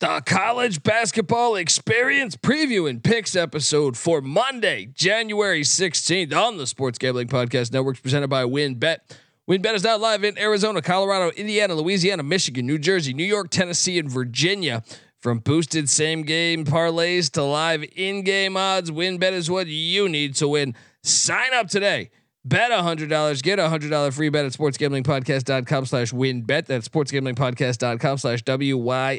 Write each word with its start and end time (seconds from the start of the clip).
the 0.00 0.22
college 0.24 0.82
basketball 0.82 1.56
experience 1.56 2.34
preview 2.34 2.88
and 2.88 3.04
picks 3.04 3.36
episode 3.36 3.98
for 3.98 4.22
Monday, 4.22 4.86
January 4.94 5.60
16th 5.60 6.34
on 6.34 6.56
the 6.56 6.66
Sports 6.66 6.96
Gambling 6.96 7.28
Podcast 7.28 7.70
Network, 7.70 8.00
presented 8.00 8.28
by 8.28 8.44
WynnBET. 8.44 8.96
WynnBET 9.46 9.74
is 9.74 9.84
now 9.84 9.98
live 9.98 10.24
in 10.24 10.38
Arizona, 10.38 10.80
Colorado, 10.80 11.30
Indiana, 11.36 11.74
Louisiana, 11.74 12.22
Michigan, 12.22 12.66
New 12.66 12.78
Jersey, 12.78 13.12
New 13.12 13.24
York, 13.24 13.50
Tennessee, 13.50 13.98
and 13.98 14.10
Virginia. 14.10 14.82
From 15.18 15.40
boosted 15.40 15.90
same 15.90 16.22
game 16.22 16.64
parlays 16.64 17.30
to 17.32 17.42
live 17.42 17.84
in 17.94 18.24
game 18.24 18.56
odds, 18.56 18.90
WynnBET 18.90 19.32
is 19.32 19.50
what 19.50 19.66
you 19.66 20.08
need 20.08 20.34
to 20.36 20.48
win. 20.48 20.74
Sign 21.02 21.52
up 21.52 21.68
today 21.68 22.10
Bet 22.42 22.70
$100, 22.70 23.42
get 23.42 23.58
a 23.58 23.62
$100 23.64 24.12
free 24.14 24.30
bet 24.30 24.46
at 24.46 24.52
sportsgamblingpodcast.com 24.52 25.84
slash 25.84 26.10
win 26.12 26.40
bet. 26.42 26.66
That's 26.66 26.88
sportsgamblingpodcast.com 26.88 28.18
slash 28.18 28.42
W-Y-N-N-B-E-T. 28.42 29.12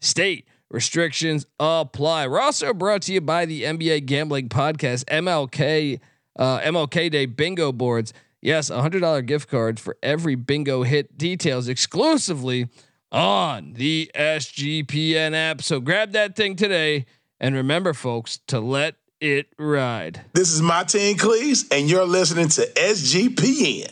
State 0.00 0.48
restrictions 0.70 1.46
apply. 1.60 2.26
We're 2.26 2.40
also 2.40 2.74
brought 2.74 3.02
to 3.02 3.12
you 3.12 3.20
by 3.20 3.46
the 3.46 3.62
NBA 3.62 4.06
Gambling 4.06 4.48
Podcast, 4.48 5.04
MLK, 5.04 6.00
uh, 6.36 6.58
MLK 6.60 7.12
Day 7.12 7.26
Bingo 7.26 7.70
Boards. 7.70 8.12
Yes, 8.42 8.68
a 8.68 8.74
$100 8.74 9.24
gift 9.26 9.48
cards 9.48 9.80
for 9.80 9.96
every 10.02 10.34
bingo 10.34 10.82
hit. 10.82 11.16
Details 11.16 11.68
exclusively 11.68 12.68
on 13.12 13.74
the 13.74 14.10
SGPN 14.16 15.34
app. 15.34 15.62
So 15.62 15.78
grab 15.80 16.10
that 16.12 16.34
thing 16.34 16.56
today. 16.56 17.06
And 17.38 17.54
remember, 17.54 17.94
folks, 17.94 18.40
to 18.48 18.58
let 18.58 18.96
it 19.20 19.46
ride. 19.58 20.20
This 20.32 20.52
is 20.52 20.60
my 20.60 20.76
Martin 20.76 21.16
Cleese, 21.16 21.66
and 21.70 21.88
you're 21.88 22.04
listening 22.04 22.48
to 22.48 22.66
SGPN. 22.76 23.90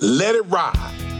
Let 0.00 0.34
it 0.34 0.46
ride. 0.46 1.15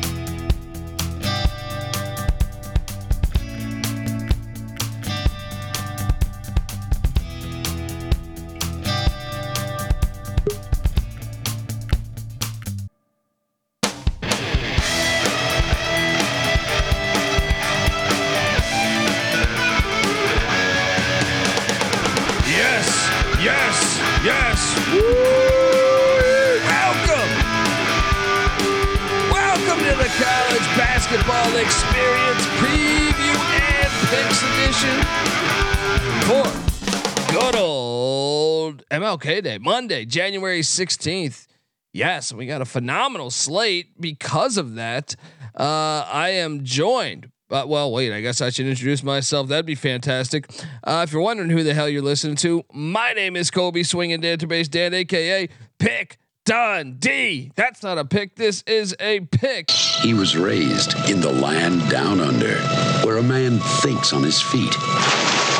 MLK 39.17 39.43
Day, 39.43 39.59
Monday, 39.59 40.05
January 40.05 40.61
16th. 40.61 41.47
Yes, 41.93 42.33
we 42.33 42.47
got 42.47 42.61
a 42.61 42.67
phenomenal 42.67 43.31
slate 43.31 43.99
because 43.99 44.59
of 44.59 44.75
that. 44.75 45.17
Uh, 45.59 46.05
I 46.07 46.31
am 46.31 46.65
joined. 46.65 47.31
But 47.49 47.69
well, 47.69 47.93
wait. 47.93 48.13
I 48.13 48.21
guess 48.21 48.41
I 48.43 48.51
should 48.51 48.67
introduce 48.67 49.03
myself. 49.03 49.49
That'd 49.49 49.67
be 49.67 49.77
fantastic. 49.77 50.51
Uh, 50.85 51.05
if 51.07 51.13
you're 51.13 51.23
wondering 51.23 51.49
who 51.49 51.63
the 51.63 51.75
hell 51.75 51.89
you're 51.89 52.03
listening 52.03 52.37
to, 52.37 52.65
my 52.73 53.13
name 53.13 53.37
is 53.37 53.51
Kobe 53.51 53.85
Swinging 53.85 54.21
Database 54.21 54.69
Dan, 54.69 54.93
aka 54.93 55.49
Pick 55.79 56.19
Dundee. 56.45 57.53
That's 57.55 57.83
not 57.83 57.99
a 57.99 58.05
pick. 58.05 58.37
This 58.37 58.63
is 58.67 58.95
a 59.01 59.21
pick. 59.21 59.71
He 59.71 60.13
was 60.13 60.37
raised 60.37 60.95
in 61.09 61.21
the 61.21 61.33
land 61.33 61.89
down 61.89 62.21
under, 62.21 62.59
where 63.07 63.17
a 63.19 63.23
man 63.23 63.59
thinks 63.81 64.12
on 64.12 64.22
his 64.22 64.43
feet, 64.43 64.75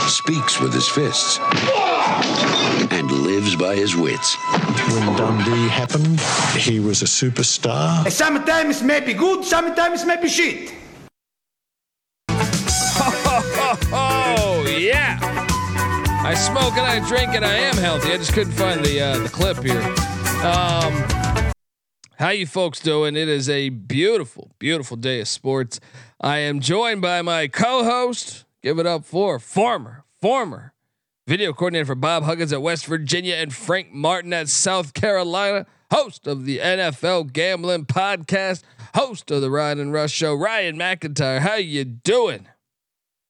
speaks 0.09 0.61
with 0.61 0.75
his 0.75 0.89
fists, 0.89 1.39
and 2.93 3.11
lives 3.37 3.57
by 3.57 3.77
his 3.77 3.95
wits. 3.95 4.35
When 4.95 5.17
Dundee 5.17 5.69
happened, 5.69 6.19
he 6.57 6.81
was 6.81 7.03
a 7.03 7.05
superstar. 7.05 8.11
Sometimes 8.11 8.83
maybe 8.83 9.13
good, 9.13 9.45
sometimes 9.45 10.07
maybe 10.07 10.29
shit. 10.29 10.73
Oh, 13.93 14.65
yeah. 14.79 15.19
I 16.25 16.35
smoke 16.35 16.77
and 16.79 16.87
I 16.87 17.07
drink 17.07 17.35
and 17.35 17.45
I 17.45 17.57
am 17.57 17.77
healthy. 17.77 18.13
I 18.13 18.17
just 18.17 18.33
couldn't 18.33 18.55
find 18.55 18.83
the 18.83 19.01
uh, 19.01 19.19
the 19.19 19.29
clip 19.29 19.59
here. 19.63 19.83
Um, 20.43 20.93
how 22.19 22.31
you 22.31 22.47
folks 22.47 22.81
doing? 22.81 23.17
It 23.17 23.29
is 23.29 23.51
a 23.51 23.69
beautiful, 23.69 24.53
beautiful 24.59 24.97
day 24.97 25.21
of 25.21 25.29
sports. 25.29 25.79
I 26.21 26.39
am 26.39 26.61
joined 26.61 27.03
by 27.03 27.21
my 27.21 27.49
co-host. 27.49 28.47
Give 28.63 28.79
it 28.79 28.87
up 28.87 29.05
for 29.05 29.39
former, 29.39 30.05
former 30.21 30.73
video 31.27 31.53
coordinator 31.53 31.87
for 31.87 31.95
Bob 31.95 32.23
Huggins 32.23 32.53
at 32.53 32.63
West 32.63 32.87
Virginia 32.87 33.35
and 33.35 33.53
Frank 33.53 33.93
Martin 33.93 34.33
at 34.33 34.49
South 34.49 34.95
Carolina. 34.95 35.67
Host 35.91 36.27
of 36.27 36.45
the 36.45 36.59
NFL 36.59 37.33
Gambling 37.33 37.87
Podcast. 37.87 38.63
Host 38.95 39.31
of 39.31 39.41
the 39.41 39.51
Ryan 39.51 39.81
and 39.81 39.93
Rush 39.93 40.13
Show. 40.13 40.35
Ryan 40.35 40.77
McIntyre, 40.77 41.41
how 41.41 41.57
you 41.57 41.85
doing? 41.85 42.47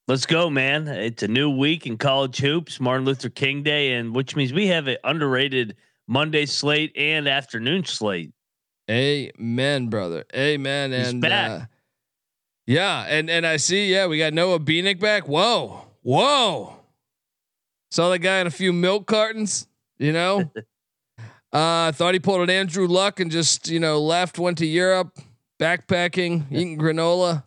Let's 0.08 0.26
go, 0.26 0.48
man! 0.48 0.86
It's 0.86 1.24
a 1.24 1.28
new 1.28 1.50
week 1.50 1.84
in 1.84 1.98
college 1.98 2.38
hoops, 2.38 2.78
Martin 2.78 3.04
Luther 3.04 3.28
King 3.28 3.64
Day, 3.64 3.94
and 3.94 4.14
which 4.14 4.36
means 4.36 4.52
we 4.52 4.68
have 4.68 4.86
an 4.86 4.98
underrated 5.02 5.74
Monday 6.06 6.46
slate 6.46 6.92
and 6.96 7.26
afternoon 7.26 7.84
slate. 7.84 8.30
Amen, 8.88 9.88
brother. 9.88 10.24
Amen. 10.32 10.92
He's 10.92 11.08
and 11.08 11.20
back. 11.20 11.50
Uh, 11.50 11.64
yeah, 12.66 13.04
and 13.08 13.28
and 13.28 13.44
I 13.44 13.56
see, 13.56 13.92
yeah, 13.92 14.06
we 14.06 14.18
got 14.18 14.32
Noah 14.32 14.60
Beanick 14.60 15.00
back. 15.00 15.26
Whoa, 15.26 15.86
whoa. 16.02 16.75
Saw 17.96 18.10
that 18.10 18.18
guy 18.18 18.40
in 18.40 18.46
a 18.46 18.50
few 18.50 18.74
milk 18.74 19.06
cartons, 19.06 19.66
you 19.96 20.12
know. 20.12 20.50
uh 21.52 21.92
thought 21.92 22.12
he 22.12 22.20
pulled 22.20 22.42
an 22.42 22.50
Andrew 22.50 22.86
Luck 22.86 23.20
and 23.20 23.30
just, 23.30 23.68
you 23.68 23.80
know, 23.80 24.02
left, 24.02 24.38
went 24.38 24.58
to 24.58 24.66
Europe, 24.66 25.18
backpacking, 25.58 26.44
eating 26.50 26.76
granola. 26.78 27.44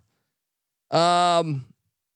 Um, 0.90 1.68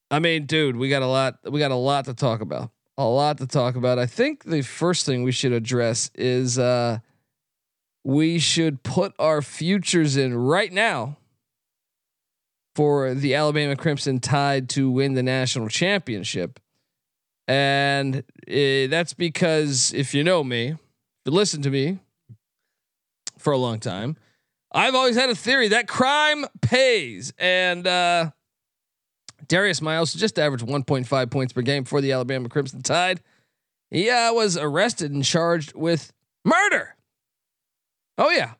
I 0.10 0.18
mean, 0.18 0.48
dude, 0.48 0.78
we 0.78 0.90
got 0.90 1.04
a 1.04 1.08
lot, 1.08 1.38
we 1.48 1.60
got 1.60 1.70
a 1.70 1.76
lot 1.76 2.06
to 2.06 2.16
talk 2.16 2.42
about 2.42 2.72
a 2.98 3.06
lot 3.06 3.38
to 3.38 3.46
talk 3.46 3.76
about. 3.76 4.00
I 4.00 4.08
think 4.08 4.46
the 4.46 4.64
first 4.64 5.06
thing 5.06 5.22
we 5.22 5.32
should 5.32 5.52
address 5.52 6.10
is 6.16 6.58
uh, 6.58 7.02
we 8.04 8.40
should 8.40 8.82
put 8.82 9.14
our 9.20 9.44
futures 9.44 10.18
in 10.18 10.36
right 10.36 10.74
now 10.74 11.18
for 12.74 13.14
the 13.14 13.36
Alabama 13.36 13.76
Crimson 13.76 14.20
Tide 14.20 14.70
to 14.70 14.90
win 14.90 15.14
the 15.14 15.22
national 15.22 15.70
championship. 15.70 16.60
And 17.48 18.18
uh, 18.18 18.88
that's 18.90 19.14
because 19.14 19.94
if 19.94 20.14
you 20.14 20.24
know 20.24 20.44
me, 20.44 20.70
if 20.70 20.78
you 21.26 21.32
listen 21.32 21.62
to 21.64 21.70
me 21.70 22.00
for 23.38 23.54
a 23.54 23.58
long 23.58 23.80
time, 23.80 24.18
I've 24.72 24.96
always 24.96 25.16
had 25.16 25.30
a 25.30 25.36
theory 25.36 25.68
that 25.70 25.88
crime 25.88 26.46
pays. 26.62 27.34
And 27.38 27.86
uh, 27.86 28.32
Darius 29.48 29.82
Miles 29.82 30.14
just 30.14 30.40
averaged 30.40 30.66
1.5 30.66 31.32
points 31.32 31.54
per 31.54 31.62
game 31.62 31.84
for 31.86 32.02
the 32.02 32.12
Alabama 32.12 32.50
Crimson 32.50 32.82
Tide. 32.82 33.22
He 33.92 34.10
uh, 34.10 34.34
was 34.34 34.58
arrested 34.58 35.12
and 35.12 35.24
charged 35.24 35.76
with 35.76 36.12
murder. 36.44 36.96
Oh, 38.18 38.32
yeah. 38.32 38.54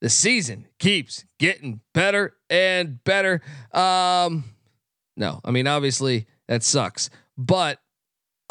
The 0.00 0.08
season 0.08 0.66
keeps 0.78 1.26
getting 1.38 1.80
better 1.92 2.34
and 2.48 3.02
better. 3.04 3.42
Um, 3.72 4.44
no, 5.16 5.40
I 5.44 5.50
mean, 5.50 5.66
obviously 5.66 6.26
that 6.48 6.62
sucks. 6.62 7.10
But 7.40 7.80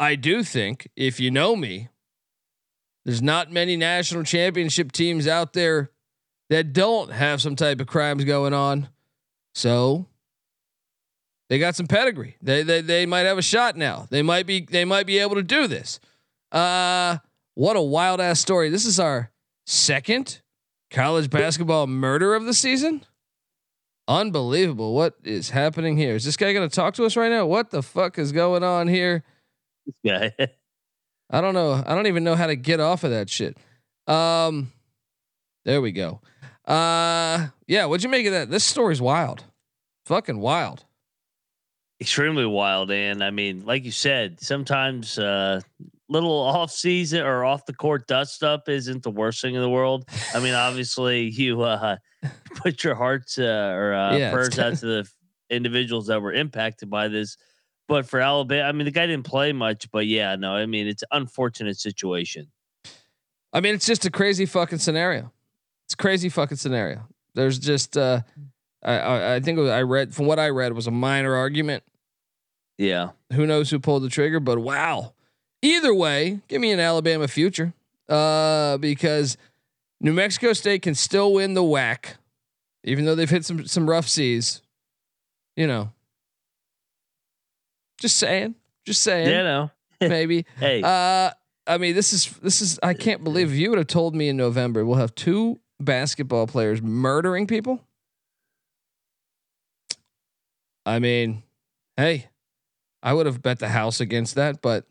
I 0.00 0.16
do 0.16 0.42
think 0.42 0.88
if 0.96 1.20
you 1.20 1.30
know 1.30 1.54
me, 1.54 1.90
there's 3.04 3.22
not 3.22 3.52
many 3.52 3.76
national 3.76 4.24
championship 4.24 4.90
teams 4.90 5.28
out 5.28 5.52
there 5.52 5.92
that 6.48 6.72
don't 6.72 7.12
have 7.12 7.40
some 7.40 7.54
type 7.54 7.80
of 7.80 7.86
crimes 7.86 8.24
going 8.24 8.52
on. 8.52 8.88
So 9.54 10.06
they 11.48 11.60
got 11.60 11.76
some 11.76 11.86
pedigree. 11.86 12.36
They 12.42 12.64
they 12.64 12.80
they 12.80 13.06
might 13.06 13.26
have 13.26 13.38
a 13.38 13.42
shot 13.42 13.76
now. 13.76 14.08
They 14.10 14.22
might 14.22 14.44
be 14.44 14.66
they 14.68 14.84
might 14.84 15.06
be 15.06 15.18
able 15.18 15.36
to 15.36 15.44
do 15.44 15.68
this. 15.68 16.00
Uh 16.50 17.18
what 17.54 17.76
a 17.76 17.80
wild 17.80 18.20
ass 18.20 18.40
story. 18.40 18.70
This 18.70 18.86
is 18.86 18.98
our 18.98 19.30
second 19.66 20.40
college 20.90 21.30
basketball 21.30 21.86
murder 21.86 22.34
of 22.34 22.44
the 22.44 22.54
season. 22.54 23.04
Unbelievable. 24.10 24.92
What 24.92 25.14
is 25.22 25.50
happening 25.50 25.96
here? 25.96 26.16
Is 26.16 26.24
this 26.24 26.36
guy 26.36 26.52
going 26.52 26.68
to 26.68 26.74
talk 26.74 26.94
to 26.94 27.04
us 27.04 27.16
right 27.16 27.30
now? 27.30 27.46
What 27.46 27.70
the 27.70 27.80
fuck 27.80 28.18
is 28.18 28.32
going 28.32 28.64
on 28.64 28.88
here? 28.88 29.22
This 29.86 29.94
guy. 30.04 30.34
I 31.30 31.40
don't 31.40 31.54
know. 31.54 31.80
I 31.86 31.94
don't 31.94 32.08
even 32.08 32.24
know 32.24 32.34
how 32.34 32.48
to 32.48 32.56
get 32.56 32.80
off 32.80 33.04
of 33.04 33.12
that 33.12 33.30
shit. 33.30 33.56
Um 34.08 34.72
there 35.64 35.80
we 35.80 35.92
go. 35.92 36.20
Uh 36.66 37.48
yeah, 37.68 37.84
what'd 37.84 38.02
you 38.02 38.10
make 38.10 38.26
of 38.26 38.32
that? 38.32 38.50
This 38.50 38.64
story's 38.64 39.00
wild. 39.00 39.44
Fucking 40.06 40.40
wild 40.40 40.84
extremely 42.00 42.46
wild. 42.46 42.90
And 42.90 43.22
I 43.22 43.30
mean, 43.30 43.64
like 43.64 43.84
you 43.84 43.90
said, 43.90 44.40
sometimes 44.40 45.18
uh, 45.18 45.60
little 46.10 46.32
off 46.32 46.70
season 46.70 47.22
or 47.22 47.44
off 47.44 47.64
the 47.64 47.72
court 47.72 48.06
dust 48.06 48.42
up 48.42 48.68
isn't 48.68 49.02
the 49.02 49.10
worst 49.10 49.40
thing 49.40 49.54
in 49.54 49.60
the 49.60 49.70
world. 49.70 50.08
I 50.34 50.40
mean, 50.40 50.54
obviously 50.54 51.30
you 51.30 51.62
uh, 51.62 51.96
put 52.56 52.84
your 52.84 52.96
hearts 52.96 53.38
uh, 53.38 53.72
or 53.74 53.94
uh, 53.94 54.16
yeah, 54.16 54.32
prayers 54.32 54.58
out 54.58 54.76
to 54.78 54.86
the 54.86 55.10
individuals 55.48 56.08
that 56.08 56.20
were 56.20 56.32
impacted 56.32 56.90
by 56.90 57.08
this. 57.08 57.36
But 57.88 58.06
for 58.06 58.20
Alabama, 58.20 58.68
I 58.68 58.72
mean, 58.72 58.84
the 58.84 58.90
guy 58.90 59.06
didn't 59.06 59.26
play 59.26 59.52
much, 59.52 59.90
but 59.90 60.06
yeah, 60.06 60.36
no, 60.36 60.52
I 60.52 60.66
mean, 60.66 60.86
it's 60.86 61.02
an 61.02 61.08
unfortunate 61.12 61.78
situation. 61.78 62.50
I 63.52 63.60
mean, 63.60 63.74
it's 63.74 63.86
just 63.86 64.04
a 64.04 64.10
crazy 64.10 64.46
fucking 64.46 64.78
scenario. 64.78 65.32
It's 65.86 65.94
a 65.94 65.96
crazy 65.96 66.28
fucking 66.28 66.56
scenario. 66.56 67.08
There's 67.34 67.58
just, 67.58 67.96
uh, 67.96 68.20
I, 68.84 68.98
I, 68.98 69.34
I 69.34 69.40
think 69.40 69.58
was, 69.58 69.70
I 69.70 69.82
read 69.82 70.14
from 70.14 70.26
what 70.26 70.38
I 70.38 70.50
read 70.50 70.72
was 70.72 70.86
a 70.86 70.92
minor 70.92 71.34
argument. 71.34 71.82
Yeah. 72.78 73.10
Who 73.32 73.44
knows 73.44 73.70
who 73.70 73.80
pulled 73.80 74.04
the 74.04 74.08
trigger? 74.08 74.38
But 74.38 74.60
wow. 74.60 75.14
Either 75.62 75.94
way, 75.94 76.40
give 76.48 76.60
me 76.60 76.72
an 76.72 76.80
Alabama 76.80 77.28
future, 77.28 77.74
uh, 78.08 78.78
because 78.78 79.36
New 80.00 80.12
Mexico 80.12 80.52
State 80.52 80.82
can 80.82 80.94
still 80.94 81.34
win 81.34 81.54
the 81.54 81.62
WAC, 81.62 82.16
even 82.84 83.04
though 83.04 83.14
they've 83.14 83.28
hit 83.28 83.44
some 83.44 83.66
some 83.66 83.88
rough 83.88 84.08
seas. 84.08 84.62
You 85.56 85.66
know, 85.66 85.92
just 88.00 88.16
saying. 88.16 88.54
Just 88.86 89.02
saying. 89.02 89.28
Yeah, 89.28 89.42
know, 89.42 89.70
maybe. 90.00 90.46
hey. 90.58 90.82
Uh 90.82 91.32
I 91.66 91.78
mean, 91.78 91.94
this 91.94 92.12
is 92.12 92.26
this 92.42 92.62
is 92.62 92.80
I 92.82 92.94
can't 92.94 93.22
believe 93.22 93.52
if 93.52 93.56
you 93.56 93.70
would 93.70 93.78
have 93.78 93.86
told 93.86 94.14
me 94.14 94.28
in 94.28 94.36
November 94.36 94.84
we'll 94.84 94.96
have 94.96 95.14
two 95.14 95.60
basketball 95.78 96.46
players 96.46 96.82
murdering 96.82 97.46
people. 97.46 97.80
I 100.86 100.98
mean, 100.98 101.42
hey, 101.96 102.28
I 103.02 103.12
would 103.12 103.26
have 103.26 103.42
bet 103.42 103.58
the 103.58 103.68
house 103.68 104.00
against 104.00 104.34
that, 104.34 104.62
but 104.62 104.86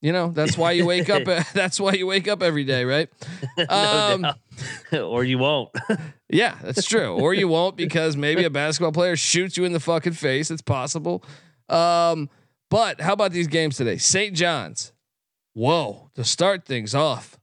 you 0.00 0.12
know, 0.12 0.30
that's 0.30 0.56
why 0.56 0.72
you 0.72 0.86
wake 0.86 1.10
up 1.10 1.24
that's 1.52 1.78
why 1.78 1.92
you 1.92 2.06
wake 2.06 2.28
up 2.28 2.42
every 2.42 2.64
day, 2.64 2.84
right? 2.84 3.08
um, 3.68 4.26
or 4.92 5.24
you 5.24 5.38
won't. 5.38 5.70
yeah, 6.28 6.56
that's 6.62 6.86
true. 6.86 7.14
Or 7.14 7.34
you 7.34 7.48
won't 7.48 7.76
because 7.76 8.16
maybe 8.16 8.44
a 8.44 8.50
basketball 8.50 8.92
player 8.92 9.16
shoots 9.16 9.56
you 9.56 9.64
in 9.64 9.72
the 9.72 9.80
fucking 9.80 10.12
face. 10.12 10.50
It's 10.50 10.62
possible. 10.62 11.24
Um, 11.68 12.28
but 12.70 13.00
how 13.00 13.12
about 13.12 13.32
these 13.32 13.48
games 13.48 13.76
today? 13.76 13.96
St. 13.96 14.34
John's. 14.34 14.92
Whoa, 15.54 16.10
to 16.14 16.24
start 16.24 16.64
things 16.64 16.94
off. 16.94 17.38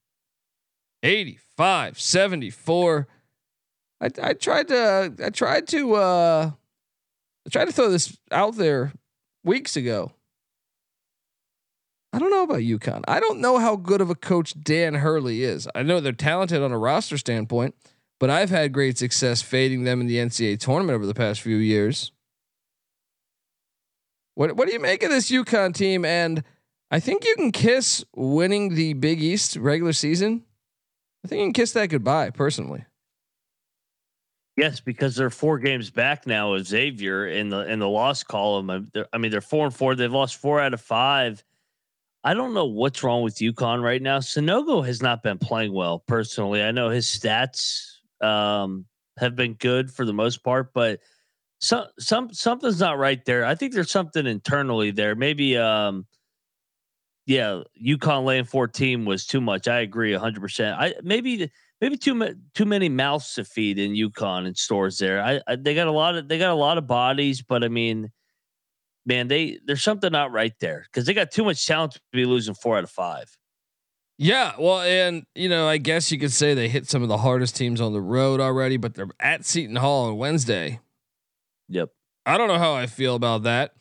85, 1.04 2.00
74. 2.00 3.08
I, 4.00 4.10
I 4.22 4.34
tried 4.34 4.68
to 4.70 5.14
I 5.24 5.30
tried 5.30 5.68
to 5.70 5.96
uh 5.96 6.52
I 7.46 7.50
tried 7.50 7.66
to 7.66 7.72
throw 7.72 7.90
this 7.90 8.18
out 8.32 8.56
there 8.56 8.94
weeks 9.44 9.76
ago. 9.76 10.12
I 12.18 12.20
don't 12.20 12.32
know 12.32 12.42
about 12.42 12.62
UConn. 12.62 13.04
I 13.08 13.20
don't 13.20 13.42
know 13.42 13.60
how 13.60 13.76
good 13.76 14.02
of 14.02 14.10
a 14.10 14.16
coach 14.16 14.56
Dan 14.60 14.96
Hurley 14.96 15.44
is. 15.44 15.68
I 15.76 15.84
know 15.84 16.00
they're 16.00 16.14
talented 16.14 16.64
on 16.64 16.72
a 16.72 16.78
roster 16.78 17.16
standpoint, 17.16 17.76
but 18.20 18.32
I've 18.32 18.50
had 18.50 18.74
great 18.74 18.98
success 18.98 19.44
fading 19.44 19.84
them 19.84 20.02
in 20.02 20.08
the 20.08 20.16
NCAA 20.16 20.60
tournament 20.60 20.96
over 20.96 21.06
the 21.06 21.14
past 21.14 21.42
few 21.42 21.58
years. 21.58 22.12
What 24.34 24.56
what 24.56 24.68
do 24.68 24.74
you 24.74 24.80
make 24.80 25.04
of 25.04 25.12
this 25.12 25.30
UConn 25.30 25.76
team? 25.76 26.06
And 26.06 26.44
I 26.90 27.00
think 27.00 27.24
you 27.24 27.36
can 27.36 27.52
kiss 27.52 28.04
winning 28.16 28.74
the 28.74 28.94
Big 28.94 29.22
East 29.22 29.56
regular 29.56 29.94
season. 29.94 30.44
I 31.24 31.28
think 31.28 31.42
you 31.42 31.46
can 31.46 31.54
kiss 31.54 31.74
that 31.74 31.92
goodbye, 31.92 32.32
personally. 32.32 32.86
Yes, 34.56 34.80
because 34.80 35.16
they're 35.16 35.30
four 35.30 35.60
games 35.60 35.92
back 35.92 36.26
now 36.26 36.54
of 36.54 36.66
Xavier 36.66 37.28
in 37.28 37.50
the 37.50 37.72
in 37.72 37.78
the 37.78 37.88
loss 37.88 38.24
column. 38.24 38.72
I 39.14 39.18
mean, 39.20 39.30
they're 39.30 39.40
four 39.40 39.66
and 39.66 39.76
four. 39.76 39.94
They've 39.94 40.12
lost 40.12 40.38
four 40.38 40.60
out 40.60 40.74
of 40.74 40.82
five. 40.82 41.44
I 42.28 42.34
don't 42.34 42.54
know 42.54 42.66
what's 42.66 43.04
wrong 43.04 43.22
with 43.22 43.36
UConn 43.36 43.82
right 43.82 44.02
now. 44.02 44.20
Sanogo 44.20 44.86
has 44.86 45.02
not 45.02 45.24
been 45.24 45.38
playing 45.38 45.72
well. 45.72 46.00
Personally, 46.10 46.62
I 46.62 46.72
know 46.72 46.90
his 46.90 47.06
stats 47.06 47.86
um, 48.20 48.86
have 49.18 49.34
been 49.34 49.54
good 49.54 49.90
for 49.90 50.06
the 50.06 50.12
most 50.12 50.44
part, 50.44 50.74
but 50.74 51.00
some 51.60 51.86
some 51.98 52.34
something's 52.34 52.82
not 52.82 52.98
right 52.98 53.24
there. 53.24 53.46
I 53.46 53.56
think 53.56 53.74
there's 53.74 53.92
something 53.92 54.28
internally 54.28 54.92
there. 54.92 55.16
Maybe 55.16 55.58
um 55.58 56.06
yeah, 57.26 57.62
UConn 57.82 58.26
laying 58.26 58.44
14 58.44 59.06
was 59.06 59.26
too 59.26 59.40
much. 59.40 59.70
I 59.70 59.80
agree 59.80 60.12
100%. 60.12 60.76
I 60.78 60.96
maybe 61.04 61.50
maybe 61.80 61.96
too 61.96 62.36
too 62.54 62.66
many 62.66 62.90
mouths 62.90 63.36
to 63.36 63.46
feed 63.46 63.80
in 63.80 63.94
UConn 63.94 64.48
and 64.48 64.58
Storrs 64.58 64.98
there. 64.98 65.22
I, 65.24 65.40
I, 65.48 65.56
they 65.56 65.76
got 65.76 65.88
a 65.88 65.92
lot 65.94 66.18
of 66.18 66.28
they 66.28 66.38
got 66.38 66.52
a 66.52 66.56
lot 66.56 66.78
of 66.78 66.88
bodies, 66.88 67.42
but 67.42 67.64
I 67.64 67.70
mean, 67.70 68.12
man, 69.08 69.28
they 69.28 69.58
there's 69.66 69.82
something 69.82 70.12
not 70.12 70.32
right 70.32 70.54
there 70.60 70.86
because 70.86 71.06
they 71.06 71.14
got 71.14 71.32
too 71.32 71.44
much 71.44 71.66
talent 71.66 71.94
to 71.94 72.02
be 72.12 72.26
losing 72.26 72.54
four 72.54 72.78
out 72.78 72.84
of 72.84 72.92
five. 72.92 73.36
Yeah, 74.20 74.54
well, 74.60 74.82
and 74.82 75.26
you 75.34 75.48
know, 75.48 75.68
I 75.68 75.78
guess 75.78 76.12
you 76.12 76.20
could 76.20 76.32
say 76.32 76.54
they 76.54 76.70
hit 76.70 76.90
some 76.90 77.02
of 77.02 77.10
the 77.10 77.18
hardest 77.18 77.56
teams 77.56 77.80
on 77.80 77.94
the 77.94 78.02
road 78.02 78.40
already, 78.40 78.78
but 78.78 78.94
they're 78.94 79.08
at 79.20 79.46
Seton 79.46 79.78
Hall 79.78 80.08
on 80.08 80.18
Wednesday. 80.18 80.80
Yep. 81.70 81.90
I 82.26 82.38
don't 82.38 82.48
know 82.48 82.58
how 82.58 82.74
I 82.74 82.88
feel 82.88 83.16
about 83.16 83.44
that. 83.44 83.74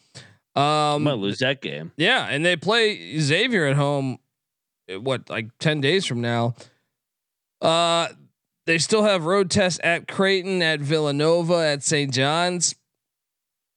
Um, 0.55 1.03
might 1.03 1.19
lose 1.19 1.39
that 1.41 1.61
game. 1.61 1.93
Yeah, 1.97 2.27
and 2.31 2.45
they 2.45 2.57
play 2.57 3.19
Xavier 3.19 3.67
at 3.67 3.77
home. 3.77 4.19
Eh, 4.89 4.97
what 4.97 5.29
like 5.29 5.49
ten 5.59 5.81
days 5.81 6.07
from 6.07 6.21
now? 6.21 6.55
Uh, 7.61 8.09
they 8.67 8.79
still 8.79 9.03
have 9.05 9.25
road 9.25 9.51
tests 9.51 9.81
at 9.83 10.07
Creighton, 10.07 10.63
at 10.63 10.81
Villanova, 10.81 11.67
at 11.67 11.83
St. 11.83 12.13
John's. 12.13 12.75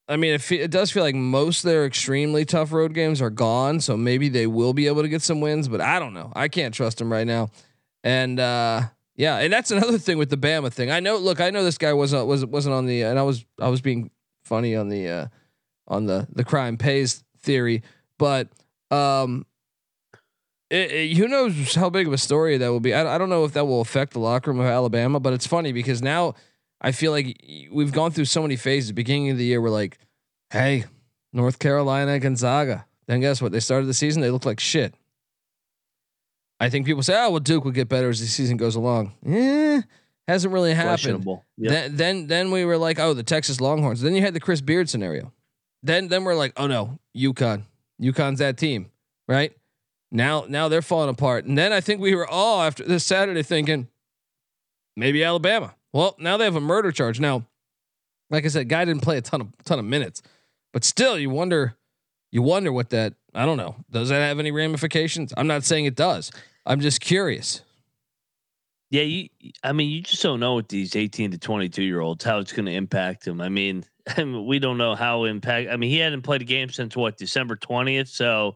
I 0.10 0.18
mean, 0.18 0.34
it, 0.34 0.52
it 0.52 0.72
does 0.72 0.90
feel 0.92 1.04
like 1.04 1.14
most 1.14 1.64
of 1.64 1.70
their 1.70 1.86
extremely 1.86 2.44
tough 2.44 2.74
road 2.74 2.96
games 2.96 3.22
are 3.22 3.30
gone, 3.30 3.80
so 3.80 3.96
maybe 3.96 4.28
they 4.28 4.48
will 4.48 4.74
be 4.74 4.88
able 4.88 5.04
to 5.04 5.08
get 5.08 5.22
some 5.22 5.40
wins. 5.40 5.68
But 5.68 5.82
I 5.82 6.00
don't 6.00 6.16
know. 6.16 6.34
I 6.36 6.48
can't 6.48 6.74
trust 6.74 6.98
them 6.98 7.12
right 7.12 7.28
now. 7.28 7.52
And 8.04 8.40
uh, 8.40 8.82
yeah, 9.16 9.38
and 9.38 9.54
that's 9.54 9.70
another 9.72 10.00
thing 10.00 10.18
with 10.18 10.32
the 10.32 10.38
Bama 10.38 10.74
thing. 10.74 10.90
I 10.90 11.00
know. 11.00 11.18
Look, 11.18 11.40
I 11.40 11.52
know 11.52 11.64
this 11.64 11.78
guy 11.78 11.94
wasn't 11.94 12.26
was 12.26 12.44
wasn't 12.44 12.74
on 12.74 12.88
the, 12.88 13.04
and 13.04 13.20
I 13.20 13.24
was 13.24 13.46
I 13.60 13.70
was 13.70 13.82
being 13.82 14.10
funny 14.44 14.76
on 14.76 14.90
the 14.90 15.08
uh, 15.08 15.28
on 15.88 16.08
the 16.08 16.28
the 16.34 16.44
crime 16.44 16.78
pays 16.78 17.24
theory, 17.42 17.84
but 18.18 18.48
um, 18.90 19.46
it, 20.72 20.92
it, 20.92 21.18
who 21.18 21.28
knows 21.28 21.76
how 21.76 21.90
big 21.92 22.08
of 22.08 22.14
a 22.14 22.18
story 22.18 22.58
that 22.58 22.70
will 22.70 22.80
be? 22.80 22.94
I, 22.96 23.16
I 23.16 23.18
don't 23.20 23.30
know 23.30 23.44
if 23.44 23.54
that 23.54 23.66
will 23.66 23.82
affect 23.82 24.14
the 24.14 24.20
locker 24.20 24.52
room 24.52 24.60
of 24.60 24.66
Alabama, 24.66 25.20
but 25.20 25.34
it's 25.34 25.46
funny 25.46 25.72
because 25.72 26.02
now 26.02 26.34
I 26.82 26.92
feel 26.92 27.12
like 27.12 27.44
we've 27.72 27.92
gone 27.92 28.12
through 28.12 28.26
so 28.26 28.42
many 28.42 28.56
phases. 28.56 28.92
Beginning 28.92 29.30
of 29.32 29.38
the 29.38 29.46
year, 29.46 29.62
we're 29.62 29.70
like, 29.70 29.98
hey, 30.50 30.86
North 31.34 31.60
Carolina, 31.60 32.20
Gonzaga. 32.20 32.86
Then 33.08 33.22
guess 33.22 33.42
what? 33.42 33.52
They 33.52 33.60
started 33.60 33.88
the 33.88 33.94
season, 33.94 34.22
they 34.22 34.30
look 34.30 34.46
like 34.46 34.60
shit. 34.60 34.94
I 36.60 36.70
think 36.70 36.86
people 36.86 37.04
say, 37.04 37.16
oh, 37.18 37.32
well, 37.32 37.40
Duke 37.40 37.64
will 37.64 37.72
get 37.72 37.88
better 37.88 38.10
as 38.10 38.20
the 38.20 38.28
season 38.28 38.58
goes 38.58 38.76
along. 38.76 39.14
Yeah, 39.26 39.82
hasn't 40.28 40.54
really 40.54 40.74
happened. 40.74 41.26
Yep. 41.26 41.42
Then, 41.58 41.96
then, 41.96 42.28
then 42.28 42.52
we 42.52 42.66
were 42.66 42.78
like, 42.78 43.00
oh, 43.00 43.14
the 43.14 43.24
Texas 43.24 43.62
Longhorns. 43.62 44.02
Then 44.02 44.14
you 44.14 44.22
had 44.22 44.34
the 44.34 44.40
Chris 44.40 44.62
Beard 44.62 44.90
scenario. 44.90 45.34
Then, 45.82 46.10
then 46.10 46.24
we're 46.26 46.36
like, 46.36 46.54
oh 46.58 46.68
no, 46.68 47.00
UConn. 47.16 47.64
UConn's 48.02 48.40
that 48.40 48.58
team, 48.58 48.92
right? 49.28 49.54
Now, 50.12 50.46
now 50.48 50.68
they're 50.68 50.82
falling 50.82 51.10
apart. 51.10 51.46
And 51.46 51.58
then 51.58 51.72
I 51.72 51.82
think 51.82 52.02
we 52.02 52.16
were 52.16 52.28
all 52.28 52.62
after 52.62 52.84
this 52.84 53.06
Saturday 53.06 53.44
thinking, 53.44 53.88
maybe 54.96 55.24
Alabama. 55.24 55.76
Well, 55.94 56.16
now 56.20 56.38
they 56.38 56.46
have 56.46 56.56
a 56.56 56.62
murder 56.62 56.92
charge. 56.92 57.20
Now, 57.20 57.46
like 58.30 58.46
I 58.46 58.48
said, 58.50 58.70
guy 58.70 58.86
didn't 58.86 59.02
play 59.02 59.18
a 59.18 59.22
ton 59.22 59.42
of 59.42 59.48
ton 59.66 59.80
of 59.80 59.86
minutes, 59.86 60.22
but 60.72 60.84
still, 60.84 61.18
you 61.18 61.30
wonder, 61.30 61.76
you 62.32 62.42
wonder 62.42 62.72
what 62.72 62.92
that. 62.92 63.14
I 63.34 63.46
don't 63.46 63.58
know. 63.58 63.76
Does 63.92 64.10
that 64.10 64.20
have 64.20 64.40
any 64.40 64.52
ramifications? 64.52 65.34
I'm 65.38 65.48
not 65.48 65.64
saying 65.64 65.86
it 65.86 65.96
does. 65.96 66.32
I'm 66.66 66.80
just 66.80 67.02
curious. 67.02 67.62
Yeah, 68.92 69.04
you. 69.04 69.30
I 69.64 69.72
mean, 69.72 69.90
you 69.90 70.02
just 70.02 70.22
don't 70.24 70.40
know 70.40 70.56
with 70.56 70.68
these 70.68 70.96
18 70.96 71.32
to 71.32 71.38
22 71.38 71.84
year 71.84 72.00
olds 72.00 72.24
how 72.24 72.40
it's 72.40 72.54
going 72.54 72.66
to 72.66 72.72
impact 72.72 73.26
them. 73.26 73.42
I 73.42 73.50
mean, 73.50 73.84
we 74.18 74.60
don't 74.60 74.78
know 74.78 74.96
how 74.96 75.26
impact. 75.26 75.70
I 75.72 75.78
mean, 75.78 75.90
he 75.90 75.98
hadn't 75.98 76.22
played 76.24 76.42
a 76.42 76.46
game 76.46 76.70
since 76.70 76.96
what 76.96 77.18
December 77.18 77.56
20th. 77.56 78.08
So, 78.08 78.56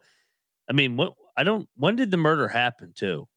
I 0.70 0.74
mean, 0.74 0.98
what 0.98 1.13
I 1.36 1.44
don't. 1.44 1.68
When 1.78 1.96
did 1.96 2.12
the 2.12 2.18
murder 2.18 2.48
happen? 2.48 2.94
Too. 2.96 3.28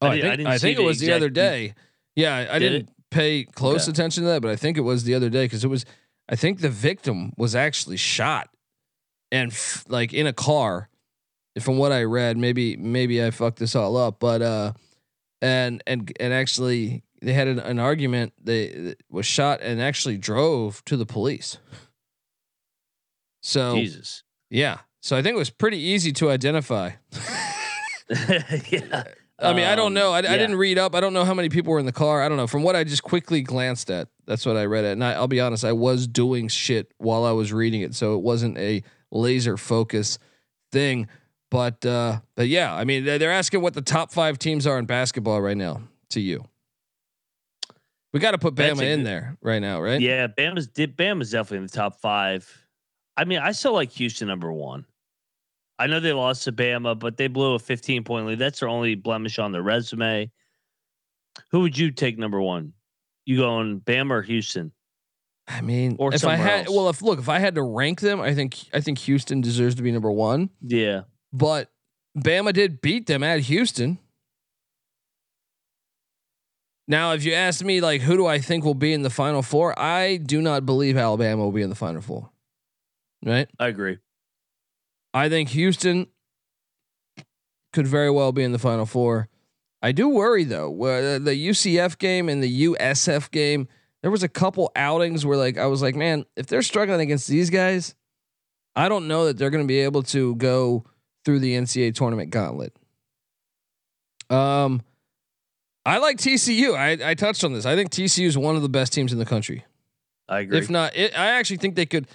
Oh, 0.00 0.06
I, 0.06 0.14
I, 0.14 0.36
think, 0.36 0.48
I 0.48 0.58
think 0.58 0.78
it 0.78 0.82
was 0.82 0.98
the 0.98 1.12
other 1.12 1.28
day. 1.28 1.74
Yeah, 2.16 2.34
I, 2.34 2.56
I 2.56 2.58
did 2.58 2.86
not 2.86 2.92
pay 3.12 3.44
close 3.44 3.86
attention 3.88 4.24
to 4.24 4.30
that, 4.30 4.42
but 4.42 4.50
I 4.50 4.56
think 4.56 4.76
it 4.76 4.80
was 4.80 5.04
the 5.04 5.14
other 5.14 5.30
day 5.30 5.44
because 5.44 5.64
it 5.64 5.68
was. 5.68 5.84
I 6.28 6.36
think 6.36 6.60
the 6.60 6.70
victim 6.70 7.32
was 7.36 7.54
actually 7.54 7.96
shot, 7.96 8.48
and 9.30 9.52
f- 9.52 9.84
like 9.88 10.12
in 10.12 10.26
a 10.26 10.32
car. 10.32 10.88
From 11.60 11.76
what 11.76 11.92
I 11.92 12.04
read, 12.04 12.38
maybe 12.38 12.76
maybe 12.78 13.22
I 13.22 13.30
fucked 13.30 13.58
this 13.58 13.76
all 13.76 13.96
up, 13.98 14.18
but 14.18 14.40
uh, 14.40 14.72
and 15.42 15.82
and 15.86 16.10
and 16.18 16.32
actually 16.32 17.04
they 17.20 17.34
had 17.34 17.46
an, 17.46 17.58
an 17.58 17.78
argument. 17.78 18.32
They 18.42 18.94
was 19.10 19.26
shot 19.26 19.60
and 19.60 19.80
actually 19.80 20.16
drove 20.16 20.82
to 20.86 20.96
the 20.96 21.04
police. 21.04 21.58
So 23.42 23.74
Jesus, 23.74 24.22
yeah. 24.48 24.78
So 25.02 25.16
I 25.16 25.22
think 25.22 25.34
it 25.34 25.38
was 25.38 25.50
pretty 25.50 25.78
easy 25.78 26.12
to 26.12 26.30
identify. 26.30 26.92
yeah. 28.70 29.04
I 29.42 29.52
mean, 29.52 29.64
I 29.64 29.74
don't 29.74 29.94
know. 29.94 30.12
I, 30.12 30.20
yeah. 30.20 30.32
I, 30.32 30.38
didn't 30.38 30.56
read 30.56 30.78
up. 30.78 30.94
I 30.94 31.00
don't 31.00 31.12
know 31.12 31.24
how 31.24 31.34
many 31.34 31.48
people 31.48 31.72
were 31.72 31.78
in 31.78 31.86
the 31.86 31.92
car. 31.92 32.22
I 32.22 32.28
don't 32.28 32.36
know. 32.36 32.46
From 32.46 32.62
what 32.62 32.76
I 32.76 32.84
just 32.84 33.02
quickly 33.02 33.42
glanced 33.42 33.90
at, 33.90 34.08
that's 34.26 34.46
what 34.46 34.56
I 34.56 34.66
read 34.66 34.84
it. 34.84 34.92
And 34.92 35.04
I, 35.04 35.18
will 35.20 35.28
be 35.28 35.40
honest, 35.40 35.64
I 35.64 35.72
was 35.72 36.06
doing 36.06 36.48
shit 36.48 36.92
while 36.98 37.24
I 37.24 37.32
was 37.32 37.52
reading 37.52 37.80
it, 37.80 37.94
so 37.94 38.14
it 38.14 38.22
wasn't 38.22 38.58
a 38.58 38.82
laser 39.10 39.56
focus 39.56 40.18
thing. 40.70 41.08
But 41.50 41.84
uh, 41.84 42.20
but 42.34 42.48
yeah, 42.48 42.74
I 42.74 42.84
mean, 42.84 43.04
they're 43.04 43.30
asking 43.30 43.60
what 43.60 43.74
the 43.74 43.82
top 43.82 44.10
five 44.10 44.38
teams 44.38 44.66
are 44.66 44.78
in 44.78 44.86
basketball 44.86 45.40
right 45.42 45.56
now. 45.56 45.82
To 46.10 46.20
you, 46.20 46.44
We 48.12 48.20
got 48.20 48.32
to 48.32 48.38
put 48.38 48.54
Bama 48.54 48.82
in 48.82 49.02
there 49.02 49.38
right 49.40 49.60
now, 49.60 49.80
right? 49.80 50.00
Yeah, 50.00 50.26
Bama's 50.26 50.66
did 50.66 50.96
Bama's 50.96 51.30
definitely 51.30 51.58
in 51.58 51.66
the 51.66 51.72
top 51.72 52.00
five. 52.00 52.66
I 53.16 53.24
mean, 53.24 53.38
I 53.38 53.52
still 53.52 53.72
like 53.72 53.90
Houston 53.92 54.28
number 54.28 54.52
one. 54.52 54.84
I 55.82 55.86
know 55.88 55.98
they 55.98 56.12
lost 56.12 56.44
to 56.44 56.52
Bama, 56.52 56.96
but 56.96 57.16
they 57.16 57.26
blew 57.26 57.54
a 57.54 57.58
15 57.58 58.04
point 58.04 58.26
lead. 58.26 58.38
That's 58.38 58.60
their 58.60 58.68
only 58.68 58.94
blemish 58.94 59.40
on 59.40 59.50
their 59.50 59.62
resume. 59.62 60.30
Who 61.50 61.60
would 61.62 61.76
you 61.76 61.90
take 61.90 62.18
number 62.18 62.40
one? 62.40 62.72
You 63.24 63.38
going 63.38 63.80
Bama 63.80 64.10
or 64.12 64.22
Houston? 64.22 64.70
I 65.48 65.60
mean, 65.60 65.96
Or 65.98 66.14
if 66.14 66.24
I 66.24 66.36
had, 66.36 66.66
else. 66.66 66.76
well, 66.76 66.88
if 66.88 67.02
look, 67.02 67.18
if 67.18 67.28
I 67.28 67.40
had 67.40 67.56
to 67.56 67.62
rank 67.62 68.00
them, 68.00 68.20
I 68.20 68.32
think 68.32 68.58
I 68.72 68.80
think 68.80 68.98
Houston 68.98 69.40
deserves 69.40 69.74
to 69.74 69.82
be 69.82 69.90
number 69.90 70.10
one. 70.12 70.50
Yeah. 70.60 71.02
But 71.32 71.68
Bama 72.16 72.52
did 72.52 72.80
beat 72.80 73.08
them 73.08 73.24
at 73.24 73.40
Houston. 73.40 73.98
Now, 76.86 77.12
if 77.12 77.24
you 77.24 77.32
ask 77.32 77.64
me, 77.64 77.80
like, 77.80 78.02
who 78.02 78.16
do 78.16 78.26
I 78.26 78.38
think 78.38 78.64
will 78.64 78.74
be 78.74 78.92
in 78.92 79.02
the 79.02 79.10
Final 79.10 79.42
Four? 79.42 79.76
I 79.76 80.16
do 80.18 80.40
not 80.40 80.64
believe 80.64 80.96
Alabama 80.96 81.42
will 81.42 81.52
be 81.52 81.62
in 81.62 81.70
the 81.70 81.76
Final 81.76 82.02
Four. 82.02 82.30
Right? 83.24 83.48
I 83.58 83.66
agree. 83.68 83.98
I 85.14 85.28
think 85.28 85.50
Houston 85.50 86.06
could 87.72 87.86
very 87.86 88.10
well 88.10 88.32
be 88.32 88.42
in 88.42 88.52
the 88.52 88.58
Final 88.58 88.86
Four. 88.86 89.28
I 89.82 89.92
do 89.92 90.08
worry 90.08 90.44
though. 90.44 90.70
The 91.18 91.48
UCF 91.48 91.98
game 91.98 92.28
and 92.28 92.42
the 92.42 92.64
USF 92.66 93.30
game, 93.30 93.68
there 94.02 94.10
was 94.10 94.22
a 94.22 94.28
couple 94.28 94.70
outings 94.76 95.26
where, 95.26 95.36
like, 95.36 95.58
I 95.58 95.66
was 95.66 95.82
like, 95.82 95.96
man, 95.96 96.24
if 96.36 96.46
they're 96.46 96.62
struggling 96.62 97.00
against 97.00 97.28
these 97.28 97.50
guys, 97.50 97.94
I 98.74 98.88
don't 98.88 99.08
know 99.08 99.26
that 99.26 99.38
they're 99.38 99.50
going 99.50 99.64
to 99.64 99.68
be 99.68 99.80
able 99.80 100.02
to 100.04 100.34
go 100.36 100.84
through 101.24 101.40
the 101.40 101.54
NCAA 101.56 101.94
tournament 101.94 102.30
gauntlet. 102.30 102.74
Um, 104.30 104.82
I 105.84 105.98
like 105.98 106.16
TCU. 106.16 106.74
I, 106.74 107.10
I 107.10 107.14
touched 107.14 107.44
on 107.44 107.52
this. 107.52 107.66
I 107.66 107.76
think 107.76 107.90
TCU 107.90 108.26
is 108.26 108.38
one 108.38 108.56
of 108.56 108.62
the 108.62 108.68
best 108.68 108.92
teams 108.92 109.12
in 109.12 109.18
the 109.18 109.26
country. 109.26 109.64
I 110.28 110.40
agree. 110.40 110.58
If 110.58 110.70
not, 110.70 110.96
it, 110.96 111.18
I 111.18 111.32
actually 111.32 111.58
think 111.58 111.74
they 111.74 111.86
could. 111.86 112.06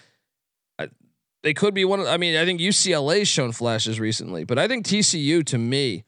They 1.48 1.54
could 1.54 1.74
be 1.74 1.86
one. 1.86 2.02
Of, 2.02 2.08
I 2.08 2.18
mean, 2.18 2.36
I 2.36 2.44
think 2.44 2.60
UCLA's 2.60 3.30
shown 3.30 3.54
flashes 3.54 4.02
recently, 4.02 4.44
but 4.44 4.60
I 4.60 4.68
think 4.68 4.86
TCU 4.86 5.46
to 5.46 5.58
me 5.58 6.04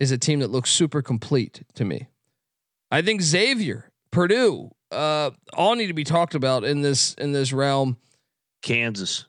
is 0.00 0.10
a 0.10 0.18
team 0.18 0.40
that 0.40 0.50
looks 0.50 0.68
super 0.72 1.00
complete 1.00 1.62
to 1.74 1.84
me. 1.84 2.08
I 2.90 3.00
think 3.00 3.22
Xavier, 3.22 3.92
Purdue, 4.10 4.72
uh, 4.90 5.30
all 5.52 5.76
need 5.76 5.86
to 5.86 5.92
be 5.94 6.02
talked 6.02 6.34
about 6.34 6.64
in 6.64 6.80
this 6.82 7.14
in 7.14 7.30
this 7.30 7.52
realm. 7.52 7.98
Kansas. 8.62 9.26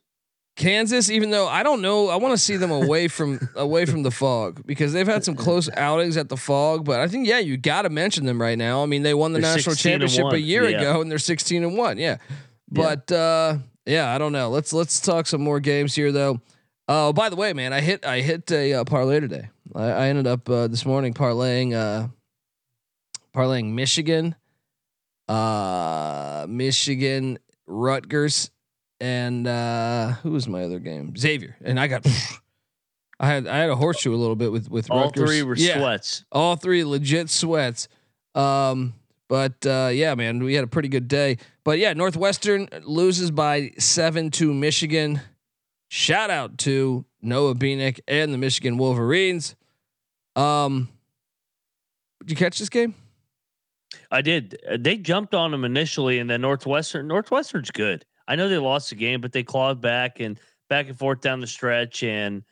Kansas, 0.56 1.12
even 1.12 1.30
though 1.30 1.48
I 1.48 1.62
don't 1.62 1.84
know, 1.84 2.10
I 2.10 2.16
want 2.16 2.32
to 2.32 2.40
see 2.40 2.58
them 2.58 2.72
away 2.72 3.08
from 3.18 3.48
away 3.56 3.86
from 3.86 4.02
the 4.02 4.10
fog 4.10 4.66
because 4.66 4.94
they've 4.94 5.06
had 5.06 5.24
some 5.24 5.36
close 5.36 5.70
outings 5.78 6.18
at 6.18 6.28
the 6.28 6.38
fog. 6.38 6.86
But 6.86 7.02
I 7.02 7.08
think 7.08 7.28
yeah, 7.28 7.38
you 7.38 7.56
got 7.56 7.84
to 7.84 7.92
mention 7.92 8.26
them 8.26 8.42
right 8.42 8.58
now. 8.58 8.82
I 8.82 8.88
mean, 8.88 9.04
they 9.04 9.14
won 9.14 9.32
the 9.34 9.42
They're 9.42 9.54
national 9.58 9.76
championship 9.76 10.26
a 10.32 10.40
year 10.40 10.68
Yeah. 10.68 10.80
ago, 10.80 11.02
and 11.02 11.12
they're 11.12 11.20
sixteen 11.20 11.64
and 11.64 11.78
one. 11.78 12.00
Yeah, 12.00 12.18
but 12.68 13.12
uh, 13.12 13.60
yeah, 13.86 14.14
I 14.14 14.18
don't 14.18 14.32
know. 14.32 14.50
Let's 14.50 14.74
let's 14.74 15.00
talk 15.00 15.28
some 15.28 15.42
more 15.42 15.60
games 15.60 15.96
here 15.96 16.12
though. 16.12 16.42
Oh, 16.88 17.14
by 17.14 17.30
the 17.30 17.36
way, 17.36 17.54
man, 17.54 17.74
I 17.74 17.82
hit 17.82 18.06
I 18.06 18.22
hit 18.22 18.52
a 18.52 18.74
uh, 18.74 18.84
parlay 18.84 19.20
today. 19.20 19.50
I, 19.74 19.84
I 19.86 20.08
ended 20.08 20.28
up 20.28 20.50
uh, 20.50 20.68
this 20.68 20.86
morning 20.86 21.14
parlaying 21.14 21.74
uh, 21.74 22.08
parlaying 23.36 23.74
Michigan, 23.74 24.36
uh, 25.28 26.46
Michigan, 26.48 27.40
Rutgers, 27.66 28.52
and 29.00 29.48
uh, 29.48 30.12
who 30.24 30.32
was 30.32 30.48
my 30.48 30.64
other 30.64 30.80
game? 30.80 31.16
Xavier, 31.16 31.56
and 31.64 31.80
I 31.80 31.88
got. 31.88 32.06
I 33.18 33.28
had 33.28 33.48
I 33.48 33.58
had 33.60 33.70
a 33.70 33.78
horseshoe 33.78 34.14
a 34.14 34.18
little 34.18 34.36
bit 34.36 34.52
with 34.52 34.70
with 34.70 34.92
All 34.92 35.06
Rutgers. 35.06 35.30
three 35.30 35.42
were 35.42 35.56
yeah, 35.56 35.78
sweats. 35.80 36.26
all 36.34 36.58
three 36.58 36.84
legit 36.84 37.30
sweats. 37.30 37.88
Um, 38.36 38.94
but 39.28 39.66
uh, 39.66 39.90
yeah, 39.92 40.16
man, 40.16 40.44
we 40.44 40.54
had 40.54 40.64
a 40.64 40.68
pretty 40.68 40.90
good 40.90 41.08
day. 41.08 41.38
But 41.64 41.80
yeah, 41.80 41.94
Northwestern 41.94 42.70
loses 42.84 43.32
by 43.32 43.72
seven 43.78 44.32
to 44.32 44.54
Michigan. 44.54 45.22
Shout 45.88 46.30
out 46.30 46.58
to 46.60 47.06
Noah 47.22 47.56
Beanick 47.56 48.00
and 48.08 48.34
the 48.34 48.38
Michigan 48.38 48.78
Wolverines. 48.78 49.56
Um, 50.36 50.90
did 52.22 52.32
you 52.32 52.36
catch 52.36 52.60
this 52.60 52.70
game? 52.70 52.96
I 54.12 54.22
did. 54.22 54.60
They 54.80 54.98
jumped 54.98 55.34
on 55.34 55.52
them 55.52 55.64
initially, 55.64 56.20
and 56.20 56.30
then 56.30 56.42
Northwestern. 56.42 57.08
Northwestern's 57.08 57.72
good. 57.72 58.06
I 58.28 58.36
know 58.36 58.50
they 58.50 58.58
lost 58.58 58.90
the 58.90 58.96
game, 58.96 59.22
but 59.22 59.32
they 59.32 59.44
clawed 59.44 59.82
back 59.82 60.20
and 60.20 60.40
back 60.70 60.88
and 60.88 60.98
forth 60.98 61.22
down 61.22 61.40
the 61.40 61.48
stretch. 61.48 62.04
And 62.04 62.44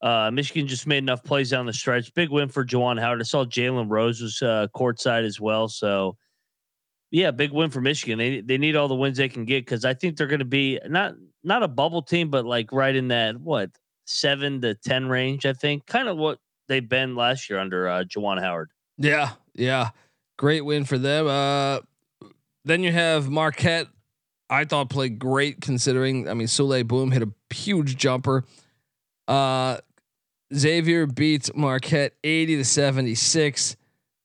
uh, 0.00 0.30
Michigan 0.32 0.66
just 0.66 0.86
made 0.86 0.98
enough 0.98 1.24
plays 1.24 1.50
down 1.50 1.66
the 1.66 1.72
stretch. 1.72 2.12
Big 2.14 2.30
win 2.30 2.48
for 2.48 2.64
Juwan 2.64 3.00
Howard. 3.00 3.20
I 3.20 3.24
saw 3.24 3.44
Jalen 3.44 3.90
Rose 3.90 4.20
was 4.20 4.40
uh, 4.42 4.68
courtside 4.74 5.24
as 5.24 5.40
well. 5.40 5.68
So 5.68 6.16
yeah, 7.10 7.30
big 7.30 7.52
win 7.52 7.70
for 7.70 7.80
Michigan. 7.80 8.18
They 8.18 8.40
they 8.40 8.58
need 8.58 8.76
all 8.76 8.88
the 8.88 8.94
wins 8.94 9.16
they 9.16 9.28
can 9.28 9.44
get 9.44 9.64
because 9.64 9.84
I 9.84 9.94
think 9.94 10.16
they're 10.16 10.26
going 10.26 10.38
to 10.40 10.44
be 10.44 10.78
not 10.86 11.14
not 11.42 11.62
a 11.62 11.68
bubble 11.68 12.02
team, 12.02 12.30
but 12.30 12.44
like 12.44 12.70
right 12.72 12.94
in 12.94 13.08
that 13.08 13.40
what 13.40 13.70
seven 14.06 14.60
to 14.60 14.74
ten 14.74 15.08
range. 15.08 15.46
I 15.46 15.52
think 15.52 15.86
kind 15.86 16.08
of 16.08 16.16
what 16.16 16.38
they've 16.68 16.86
been 16.86 17.16
last 17.16 17.48
year 17.48 17.58
under 17.58 17.88
uh, 17.88 18.04
Juwan 18.04 18.40
Howard. 18.40 18.70
Yeah, 18.98 19.30
yeah, 19.54 19.90
great 20.36 20.64
win 20.64 20.84
for 20.84 20.98
them. 20.98 21.26
Uh, 21.26 21.78
then 22.64 22.82
you 22.82 22.92
have 22.92 23.30
Marquette. 23.30 23.86
I 24.50 24.64
thought 24.64 24.90
played 24.90 25.18
great 25.18 25.60
considering. 25.60 26.28
I 26.28 26.34
mean, 26.34 26.46
Souley 26.46 26.86
Boum 26.86 27.10
hit 27.10 27.22
a 27.22 27.54
huge 27.54 27.96
jumper. 27.96 28.44
Uh, 29.26 29.78
Xavier 30.54 31.06
beats 31.06 31.50
Marquette 31.54 32.14
eighty 32.24 32.56
to 32.56 32.64
seventy 32.64 33.14
six. 33.14 33.76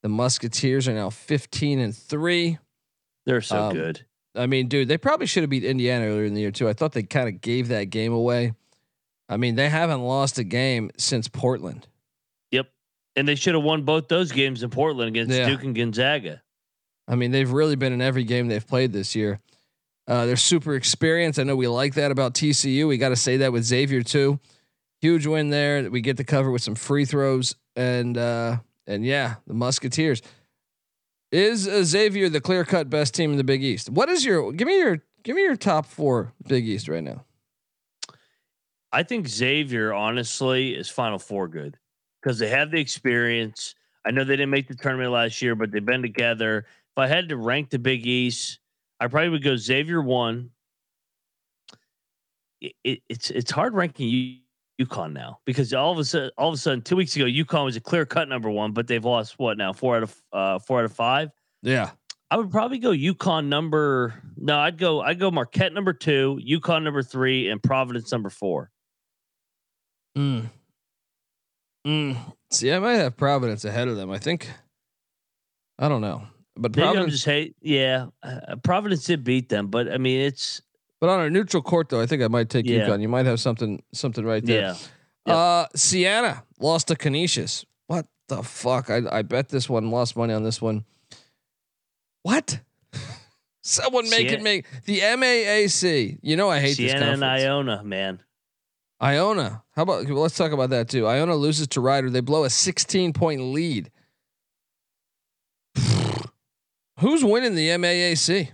The 0.02 0.08
Musketeers 0.08 0.88
are 0.88 0.94
now 0.94 1.10
fifteen 1.10 1.78
and 1.78 1.94
three. 1.94 2.58
They're 3.26 3.40
so 3.40 3.64
Um, 3.64 3.74
good. 3.74 4.04
I 4.34 4.46
mean, 4.46 4.68
dude, 4.68 4.88
they 4.88 4.98
probably 4.98 5.26
should 5.26 5.42
have 5.42 5.50
beat 5.50 5.64
Indiana 5.64 6.06
earlier 6.06 6.24
in 6.24 6.34
the 6.34 6.40
year 6.40 6.50
too. 6.50 6.68
I 6.68 6.72
thought 6.72 6.92
they 6.92 7.02
kind 7.04 7.28
of 7.28 7.40
gave 7.40 7.68
that 7.68 7.84
game 7.84 8.12
away. 8.12 8.52
I 9.28 9.36
mean, 9.36 9.54
they 9.54 9.68
haven't 9.68 10.02
lost 10.02 10.38
a 10.38 10.44
game 10.44 10.90
since 10.98 11.28
Portland. 11.28 11.86
Yep. 12.50 12.66
And 13.16 13.26
they 13.28 13.36
should 13.36 13.54
have 13.54 13.62
won 13.64 13.82
both 13.84 14.08
those 14.08 14.32
games 14.32 14.62
in 14.62 14.70
Portland 14.70 15.08
against 15.08 15.32
Yeah. 15.34 15.48
Duke 15.48 15.62
and 15.62 15.74
Gonzaga. 15.74 16.42
I 17.06 17.14
mean, 17.14 17.30
they've 17.30 17.50
really 17.50 17.76
been 17.76 17.92
in 17.92 18.00
every 18.02 18.24
game 18.24 18.48
they've 18.48 18.66
played 18.66 18.92
this 18.92 19.14
year. 19.14 19.40
Uh, 20.06 20.26
they're 20.26 20.36
super 20.36 20.74
experienced. 20.74 21.38
I 21.38 21.44
know 21.44 21.56
we 21.56 21.68
like 21.68 21.94
that 21.94 22.10
about 22.10 22.34
TCU. 22.34 22.86
We 22.88 22.98
got 22.98 23.10
to 23.10 23.16
say 23.16 23.38
that 23.38 23.52
with 23.52 23.64
Xavier 23.64 24.02
too. 24.02 24.38
Huge 25.00 25.26
win 25.26 25.50
there 25.50 25.82
that 25.82 25.92
we 25.92 26.00
get 26.00 26.16
to 26.16 26.24
cover 26.24 26.50
with 26.50 26.62
some 26.62 26.74
free 26.74 27.04
throws 27.04 27.56
and 27.76 28.16
uh, 28.16 28.58
and 28.86 29.04
yeah, 29.04 29.36
the 29.46 29.54
Musketeers. 29.54 30.22
Is 31.32 31.62
Xavier 31.62 32.28
the 32.28 32.40
clear 32.40 32.64
cut 32.64 32.88
best 32.88 33.14
team 33.14 33.32
in 33.32 33.36
the 33.36 33.44
Big 33.44 33.62
East? 33.62 33.90
What 33.90 34.08
is 34.08 34.24
your 34.24 34.52
give 34.52 34.66
me 34.66 34.78
your 34.78 35.02
give 35.22 35.36
me 35.36 35.42
your 35.42 35.56
top 35.56 35.86
four 35.86 36.32
Big 36.46 36.66
East 36.66 36.88
right 36.88 37.02
now? 37.02 37.24
I 38.92 39.02
think 39.02 39.26
Xavier, 39.26 39.92
honestly, 39.92 40.74
is 40.74 40.88
Final 40.88 41.18
Four 41.18 41.48
good 41.48 41.76
because 42.22 42.38
they 42.38 42.48
have 42.48 42.70
the 42.70 42.78
experience. 42.78 43.74
I 44.06 44.12
know 44.12 44.22
they 44.22 44.36
didn't 44.36 44.50
make 44.50 44.68
the 44.68 44.76
tournament 44.76 45.10
last 45.10 45.42
year, 45.42 45.56
but 45.56 45.72
they've 45.72 45.84
been 45.84 46.02
together. 46.02 46.58
If 46.58 46.98
I 46.98 47.08
had 47.08 47.28
to 47.30 47.36
rank 47.36 47.70
the 47.70 47.78
Big 47.80 48.06
East, 48.06 48.60
I 49.00 49.08
probably 49.08 49.30
would 49.30 49.42
go 49.42 49.56
Xavier 49.56 50.00
one. 50.00 50.50
It, 52.60 52.74
it, 52.84 53.02
it's 53.08 53.30
it's 53.30 53.50
hard 53.50 53.74
ranking 53.74 54.08
U- 54.08 54.36
UConn 54.80 55.12
now 55.12 55.38
because 55.44 55.72
all 55.72 55.92
of 55.92 55.98
a 55.98 56.04
sudden, 56.04 56.30
all 56.36 56.48
of 56.48 56.54
a 56.54 56.58
sudden, 56.58 56.82
two 56.82 56.96
weeks 56.96 57.14
ago, 57.16 57.24
UConn 57.26 57.64
was 57.64 57.76
a 57.76 57.80
clear 57.80 58.04
cut 58.04 58.28
number 58.28 58.50
one, 58.50 58.72
but 58.72 58.86
they've 58.86 59.04
lost 59.04 59.38
what 59.38 59.56
now 59.56 59.72
four 59.72 59.96
out 59.96 60.02
of 60.02 60.22
uh, 60.32 60.58
four 60.58 60.80
out 60.80 60.84
of 60.84 60.92
five. 60.92 61.30
Yeah. 61.62 61.90
I 62.30 62.36
would 62.36 62.50
probably 62.50 62.78
go 62.78 62.90
UConn 62.90 63.46
number. 63.46 64.14
No, 64.36 64.58
I'd 64.58 64.76
go. 64.78 65.00
I'd 65.02 65.20
go 65.20 65.30
Marquette 65.30 65.72
number 65.72 65.92
two, 65.92 66.40
UConn 66.44 66.82
number 66.82 67.02
three, 67.02 67.48
and 67.48 67.62
Providence 67.62 68.10
number 68.10 68.30
four. 68.30 68.70
Mm. 70.18 70.50
Mm. 71.86 72.16
See, 72.50 72.72
I 72.72 72.78
might 72.80 72.94
have 72.94 73.16
Providence 73.16 73.64
ahead 73.64 73.88
of 73.88 73.96
them. 73.96 74.10
I 74.10 74.18
think. 74.18 74.50
I 75.78 75.88
don't 75.88 76.00
know, 76.00 76.22
but 76.56 76.74
Maybe 76.74 76.82
I'm 76.86 76.94
Providence. 76.94 77.12
just 77.14 77.26
hate. 77.26 77.56
Yeah, 77.60 78.06
uh, 78.22 78.56
Providence 78.64 79.04
did 79.04 79.22
beat 79.22 79.48
them, 79.48 79.68
but 79.68 79.92
I 79.92 79.98
mean, 79.98 80.20
it's 80.20 80.62
But 81.00 81.10
on 81.10 81.20
a 81.20 81.30
neutral 81.30 81.62
court, 81.62 81.88
though, 81.90 82.00
I 82.00 82.06
think 82.06 82.22
I 82.22 82.28
might 82.28 82.48
take 82.48 82.66
Yeah. 82.66 82.86
UConn. 82.88 83.02
You 83.02 83.08
might 83.08 83.26
have 83.26 83.40
something 83.40 83.82
something 83.92 84.24
right 84.24 84.44
there. 84.44 84.60
yeah. 84.60 84.76
Yep. 85.26 85.36
Uh, 85.36 85.66
Siena 85.74 86.44
lost 86.58 86.88
to 86.88 86.96
Canisius. 86.96 87.64
What 87.86 88.06
the 88.28 88.42
fuck? 88.42 88.90
I 88.90 89.02
I 89.10 89.22
bet 89.22 89.48
this 89.48 89.68
one 89.68 89.90
lost 89.90 90.16
money 90.16 90.32
on 90.34 90.42
this 90.44 90.60
one. 90.62 90.84
What? 92.22 92.60
Someone 93.62 94.08
make 94.10 94.30
it 94.30 94.42
make 94.42 94.66
the 94.84 95.00
MAAC. 95.00 96.18
You 96.22 96.36
know 96.36 96.50
I 96.50 96.60
hate 96.60 96.76
this 96.76 96.92
Siena 96.92 96.98
conference. 97.00 97.22
and 97.22 97.24
Iona, 97.24 97.82
man. 97.84 98.22
Iona. 99.02 99.62
How 99.74 99.82
about 99.82 100.06
well, 100.08 100.20
let's 100.22 100.36
talk 100.36 100.52
about 100.52 100.70
that 100.70 100.88
too. 100.88 101.06
Iona 101.06 101.34
loses 101.34 101.66
to 101.68 101.80
Rider. 101.80 102.08
They 102.10 102.20
blow 102.20 102.44
a 102.44 102.50
16 102.50 103.12
point 103.12 103.40
lead. 103.40 103.90
Who's 107.00 107.24
winning 107.24 107.54
the 107.54 107.68
MAAC? 107.70 108.50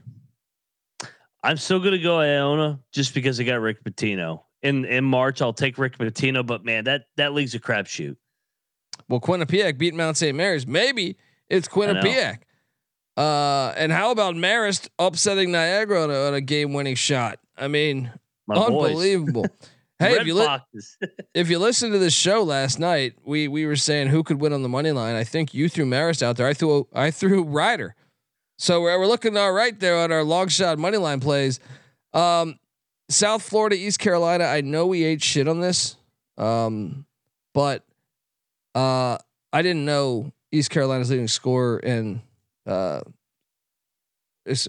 I'm 1.42 1.56
still 1.56 1.80
gonna 1.80 1.98
go 1.98 2.18
Iona 2.20 2.80
just 2.92 3.14
because 3.14 3.40
I 3.40 3.44
got 3.44 3.60
Rick 3.60 3.82
Pitino. 3.84 4.42
In 4.62 4.84
in 4.84 5.04
March, 5.04 5.40
I'll 5.40 5.54
take 5.54 5.78
Rick 5.78 5.96
Pitino, 5.96 6.46
but 6.46 6.64
man, 6.64 6.84
that 6.84 7.04
that 7.16 7.32
league's 7.32 7.54
a 7.54 7.60
crapshoot. 7.60 8.16
Well, 9.08 9.20
Quinnipiac 9.20 9.78
beat 9.78 9.94
Mount 9.94 10.16
St. 10.16 10.36
Mary's. 10.36 10.66
Maybe 10.66 11.16
it's. 11.48 11.66
Quinnipiac. 11.66 12.40
Uh, 13.16 13.74
and 13.76 13.90
how 13.90 14.12
about 14.12 14.34
Marist 14.34 14.88
upsetting 14.98 15.50
Niagara 15.50 16.04
on 16.04 16.10
a, 16.10 16.14
on 16.28 16.34
a 16.34 16.40
game-winning 16.40 16.94
shot? 16.94 17.38
I 17.56 17.68
mean, 17.68 18.10
My 18.46 18.56
unbelievable. 18.56 19.46
hey, 19.98 20.12
Red 20.12 20.20
if 20.22 20.26
you 20.26 20.34
li- 20.34 20.58
if 21.34 21.50
you 21.50 21.58
listen 21.58 21.90
to 21.92 21.98
this 21.98 22.14
show 22.14 22.42
last 22.42 22.78
night, 22.78 23.14
we 23.24 23.48
we 23.48 23.66
were 23.66 23.76
saying 23.76 24.08
who 24.08 24.22
could 24.22 24.40
win 24.40 24.52
on 24.52 24.62
the 24.62 24.68
money 24.68 24.92
line. 24.92 25.16
I 25.16 25.24
think 25.24 25.52
you 25.52 25.68
threw 25.68 25.84
Marist 25.84 26.22
out 26.22 26.36
there. 26.36 26.46
I 26.46 26.54
threw 26.54 26.86
I 26.94 27.10
threw 27.10 27.42
Rider. 27.42 27.94
So 28.60 28.82
we're, 28.82 28.98
we're 28.98 29.06
looking 29.06 29.38
all 29.38 29.52
right 29.52 29.78
there 29.80 29.96
on 29.96 30.12
our 30.12 30.22
long 30.22 30.48
shot 30.48 30.78
money 30.78 30.98
line 30.98 31.18
plays. 31.18 31.60
Um, 32.12 32.58
South 33.08 33.42
Florida, 33.42 33.74
East 33.74 33.98
Carolina. 33.98 34.44
I 34.44 34.60
know 34.60 34.86
we 34.86 35.02
ate 35.02 35.22
shit 35.22 35.48
on 35.48 35.60
this, 35.60 35.96
um, 36.36 37.06
but 37.54 37.86
uh, 38.74 39.16
I 39.50 39.62
didn't 39.62 39.86
know 39.86 40.30
East 40.52 40.68
Carolina's 40.70 41.10
leading 41.10 41.26
scorer 41.26 41.78
and 41.78 42.20
uh, 42.66 43.00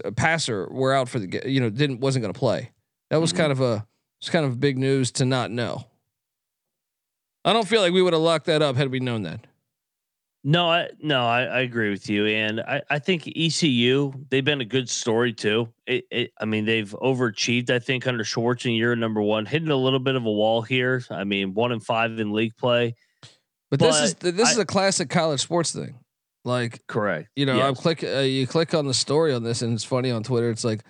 a 0.04 0.12
passer 0.12 0.66
were 0.70 0.94
out 0.94 1.10
for 1.10 1.18
the 1.18 1.42
you 1.44 1.60
know 1.60 1.68
didn't 1.68 2.00
wasn't 2.00 2.22
going 2.22 2.32
to 2.32 2.38
play. 2.38 2.70
That 3.10 3.20
was 3.20 3.34
Mhm. 3.34 3.36
kind 3.36 3.52
of 3.52 3.60
a 3.60 3.86
it's 4.22 4.30
kind 4.30 4.46
of 4.46 4.58
big 4.58 4.78
news 4.78 5.10
to 5.12 5.26
not 5.26 5.50
know. 5.50 5.84
I 7.44 7.52
don't 7.52 7.68
feel 7.68 7.82
like 7.82 7.92
we 7.92 8.00
would 8.00 8.14
have 8.14 8.22
locked 8.22 8.46
that 8.46 8.62
up 8.62 8.76
had 8.76 8.90
we 8.90 9.00
known 9.00 9.24
that. 9.24 9.46
No, 10.44 10.68
I 10.68 10.88
no, 11.00 11.24
I, 11.24 11.42
I 11.44 11.60
agree 11.60 11.90
with 11.90 12.10
you, 12.10 12.26
and 12.26 12.60
I, 12.60 12.82
I 12.90 12.98
think 12.98 13.28
ECU 13.36 14.12
they've 14.28 14.44
been 14.44 14.60
a 14.60 14.64
good 14.64 14.90
story 14.90 15.32
too. 15.32 15.68
It, 15.86 16.04
it, 16.10 16.32
I 16.40 16.46
mean, 16.46 16.64
they've 16.64 16.90
overachieved. 17.00 17.70
I 17.70 17.78
think 17.78 18.08
under 18.08 18.24
Schwartz 18.24 18.64
in 18.64 18.72
year 18.72 18.96
number 18.96 19.22
one, 19.22 19.46
hitting 19.46 19.70
a 19.70 19.76
little 19.76 20.00
bit 20.00 20.16
of 20.16 20.24
a 20.26 20.32
wall 20.32 20.60
here. 20.62 21.04
I 21.10 21.22
mean, 21.22 21.54
one 21.54 21.70
and 21.70 21.84
five 21.84 22.18
in 22.18 22.32
league 22.32 22.56
play. 22.56 22.96
But, 23.70 23.78
this 23.78 24.00
is 24.00 24.14
this 24.14 24.48
I- 24.48 24.50
is 24.52 24.58
a 24.58 24.66
classic 24.66 25.08
college 25.10 25.40
sports 25.40 25.70
thing. 25.72 25.94
Like 26.44 26.84
Correct. 26.88 27.28
you 27.36 27.46
know, 27.46 27.60
I 27.60 27.68
Yes. 27.68 27.80
click 27.80 28.02
uh, 28.02 28.18
you 28.18 28.48
click 28.48 28.74
on 28.74 28.86
the 28.88 28.94
story 28.94 29.32
on 29.32 29.44
this, 29.44 29.62
and 29.62 29.72
it's 29.74 29.84
funny 29.84 30.10
on 30.10 30.24
Twitter. 30.24 30.50
It's 30.50 30.64
like 30.64 30.82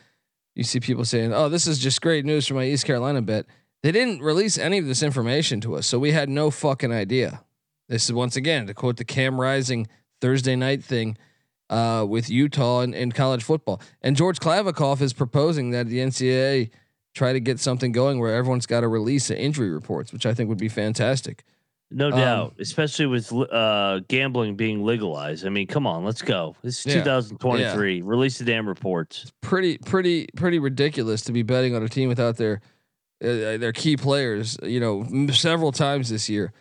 you 0.54 0.64
see 0.64 0.80
people 0.80 1.04
saying, 1.04 1.34
"Oh, 1.34 1.50
this 1.50 1.66
is 1.66 1.78
just 1.78 2.00
great 2.00 2.24
news 2.24 2.46
for 2.46 2.54
my 2.54 2.64
East 2.64 2.86
Carolina 2.86 3.20
bet." 3.20 3.44
They 3.82 3.92
didn't 3.92 4.22
release 4.22 4.56
any 4.56 4.78
of 4.78 4.86
this 4.86 5.02
information 5.02 5.60
to 5.60 5.74
us, 5.76 5.86
so 5.86 5.98
we 5.98 6.12
had 6.12 6.30
no 6.30 6.50
fucking 6.50 6.90
idea. 6.90 7.42
This 7.92 8.04
is 8.06 8.12
once 8.14 8.36
again 8.36 8.66
to 8.68 8.74
quote 8.74 8.96
the 8.96 9.04
Cam 9.04 9.38
Rising 9.38 9.86
Thursday 10.22 10.56
night 10.56 10.82
thing 10.82 11.18
uh, 11.68 12.06
with 12.08 12.30
Utah 12.30 12.80
and, 12.80 12.94
and 12.94 13.14
college 13.14 13.44
football. 13.44 13.82
And 14.00 14.16
George 14.16 14.38
Kliavkoff 14.40 15.02
is 15.02 15.12
proposing 15.12 15.72
that 15.72 15.88
the 15.88 15.98
NCAA 15.98 16.70
try 17.14 17.34
to 17.34 17.40
get 17.40 17.60
something 17.60 17.92
going 17.92 18.18
where 18.18 18.34
everyone's 18.34 18.64
got 18.64 18.80
to 18.80 18.88
release 18.88 19.28
the 19.28 19.38
injury 19.38 19.68
reports, 19.68 20.10
which 20.10 20.24
I 20.24 20.32
think 20.32 20.48
would 20.48 20.56
be 20.56 20.70
fantastic. 20.70 21.44
No 21.90 22.06
Um, 22.06 22.12
doubt, 22.12 22.54
especially 22.58 23.04
with 23.04 23.30
uh, 23.30 24.00
gambling 24.08 24.56
being 24.56 24.82
legalized. 24.82 25.44
I 25.44 25.50
mean, 25.50 25.66
come 25.66 25.86
on, 25.86 26.02
let's 26.02 26.22
go. 26.22 26.56
This 26.62 26.86
is 26.86 26.94
Yeah. 26.94 27.02
2023. 27.04 28.00
Release 28.00 28.38
the 28.38 28.46
damn 28.46 28.66
reports. 28.66 29.30
pretty 29.42 29.76
pretty 29.76 30.28
pretty 30.34 30.58
ridiculous 30.58 31.20
to 31.24 31.32
be 31.32 31.42
betting 31.42 31.76
on 31.76 31.82
a 31.82 31.90
team 31.90 32.08
without 32.08 32.38
their 32.38 32.62
uh, 33.22 33.58
their 33.58 33.72
key 33.74 33.98
players 33.98 34.56
you 34.62 34.80
know 34.80 35.02
m- 35.02 35.30
several 35.34 35.70
times 35.72 36.08
this 36.08 36.30
year 36.30 36.54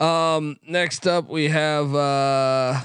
um 0.00 0.56
next 0.66 1.06
up 1.06 1.28
we 1.28 1.48
have 1.48 1.94
uh 1.94 2.80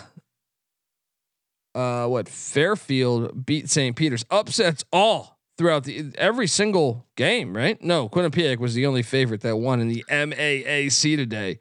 uh 1.76 2.08
what 2.08 2.28
fairfield 2.28 3.46
beat 3.46 3.70
st 3.70 3.96
peter's 3.96 4.26
upsets 4.32 4.84
all 4.92 5.40
throughout 5.58 5.84
the 5.84 6.12
every 6.18 6.48
single 6.48 7.06
game 7.16 7.56
right 7.56 7.82
no 7.84 8.10
quinnipiac 8.10 8.58
was 8.58 8.74
the 8.74 8.86
only 8.86 9.04
favorite 9.04 9.42
that 9.42 9.58
won 9.58 9.80
in 9.80 9.88
the 9.88 10.04
maac 10.10 11.16
today 11.18 11.60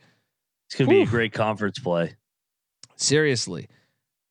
It's 0.66 0.74
going 0.76 0.88
to 0.88 0.96
be 0.96 1.02
a 1.02 1.06
great 1.06 1.32
conference 1.34 1.78
play. 1.78 2.16
Seriously. 2.96 3.68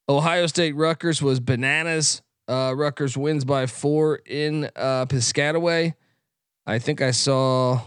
Ohio 0.09 0.47
State 0.47 0.75
Rutgers 0.75 1.21
was 1.21 1.39
bananas. 1.39 2.23
Uh, 2.47 2.73
Rutgers 2.75 3.15
wins 3.15 3.45
by 3.45 3.67
four 3.67 4.21
in 4.25 4.69
uh, 4.75 5.05
Piscataway. 5.05 5.93
I 6.65 6.79
think 6.79 7.01
I 7.01 7.11
saw 7.11 7.81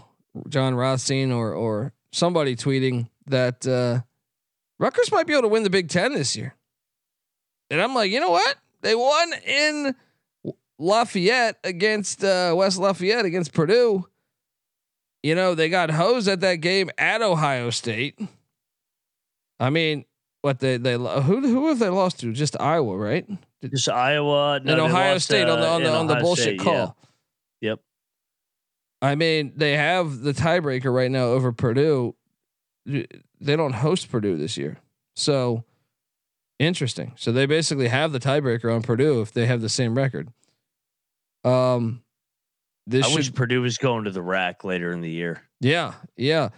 Jon 0.49 0.75
Rothstein 0.75 1.33
or 1.33 1.53
or 1.53 1.93
somebody 2.13 2.55
tweeting 2.55 3.09
that 3.27 3.67
uh, 3.67 4.01
Rutgers 4.79 5.11
might 5.13 5.27
be 5.27 5.33
able 5.33 5.43
to 5.43 5.49
win 5.49 5.63
the 5.63 5.71
Big 5.71 5.89
Ten 5.89 6.13
this 6.13 6.37
year. 6.37 6.55
And 7.71 7.81
I'm 7.81 7.95
like, 7.95 8.11
you 8.11 8.21
know 8.21 8.31
what? 8.31 8.57
They 8.83 8.95
won 8.95 9.33
in 9.47 9.95
Lafayette 10.79 11.59
against 11.65 12.23
uh, 12.23 12.55
West 12.57 12.79
Lafayette 12.79 13.25
against 13.25 13.53
Purdue. 13.53 14.07
You 15.23 15.35
know, 15.35 15.55
they 15.55 15.71
got 15.71 15.91
hosed 15.91 16.29
at 16.29 16.41
that 16.41 16.57
game 16.57 16.91
at 16.99 17.23
Ohio 17.23 17.71
State. 17.71 18.19
I 19.59 19.71
mean, 19.71 20.05
what 20.43 20.59
they 20.59 20.77
they 20.77 20.93
who 20.95 21.41
who 21.41 21.69
have 21.69 21.79
they 21.79 21.89
lost 21.89 22.21
to? 22.21 22.33
Just 22.33 22.61
Iowa, 22.61 22.97
right? 22.97 23.27
Just 23.65 23.89
Iowa 23.89 24.61
no, 24.63 24.73
and 24.73 24.81
Ohio 24.83 25.15
lost, 25.15 25.25
State 25.25 25.49
on 25.49 25.61
the 25.61 25.67
uh, 25.67 25.75
on 25.75 25.83
the 25.83 25.91
on 25.91 26.07
the 26.07 26.17
bullshit 26.17 26.45
State, 26.45 26.61
call. 26.61 26.97
yeah. 27.63 27.71
Yep. 27.71 27.81
I 29.01 29.15
mean, 29.15 29.53
they 29.57 29.77
have 29.79 30.21
the 30.21 30.33
tiebreaker 30.33 30.95
right 30.95 31.11
now 31.11 31.25
over 31.25 31.53
Purdue. 31.53 32.15
They 32.87 33.57
don't 33.57 33.73
host 33.73 34.11
Purdue 34.11 34.37
this 34.37 34.57
year, 34.57 34.79
so 35.15 35.65
interesting. 36.59 37.13
So 37.17 37.33
they 37.33 37.47
basically 37.47 37.89
have 37.89 38.13
the 38.13 38.21
tiebreaker 38.21 38.75
on 38.75 38.83
Purdue 38.83 39.21
if 39.21 39.33
they 39.33 39.47
have 39.47 39.61
the 39.61 39.69
same 39.69 39.97
record. 39.97 40.29
Um, 41.45 42.03
this 42.87 43.07
I 43.07 43.09
should, 43.09 43.17
wish 43.17 43.35
Purdue 43.35 43.63
was 43.63 43.79
going 43.79 44.05
to 44.05 44.11
the 44.11 44.23
rack 44.23 44.65
later 44.65 44.93
in 44.93 45.01
the 45.01 45.11
year. 45.11 45.43
yeah, 45.61 45.95
yeah, 46.17 46.51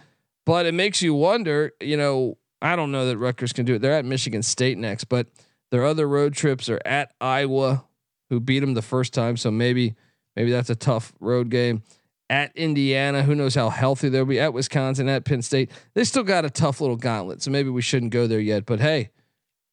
but 0.45 0.65
it 0.65 0.73
makes 0.73 1.01
you 1.01 1.13
wonder. 1.13 1.71
You 1.81 1.97
know, 1.97 2.37
I 2.61 2.75
don't 2.75 2.91
know 2.91 3.05
that 3.07 3.17
Rutgers 3.17 3.53
can 3.53 3.65
do 3.65 3.75
it. 3.75 3.79
They're 3.79 3.93
at 3.93 4.05
Michigan 4.05 4.43
State 4.43 4.77
next, 4.77 5.05
but 5.05 5.27
their 5.71 5.85
other 5.85 6.07
road 6.07 6.33
trips 6.33 6.69
are 6.69 6.81
at 6.85 7.13
Iowa, 7.21 7.85
who 8.29 8.39
beat 8.39 8.59
them 8.59 8.73
the 8.73 8.81
first 8.81 9.13
time. 9.13 9.37
So 9.37 9.51
maybe 9.51 9.95
maybe 10.35 10.51
that's 10.51 10.69
a 10.69 10.75
tough 10.75 11.13
road 11.19 11.49
game. 11.49 11.83
At 12.29 12.55
Indiana, 12.57 13.23
who 13.23 13.35
knows 13.35 13.55
how 13.55 13.69
healthy 13.69 14.09
they'll 14.09 14.25
be. 14.25 14.39
At 14.39 14.53
Wisconsin, 14.53 15.07
at 15.07 15.23
Penn 15.23 15.41
State, 15.41 15.71
they 15.93 16.03
still 16.03 16.23
got 16.23 16.43
a 16.43 16.49
tough 16.49 16.81
little 16.81 16.97
gauntlet. 16.97 17.41
So 17.41 17.51
maybe 17.51 17.69
we 17.69 17.81
shouldn't 17.81 18.11
go 18.11 18.27
there 18.27 18.41
yet. 18.41 18.65
But 18.65 18.81
hey, 18.81 19.11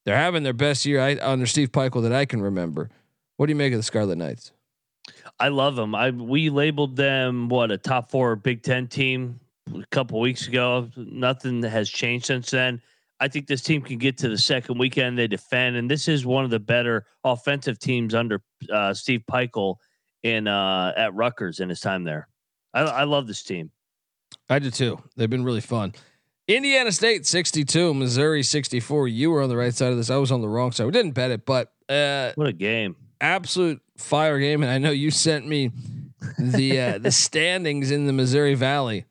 they're 0.05 0.17
having 0.17 0.45
their 0.45 0.53
best 0.53 0.87
year 0.87 1.01
I, 1.01 1.17
under 1.21 1.47
Steve 1.47 1.73
Pikiell 1.73 2.03
that 2.03 2.13
I 2.13 2.27
can 2.27 2.41
remember. 2.41 2.91
What 3.37 3.47
do 3.47 3.51
you 3.51 3.57
make 3.57 3.73
of 3.73 3.79
the 3.79 3.83
Scarlet 3.83 4.17
Knights? 4.17 4.53
I 5.41 5.49
love 5.49 5.75
them. 5.75 5.95
I 5.95 6.11
we 6.11 6.49
labeled 6.51 6.97
them 6.97 7.49
what 7.49 7.71
a 7.71 7.79
top 7.79 8.11
four 8.11 8.37
Big 8.37 8.63
Ten 8.63 8.87
team 8.87 9.41
a 9.75 9.85
couple 9.91 10.21
weeks 10.21 10.47
ago. 10.47 10.89
Nothing 10.97 11.63
has 11.63 11.91
changed 11.91 12.27
since 12.27 12.51
then. 12.51 12.81
I 13.21 13.29
think 13.29 13.47
this 13.47 13.63
team 13.63 13.83
can 13.83 13.99
get 13.99 14.19
to 14.19 14.29
the 14.29 14.39
second 14.39 14.79
weekend. 14.79 15.19
They 15.19 15.27
defend, 15.27 15.77
and 15.77 15.91
this 15.91 16.09
is 16.09 16.27
one 16.27 16.45
of 16.45 16.51
the 16.51 16.61
better 16.61 17.07
offensive 17.25 17.79
teams 17.79 18.15
under 18.15 18.43
uh, 18.73 18.95
Steve 18.95 19.23
Pikiell 19.31 19.77
in 20.23 20.47
uh, 20.47 20.93
at 20.97 21.15
Rutgers 21.15 21.61
in 21.61 21.69
his 21.69 21.81
time 21.81 22.05
there. 22.05 22.29
I, 22.75 22.81
I 22.83 23.05
love 23.05 23.27
this 23.27 23.43
team. 23.43 23.71
I 24.51 24.59
do 24.59 24.71
too. 24.71 24.99
They've 25.17 25.31
been 25.31 25.45
really 25.45 25.61
fun. 25.63 25.95
Indiana 26.47 26.93
State 26.93 27.25
62, 27.25 27.95
Missouri 27.95 28.43
64. 28.43 29.09
You 29.09 29.31
were 29.31 29.41
on 29.43 29.49
the 29.49 29.57
right 29.57 29.73
side 29.73 29.93
of 29.93 29.97
this. 29.97 30.11
I 30.11 30.17
was 30.17 30.31
on 30.31 30.43
the 30.43 30.49
wrong 30.49 30.73
side. 30.73 30.85
We 30.85 30.93
didn't 30.93 31.13
bet 31.13 31.31
it, 31.31 31.47
but 31.47 31.73
uh, 31.89 32.33
What 32.35 32.49
a 32.49 32.53
game! 32.53 32.97
absolute 33.21 33.81
fire 33.97 34.39
game. 34.39 34.63
And 34.63 34.71
I 34.71 34.77
know 34.77 34.91
you 34.91 35.11
sent 35.11 35.47
me 35.47 35.71
the 36.39 36.81
uh, 36.81 36.99
the 36.99 37.11
standings 37.13 37.91
in 37.91 38.07
the 38.07 38.13
Missouri 38.13 38.55
Valley. 38.55 39.07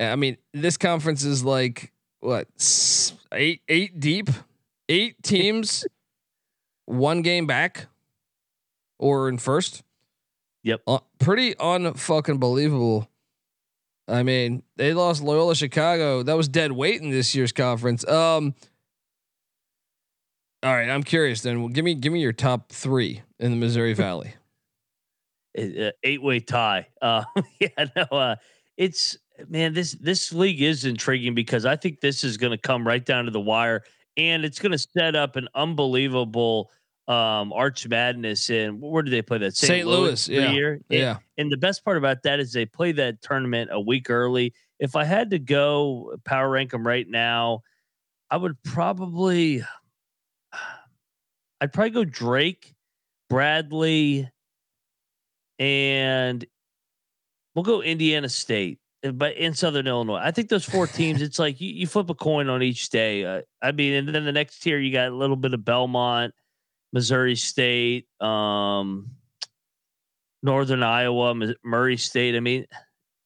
I 0.00 0.16
mean, 0.16 0.38
this 0.52 0.76
conference 0.76 1.22
is 1.22 1.44
like 1.44 1.92
what 2.18 2.48
eight 3.32 3.60
eight 3.68 4.00
deep, 4.00 4.28
eight 4.88 5.22
teams, 5.22 5.86
one 6.86 7.22
game 7.22 7.46
back, 7.46 7.86
or 8.98 9.28
in 9.28 9.38
first. 9.38 9.84
Yep. 10.68 10.82
Uh, 10.86 10.98
pretty 11.18 11.54
unfucking 11.54 12.38
believable. 12.38 13.08
I 14.06 14.22
mean, 14.22 14.62
they 14.76 14.92
lost 14.92 15.22
Loyola 15.22 15.54
Chicago. 15.54 16.22
That 16.22 16.36
was 16.36 16.46
dead 16.46 16.72
weight 16.72 17.00
in 17.00 17.10
this 17.10 17.34
year's 17.34 17.52
conference. 17.52 18.06
Um. 18.06 18.54
All 20.62 20.74
right, 20.74 20.90
I'm 20.90 21.04
curious. 21.04 21.40
Then, 21.40 21.60
well, 21.60 21.68
give 21.70 21.86
me 21.86 21.94
give 21.94 22.12
me 22.12 22.20
your 22.20 22.34
top 22.34 22.70
three 22.70 23.22
in 23.38 23.50
the 23.50 23.56
Missouri 23.56 23.92
Valley. 23.94 24.34
eight 25.56 26.22
way 26.22 26.40
tie. 26.40 26.86
Uh, 27.00 27.24
yeah, 27.60 27.86
no, 27.96 28.02
uh, 28.02 28.36
it's 28.76 29.16
man, 29.48 29.72
this 29.72 29.92
this 29.92 30.34
league 30.34 30.60
is 30.60 30.84
intriguing 30.84 31.34
because 31.34 31.64
I 31.64 31.76
think 31.76 32.00
this 32.00 32.24
is 32.24 32.36
going 32.36 32.50
to 32.50 32.58
come 32.58 32.86
right 32.86 33.04
down 33.04 33.24
to 33.24 33.30
the 33.30 33.40
wire, 33.40 33.84
and 34.18 34.44
it's 34.44 34.58
going 34.58 34.72
to 34.72 34.78
set 34.78 35.16
up 35.16 35.36
an 35.36 35.48
unbelievable 35.54 36.70
um 37.08 37.52
Arch 37.54 37.88
Madness. 37.88 38.50
And 38.50 38.80
where 38.80 39.02
do 39.02 39.10
they 39.10 39.22
play 39.22 39.38
that? 39.38 39.56
St. 39.56 39.86
Louis, 39.86 40.28
every 40.28 40.42
yeah, 40.42 40.50
year. 40.52 40.72
And- 40.74 40.82
Yeah, 41.00 41.16
And 41.38 41.50
the 41.50 41.56
best 41.56 41.84
part 41.84 41.96
about 41.96 42.22
that 42.24 42.38
is 42.38 42.52
they 42.52 42.66
play 42.66 42.92
that 42.92 43.22
tournament 43.22 43.70
a 43.72 43.80
week 43.80 44.10
early. 44.10 44.52
If 44.78 44.94
I 44.94 45.04
had 45.04 45.30
to 45.30 45.38
go 45.38 46.14
power 46.24 46.48
rank 46.48 46.70
them 46.70 46.86
right 46.86 47.08
now, 47.08 47.62
I 48.30 48.36
would 48.36 48.62
probably, 48.62 49.64
I'd 51.60 51.72
probably 51.72 51.90
go 51.90 52.04
Drake, 52.04 52.74
Bradley, 53.30 54.30
and 55.58 56.44
we'll 57.54 57.64
go 57.64 57.82
Indiana 57.82 58.28
State, 58.28 58.78
but 59.14 59.34
in 59.36 59.54
Southern 59.54 59.86
Illinois. 59.86 60.20
I 60.22 60.30
think 60.30 60.50
those 60.50 60.64
four 60.64 60.86
teams, 60.98 61.22
it's 61.22 61.38
like 61.38 61.60
you, 61.60 61.70
you 61.70 61.86
flip 61.86 62.10
a 62.10 62.14
coin 62.14 62.48
on 62.48 62.62
each 62.62 62.90
day. 62.90 63.24
Uh, 63.24 63.42
I 63.62 63.72
mean, 63.72 63.94
and 63.94 64.08
then 64.14 64.24
the 64.24 64.32
next 64.32 64.60
tier, 64.60 64.78
you 64.78 64.92
got 64.92 65.08
a 65.08 65.16
little 65.16 65.36
bit 65.36 65.54
of 65.54 65.64
Belmont. 65.64 66.34
Missouri 66.92 67.36
State, 67.36 68.06
um, 68.20 69.10
Northern 70.42 70.82
Iowa, 70.82 71.34
Murray 71.64 71.96
State. 71.96 72.34
I 72.36 72.40
mean, 72.40 72.66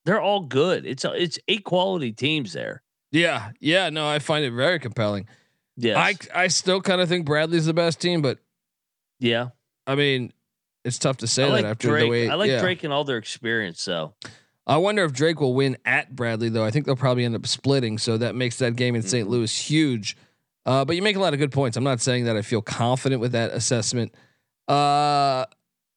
they're 0.05 0.21
all 0.21 0.41
good. 0.41 0.87
It's 0.87 1.05
it's 1.05 1.39
eight 1.49 1.65
quality 1.65 2.13
teams 2.13 2.53
there. 2.53 2.83
Yeah, 3.13 3.51
yeah. 3.61 3.91
No, 3.91 4.09
I 4.09 4.19
find 4.19 4.45
it 4.45 4.53
very 4.53 4.79
compelling. 4.79 5.29
Yeah, 5.77 5.99
I 5.99 6.15
I 6.35 6.49
still 6.49 6.81
kind 6.81 7.01
of 7.01 7.09
think 7.09 7.27
Bradley's 7.27 7.67
the 7.67 7.75
best 7.75 8.01
team, 8.01 8.23
but 8.23 8.39
yeah, 9.21 9.49
I 9.87 9.95
mean, 9.95 10.33
it's 10.85 10.99
tough 10.99 11.19
to 11.19 11.27
say 11.27 11.47
like 11.47 11.63
that 11.63 11.71
after 11.73 11.89
Drake. 11.89 12.05
the 12.05 12.11
way. 12.11 12.29
I 12.29 12.35
like 12.35 12.51
yeah. 12.51 12.61
Drake 12.61 12.85
and 12.85 12.93
all 12.93 13.05
their 13.05 13.19
experience. 13.19 13.81
So 13.81 14.15
I 14.67 14.79
wonder 14.79 15.05
if 15.05 15.13
Drake 15.13 15.41
will 15.41 15.55
win 15.55 15.77
at 15.85 16.15
Bradley 16.17 16.49
though. 16.49 16.65
I 16.65 16.71
think 16.71 16.87
they'll 16.87 16.97
probably 16.97 17.25
end 17.25 17.35
up 17.35 17.47
splitting, 17.47 17.99
so 17.99 18.17
that 18.19 18.35
makes 18.35 18.59
that 18.59 18.77
game 18.77 18.95
in 18.95 19.03
St. 19.03 19.27
Mhm. 19.27 19.31
Louis 19.31 19.57
huge. 19.57 20.17
Uh, 20.65 20.85
but 20.85 20.97
you 20.97 21.03
make 21.03 21.17
a 21.17 21.21
lot 21.21 21.33
of 21.33 21.39
good 21.39 21.53
points. 21.53 21.77
I'm 21.77 21.85
not 21.85 22.01
saying 22.01 22.25
that 22.27 22.37
I 22.37 22.43
feel 22.43 22.63
confident 22.63 23.21
with 23.21 23.33
that 23.33 23.51
assessment. 23.51 24.15
Uh, 24.69 25.45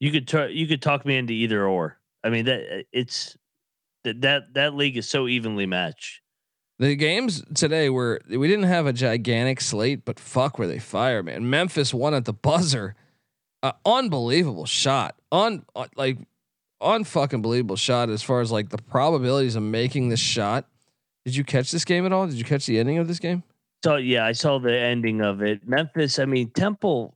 you 0.00 0.10
could 0.10 0.26
t- 0.26 0.52
you 0.52 0.66
could 0.66 0.82
talk 0.82 1.06
me 1.06 1.16
into 1.16 1.32
either 1.32 1.66
or. 1.66 1.98
I 2.24 2.30
mean 2.30 2.46
that 2.46 2.86
it's 2.92 3.36
that 4.04 4.20
that 4.22 4.54
that 4.54 4.74
league 4.74 4.96
is 4.96 5.08
so 5.08 5.28
evenly 5.28 5.66
matched. 5.66 6.20
the 6.78 6.96
games 6.96 7.42
today 7.54 7.88
were 7.88 8.20
we 8.28 8.48
didn't 8.48 8.64
have 8.64 8.86
a 8.86 8.92
gigantic 8.92 9.60
slate, 9.60 10.04
but 10.04 10.18
fuck, 10.18 10.58
were 10.58 10.66
they 10.66 10.80
fire, 10.80 11.22
man? 11.22 11.48
Memphis 11.48 11.94
won 11.94 12.14
at 12.14 12.24
the 12.24 12.32
buzzer. 12.32 12.94
Uh, 13.62 13.72
unbelievable 13.84 14.66
shot. 14.66 15.16
On 15.32 15.64
uh, 15.74 15.86
like 15.96 16.18
unfucking 16.82 17.40
believable 17.40 17.76
shot 17.76 18.10
as 18.10 18.22
far 18.22 18.40
as 18.40 18.52
like 18.52 18.68
the 18.68 18.78
probabilities 18.78 19.56
of 19.56 19.62
making 19.62 20.08
this 20.08 20.20
shot. 20.20 20.66
Did 21.24 21.34
you 21.36 21.44
catch 21.44 21.70
this 21.70 21.84
game 21.84 22.04
at 22.04 22.12
all? 22.12 22.26
Did 22.26 22.36
you 22.36 22.44
catch 22.44 22.66
the 22.66 22.78
ending 22.78 22.98
of 22.98 23.08
this 23.08 23.18
game? 23.18 23.42
So 23.84 23.96
yeah, 23.96 24.24
I 24.26 24.32
saw 24.32 24.58
the 24.58 24.76
ending 24.76 25.20
of 25.20 25.42
it. 25.42 25.66
Memphis, 25.66 26.18
I 26.18 26.24
mean 26.24 26.50
Temple 26.50 27.14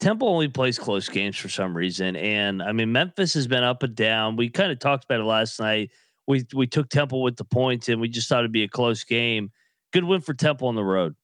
Temple 0.00 0.28
only 0.28 0.48
plays 0.48 0.78
close 0.78 1.08
games 1.08 1.36
for 1.36 1.48
some 1.48 1.76
reason. 1.76 2.16
And 2.16 2.62
I 2.62 2.72
mean 2.72 2.90
Memphis 2.92 3.34
has 3.34 3.46
been 3.46 3.62
up 3.62 3.82
and 3.82 3.94
down. 3.94 4.36
We 4.36 4.50
kind 4.50 4.72
of 4.72 4.78
talked 4.78 5.04
about 5.04 5.20
it 5.20 5.24
last 5.24 5.60
night. 5.60 5.90
We 6.26 6.44
we 6.54 6.66
took 6.66 6.88
Temple 6.88 7.22
with 7.22 7.36
the 7.36 7.44
points 7.44 7.88
and 7.88 8.00
we 8.00 8.08
just 8.08 8.28
thought 8.28 8.40
it'd 8.40 8.52
be 8.52 8.64
a 8.64 8.68
close 8.68 9.04
game. 9.04 9.50
Good 9.92 10.04
win 10.04 10.20
for 10.20 10.34
Temple 10.34 10.68
on 10.68 10.74
the 10.74 10.84
road. 10.84 11.14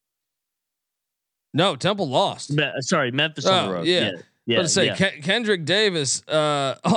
No, 1.55 1.75
Temple 1.77 2.09
lost. 2.09 2.51
Me- 2.53 2.71
sorry, 2.81 3.11
Memphis 3.11 3.47
on 3.47 3.65
Oh, 3.65 3.69
the 3.69 3.75
road. 3.75 3.87
yeah. 3.87 4.01
Yeah. 4.01 4.11
Yeah. 4.49 4.59
Let's 4.59 4.73
say 4.75 4.87
yeah. 4.87 4.95
Ken- 4.97 5.23
Kendrick 5.23 5.65
Davis, 5.65 6.23
uh, 6.29 6.77
un- 6.85 6.93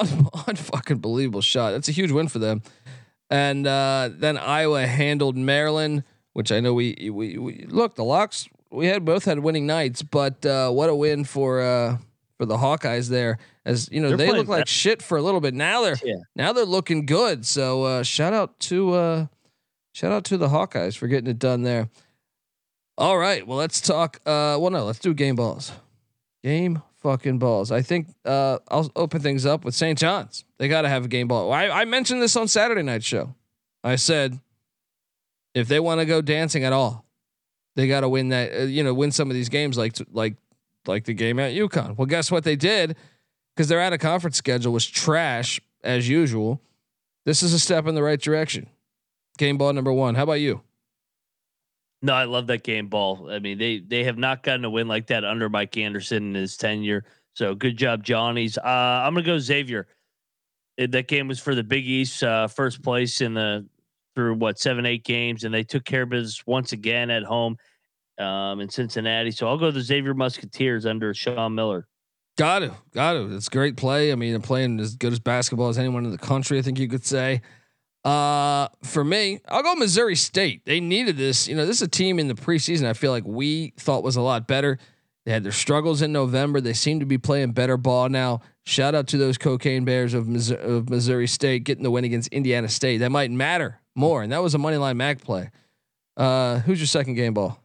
unfucking 0.46 1.02
believable 1.02 1.42
shot. 1.42 1.72
That's 1.72 1.90
a 1.90 1.92
huge 1.92 2.12
win 2.12 2.28
for 2.28 2.38
them. 2.40 2.62
And 3.32 3.66
uh, 3.66 4.10
then 4.14 4.38
Iowa 4.38 4.86
handled 4.86 5.36
Maryland, 5.38 6.04
which 6.40 6.54
I 6.54 6.62
know 6.62 6.74
we 6.74 7.10
we, 7.12 7.38
we 7.38 7.66
look 7.68 7.96
the 7.96 8.04
locks. 8.06 8.48
We 8.72 8.88
had 8.88 9.04
both 9.04 9.26
had 9.26 9.40
winning 9.40 9.68
nights, 9.68 10.02
but 10.02 10.46
uh, 10.46 10.72
what 10.72 10.90
a 10.90 10.96
win 10.96 11.26
for 11.26 11.60
uh, 11.60 11.98
for 12.38 12.46
the 12.46 12.56
Hawkeyes 12.56 13.10
there. 13.10 13.40
As 13.66 13.90
you 13.92 14.00
know, 14.00 14.08
They're 14.16 14.28
they 14.28 14.32
look 14.32 14.48
like 14.48 14.66
shit 14.66 15.02
for 15.02 15.18
a 15.18 15.22
little 15.22 15.42
bit. 15.42 15.54
Now 15.54 15.82
they're 15.82 15.98
Yeah. 16.02 16.16
now 16.38 16.54
they're 16.54 16.64
looking 16.64 17.06
good. 17.06 17.46
So 17.46 17.84
uh, 17.84 18.04
shout 18.04 18.32
out 18.32 18.58
to 18.72 18.94
uh, 18.94 19.26
shout 19.92 20.14
out 20.14 20.24
to 20.26 20.38
the 20.38 20.48
Hawkeyes 20.48 20.96
for 20.96 21.10
getting 21.10 21.30
it 21.30 21.40
done 21.40 21.64
there. 21.64 21.90
All 22.98 23.18
right, 23.18 23.46
well 23.46 23.58
let's 23.58 23.82
talk. 23.82 24.22
Uh, 24.26 24.56
well, 24.62 24.70
no, 24.70 24.86
let's 24.86 25.00
do 25.00 25.14
game 25.14 25.36
balls. 25.36 25.74
Game 26.42 26.82
fucking 27.04 27.38
balls. 27.40 27.70
I 27.70 27.82
think 27.82 28.08
uh, 28.24 28.60
I'll 28.70 28.90
open 28.96 29.20
things 29.22 29.46
up 29.46 29.66
with 29.66 29.76
St. 29.76 30.00
John's. 30.00 30.46
They 30.58 30.70
got 30.70 30.84
to 30.84 30.90
have 30.90 31.04
a 31.04 31.10
game 31.10 31.28
ball. 31.28 31.52
I, 31.52 31.68
I 31.68 31.84
mentioned 31.84 32.22
this 32.22 32.38
on 32.38 32.48
Saturday 32.48 32.82
night 32.84 33.04
show. 33.04 33.36
I 33.84 33.98
said 33.98 34.40
if 35.54 35.68
they 35.68 35.80
want 35.80 36.00
to 36.00 36.06
go 36.06 36.22
dancing 36.22 36.64
at 36.64 36.74
all, 36.74 37.06
they 37.76 37.88
got 37.88 38.02
to 38.02 38.10
win 38.10 38.30
that. 38.30 38.54
Uh, 38.54 38.64
you 38.64 38.84
know, 38.84 38.94
win 38.94 39.12
some 39.12 39.30
of 39.30 39.36
these 39.36 39.50
games 39.50 39.78
like 39.78 39.96
like 40.12 40.36
like 40.86 41.06
the 41.06 41.14
game 41.14 41.40
at 41.40 41.54
UConn. 41.54 41.98
Well, 41.98 42.06
guess 42.06 42.32
what 42.32 42.44
they 42.44 42.56
did? 42.56 42.96
Because 43.56 43.68
their 43.68 43.82
out 43.82 43.94
of 43.94 44.00
conference 44.00 44.38
schedule 44.38 44.72
was 44.72 44.86
trash 44.86 45.60
as 45.84 46.08
usual. 46.08 46.62
This 47.26 47.44
is 47.44 47.54
a 47.54 47.60
step 47.60 47.88
in 47.88 47.96
the 47.96 48.04
right 48.04 48.20
direction. 48.20 48.68
Game 49.38 49.58
ball 49.58 49.74
number 49.74 49.92
one. 49.94 50.16
How 50.16 50.24
about 50.24 50.34
you? 50.34 50.62
No, 52.02 52.14
I 52.14 52.24
love 52.24 52.48
that 52.48 52.64
game 52.64 52.88
ball. 52.88 53.30
I 53.30 53.40
mean, 53.40 53.58
they 53.58 53.80
they 53.80 54.06
have 54.06 54.18
not 54.18 54.44
gotten 54.44 54.64
a 54.66 54.70
win 54.70 54.88
like 54.88 55.08
that 55.08 55.26
under 55.26 55.50
Mike 55.50 55.76
Anderson 55.78 56.30
in 56.30 56.36
his 56.36 56.56
tenure. 56.56 57.04
So 57.34 57.56
good 57.56 57.78
job, 57.78 58.04
Johnny's. 58.04 58.58
Uh, 58.58 58.62
I'm 58.64 59.14
gonna 59.14 59.26
go 59.26 59.38
Xavier. 59.38 59.88
Uh, 60.82 60.88
That 60.90 61.08
game 61.08 61.28
was 61.28 61.40
for 61.40 61.56
the 61.56 61.64
Big 61.64 61.86
East, 61.86 62.24
uh, 62.24 62.48
first 62.48 62.82
place 62.82 63.20
in 63.22 63.34
the 63.34 63.66
through 64.16 64.36
what 64.36 64.60
seven 64.60 64.86
eight 64.86 65.04
games, 65.04 65.44
and 65.44 65.54
they 65.54 65.64
took 65.64 65.86
care 65.86 66.04
of 66.04 66.10
business 66.10 66.44
once 66.46 66.72
again 66.72 67.10
at 67.10 67.24
home 67.24 67.58
um, 68.20 68.60
in 68.60 68.70
Cincinnati. 68.70 69.32
So 69.32 69.48
I'll 69.48 69.58
go 69.58 69.72
the 69.72 69.82
Xavier 69.82 70.14
Musketeers 70.14 70.86
under 70.86 71.14
Sean 71.14 71.56
Miller. 71.56 71.88
Got 72.38 72.60
to, 72.60 72.74
got 72.94 73.14
to. 73.14 73.36
It's 73.36 73.50
great 73.50 73.76
play. 73.76 74.12
I 74.12 74.16
mean, 74.16 74.42
playing 74.42 74.80
as 74.80 74.96
good 74.96 75.12
as 75.12 75.20
basketball 75.20 75.68
as 75.70 75.78
anyone 75.78 76.06
in 76.06 76.12
the 76.12 76.18
country. 76.18 76.58
I 76.58 76.62
think 76.62 76.80
you 76.80 76.88
could 76.88 77.06
say. 77.06 77.42
Uh, 78.06 78.70
for 78.82 79.04
me, 79.04 79.42
I'll 79.50 79.62
go 79.62 79.76
Missouri 79.76 80.16
State. 80.16 80.64
They 80.66 80.80
needed 80.80 81.18
this. 81.18 81.50
You 81.50 81.56
know, 81.56 81.66
this 81.66 81.78
is 81.78 81.82
a 81.82 81.88
team 81.90 82.18
in 82.18 82.30
the 82.30 82.36
preseason. 82.36 82.86
I 82.86 82.94
feel 82.94 83.12
like 83.12 83.26
we 83.26 83.74
thought 83.78 84.04
was 84.04 84.16
a 84.16 84.22
lot 84.22 84.48
better. 84.48 84.80
They 85.26 85.34
had 85.34 85.44
their 85.44 85.52
struggles 85.52 86.02
in 86.02 86.14
November. 86.14 86.62
They 86.62 86.74
seem 86.74 87.02
to 87.02 87.06
be 87.06 87.18
playing 87.18 87.52
better 87.52 87.76
ball 87.76 88.08
now. 88.08 88.40
Shout 88.70 88.94
out 88.94 89.08
to 89.08 89.18
those 89.18 89.40
cocaine 89.40 89.84
bears 89.84 90.14
of 90.14 90.28
Missouri, 90.28 90.62
of 90.62 90.92
Missouri 90.92 91.26
State 91.26 91.64
getting 91.64 91.84
the 91.84 91.90
win 91.90 92.04
against 92.04 92.28
Indiana 92.28 92.70
State. 92.70 93.00
That 93.00 93.10
might 93.10 93.32
matter 93.32 93.82
more. 93.96 94.22
And 94.22 94.32
that 94.32 94.44
was 94.44 94.54
a 94.54 94.60
money 94.60 94.78
line 94.78 94.96
Mac 94.96 95.22
play. 95.22 95.50
Uh, 96.16 96.60
who's 96.60 96.80
your 96.80 96.86
second 96.86 97.16
game 97.16 97.34
ball? 97.34 97.60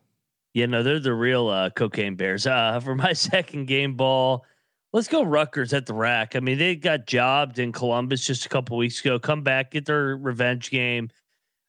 Yeah, 0.54 0.64
no, 0.64 0.82
they're 0.82 1.00
the 1.00 1.12
real 1.12 1.48
uh, 1.48 1.68
cocaine 1.68 2.14
bears. 2.14 2.46
Uh, 2.46 2.80
for 2.84 2.94
my 2.94 3.12
second 3.12 3.66
game 3.66 3.96
ball, 3.96 4.46
let's 4.94 5.06
go 5.06 5.22
Rutgers 5.22 5.74
at 5.74 5.84
the 5.84 5.92
rack. 5.92 6.36
I 6.36 6.40
mean, 6.40 6.56
they 6.56 6.74
got 6.74 7.06
jobbed 7.06 7.58
in 7.58 7.70
Columbus 7.70 8.26
just 8.26 8.46
a 8.46 8.48
couple 8.48 8.78
weeks 8.78 8.98
ago. 9.02 9.18
Come 9.18 9.42
back, 9.42 9.72
get 9.72 9.84
their 9.84 10.16
revenge 10.16 10.70
game 10.70 11.10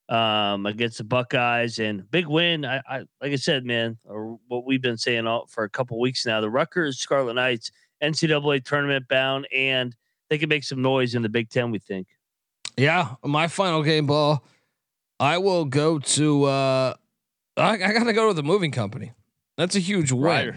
um, 0.07 0.65
against 0.65 0.97
the 0.97 1.03
Buckeyes, 1.03 1.79
and 1.79 2.09
big 2.09 2.27
win. 2.27 2.63
I, 2.63 2.81
I 2.87 2.97
like 3.19 3.33
I 3.33 3.35
said, 3.35 3.65
man, 3.65 3.97
or 4.05 4.39
what 4.47 4.65
we've 4.65 4.81
been 4.81 4.97
saying 4.97 5.27
all, 5.27 5.45
for 5.47 5.65
a 5.65 5.69
couple 5.69 5.99
weeks 5.99 6.25
now. 6.25 6.39
The 6.39 6.49
Rutgers 6.49 6.99
Scarlet 6.99 7.33
Knights 7.33 7.69
NCAA 8.01 8.63
tournament 8.63 9.07
bound, 9.07 9.47
and 9.53 9.95
they 10.29 10.37
can 10.37 10.49
make 10.49 10.63
some 10.63 10.81
noise 10.81 11.15
in 11.15 11.21
the 11.21 11.29
Big 11.29 11.49
Ten. 11.49 11.71
We 11.71 11.79
think. 11.79 12.07
Yeah, 12.77 13.15
my 13.23 13.47
final 13.47 13.83
game 13.83 14.05
ball. 14.05 14.43
I 15.19 15.37
will 15.37 15.65
go 15.65 15.99
to. 15.99 16.43
Uh, 16.43 16.93
I, 17.57 17.69
I 17.71 17.77
got 17.77 18.03
to 18.03 18.13
go 18.13 18.27
to 18.27 18.33
the 18.33 18.43
moving 18.43 18.71
company. 18.71 19.13
That's 19.57 19.75
a 19.75 19.79
huge 19.79 20.11
win. 20.11 20.21
Right. 20.21 20.53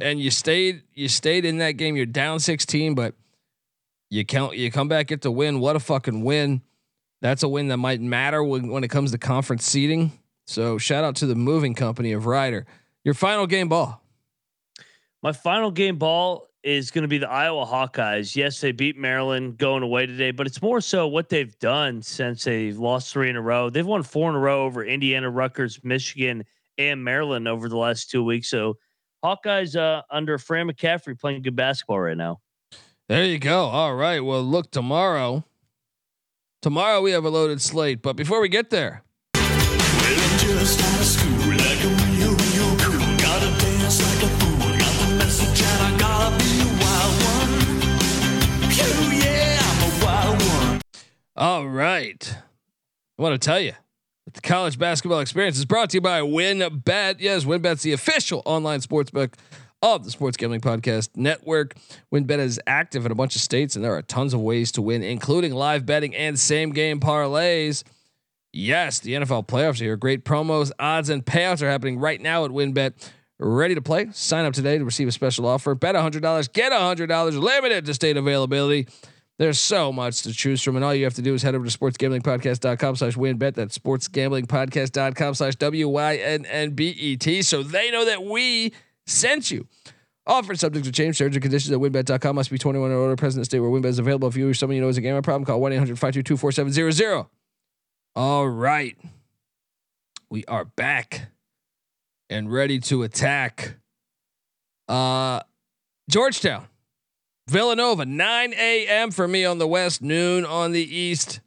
And 0.00 0.20
you 0.20 0.30
stayed. 0.30 0.82
You 0.94 1.08
stayed 1.08 1.44
in 1.44 1.58
that 1.58 1.72
game. 1.72 1.96
You're 1.96 2.06
down 2.06 2.38
16, 2.38 2.94
but 2.94 3.14
you 4.10 4.24
count. 4.24 4.56
You 4.56 4.70
come 4.70 4.88
back 4.88 5.08
get 5.08 5.22
the 5.22 5.30
win. 5.30 5.58
What 5.60 5.74
a 5.76 5.80
fucking 5.80 6.22
win! 6.22 6.62
That's 7.22 7.42
a 7.42 7.48
win 7.48 7.68
that 7.68 7.78
might 7.78 8.00
matter 8.00 8.44
when 8.44 8.68
when 8.68 8.84
it 8.84 8.88
comes 8.88 9.10
to 9.12 9.18
conference 9.18 9.64
seating. 9.64 10.12
So 10.46 10.78
shout 10.78 11.02
out 11.02 11.16
to 11.16 11.26
the 11.26 11.34
moving 11.34 11.74
company 11.74 12.12
of 12.12 12.26
Rider. 12.26 12.66
Your 13.04 13.14
final 13.14 13.46
game 13.46 13.68
ball. 13.68 14.02
My 15.22 15.32
final 15.32 15.70
game 15.70 15.96
ball 15.96 16.48
is 16.66 16.90
going 16.90 17.02
to 17.02 17.08
be 17.08 17.18
the 17.18 17.30
Iowa 17.30 17.64
Hawkeyes. 17.64 18.34
Yes, 18.34 18.60
they 18.60 18.72
beat 18.72 18.96
Maryland 18.96 19.56
going 19.56 19.84
away 19.84 20.04
today, 20.04 20.32
but 20.32 20.48
it's 20.48 20.60
more 20.60 20.80
so 20.80 21.06
what 21.06 21.28
they've 21.28 21.56
done 21.60 22.02
since 22.02 22.42
they've 22.42 22.76
lost 22.76 23.12
three 23.12 23.30
in 23.30 23.36
a 23.36 23.40
row. 23.40 23.70
They've 23.70 23.86
won 23.86 24.02
four 24.02 24.28
in 24.30 24.34
a 24.34 24.40
row 24.40 24.64
over 24.64 24.84
Indiana, 24.84 25.30
Rutgers, 25.30 25.78
Michigan, 25.84 26.44
and 26.76 27.04
Maryland 27.04 27.46
over 27.46 27.68
the 27.68 27.76
last 27.76 28.10
two 28.10 28.24
weeks. 28.24 28.50
So 28.50 28.78
Hawkeyes 29.24 29.76
uh, 29.76 30.02
under 30.10 30.38
Fran 30.38 30.68
McCaffery 30.68 31.16
playing 31.16 31.42
good 31.42 31.54
basketball 31.54 32.00
right 32.00 32.16
now. 32.16 32.40
There 33.08 33.24
you 33.24 33.38
go. 33.38 33.66
All 33.66 33.94
right. 33.94 34.18
Well, 34.18 34.42
look 34.42 34.72
tomorrow. 34.72 35.44
Tomorrow 36.62 37.00
we 37.00 37.12
have 37.12 37.24
a 37.24 37.30
loaded 37.30 37.62
slate, 37.62 38.02
but 38.02 38.16
before 38.16 38.40
we 38.40 38.48
get 38.48 38.70
there, 38.70 39.04
All 51.38 51.68
right. 51.68 52.34
I 53.18 53.22
want 53.22 53.34
to 53.34 53.44
tell 53.44 53.60
you 53.60 53.72
that 54.24 54.32
the 54.32 54.40
college 54.40 54.78
basketball 54.78 55.20
experience 55.20 55.58
is 55.58 55.66
brought 55.66 55.90
to 55.90 55.98
you 55.98 56.00
by 56.00 56.20
WynnBET. 56.20 57.16
Yes, 57.18 57.44
WynnBET's 57.44 57.82
the 57.82 57.92
official 57.92 58.40
online 58.46 58.80
sportsbook 58.80 59.34
of 59.82 60.04
the 60.04 60.10
Sports 60.10 60.38
Gambling 60.38 60.62
Podcast 60.62 61.10
Network. 61.14 61.74
WynnBET 62.10 62.38
is 62.38 62.58
active 62.66 63.04
in 63.04 63.12
a 63.12 63.14
bunch 63.14 63.36
of 63.36 63.42
states, 63.42 63.76
and 63.76 63.84
there 63.84 63.94
are 63.94 64.00
tons 64.00 64.32
of 64.32 64.40
ways 64.40 64.72
to 64.72 64.80
win, 64.80 65.02
including 65.02 65.52
live 65.52 65.84
betting 65.84 66.14
and 66.14 66.38
same 66.38 66.70
game 66.70 67.00
parlays. 67.00 67.84
Yes, 68.54 69.00
the 69.00 69.12
NFL 69.12 69.46
playoffs 69.46 69.78
are 69.82 69.84
here. 69.84 69.96
Great 69.98 70.24
promos, 70.24 70.72
odds, 70.78 71.10
and 71.10 71.22
payouts 71.22 71.60
are 71.60 71.68
happening 71.68 71.98
right 71.98 72.18
now 72.18 72.46
at 72.46 72.50
WynnBET. 72.50 73.10
Ready 73.38 73.74
to 73.74 73.82
play? 73.82 74.08
Sign 74.12 74.46
up 74.46 74.54
today 74.54 74.78
to 74.78 74.86
receive 74.86 75.06
a 75.06 75.12
special 75.12 75.44
offer. 75.44 75.74
Bet 75.74 75.96
$100, 75.96 76.52
get 76.54 76.72
$100, 76.72 77.38
limited 77.38 77.84
to 77.84 77.92
state 77.92 78.16
availability. 78.16 78.88
There's 79.38 79.60
so 79.60 79.92
much 79.92 80.22
to 80.22 80.32
choose 80.32 80.62
from, 80.62 80.76
and 80.76 80.84
all 80.84 80.94
you 80.94 81.04
have 81.04 81.14
to 81.14 81.22
do 81.22 81.34
is 81.34 81.42
head 81.42 81.54
over 81.54 81.66
to 81.66 81.78
sportsgamblingpodcast.com 81.78 82.96
slash 82.96 83.16
winbet. 83.16 83.54
That's 83.54 83.76
sportsgamblingpodcast.com 83.78 85.34
slash 85.34 85.56
W-Y-N-N-B-E-T. 85.56 87.42
So 87.42 87.62
they 87.62 87.90
know 87.90 88.06
that 88.06 88.24
we 88.24 88.72
sent 89.06 89.50
you. 89.50 89.66
Offer 90.26 90.56
subject 90.56 90.86
to 90.86 90.92
change. 90.92 91.18
Terms 91.18 91.36
and 91.36 91.42
conditions 91.42 91.70
at 91.72 91.78
winbet.com. 91.78 92.34
Must 92.36 92.50
be 92.50 92.58
21 92.58 92.90
or 92.90 92.94
older. 92.94 93.16
Present 93.16 93.44
state 93.44 93.60
where 93.60 93.70
WynnBET 93.70 93.86
is 93.86 93.98
available. 93.98 94.26
If 94.26 94.36
you 94.36 94.48
or 94.48 94.54
someone 94.54 94.76
you 94.76 94.82
know 94.82 94.88
is 94.88 94.96
a 94.96 95.02
gamer 95.02 95.22
problem, 95.22 95.44
call 95.44 95.60
1 95.60 95.72
800 95.72 95.98
522 95.98 96.36
4700. 96.36 97.26
All 98.16 98.48
right. 98.48 98.96
We 100.30 100.44
are 100.46 100.64
back 100.64 101.28
and 102.28 102.50
ready 102.50 102.80
to 102.80 103.02
attack. 103.04 103.76
Uh, 104.88 105.40
Georgetown, 106.10 106.66
Villanova, 107.48 108.04
9 108.04 108.54
a.m. 108.54 109.10
for 109.10 109.28
me 109.28 109.44
on 109.44 109.58
the 109.58 109.68
west, 109.68 110.02
noon 110.02 110.44
on 110.44 110.72
the 110.72 110.82
east. 110.82 111.40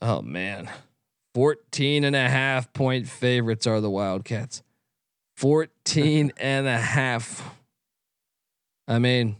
Oh, 0.00 0.22
man. 0.22 0.70
14 1.34 2.04
and 2.04 2.14
a 2.14 2.28
half 2.28 2.72
point 2.72 3.08
favorites 3.08 3.66
are 3.66 3.80
the 3.80 3.90
Wildcats. 3.90 4.62
14 5.36 6.32
and 6.38 6.66
a 6.66 6.78
half. 6.78 7.42
I 8.86 8.98
mean, 8.98 9.36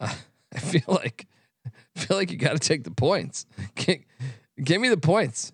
I 0.00 0.58
feel 0.58 0.82
like 0.86 1.26
I 1.96 2.00
feel 2.00 2.16
like 2.16 2.30
you 2.30 2.38
got 2.38 2.52
to 2.52 2.58
take 2.58 2.84
the 2.84 2.90
points. 2.90 3.46
Give 4.62 4.80
me 4.80 4.88
the 4.88 4.96
points. 4.96 5.52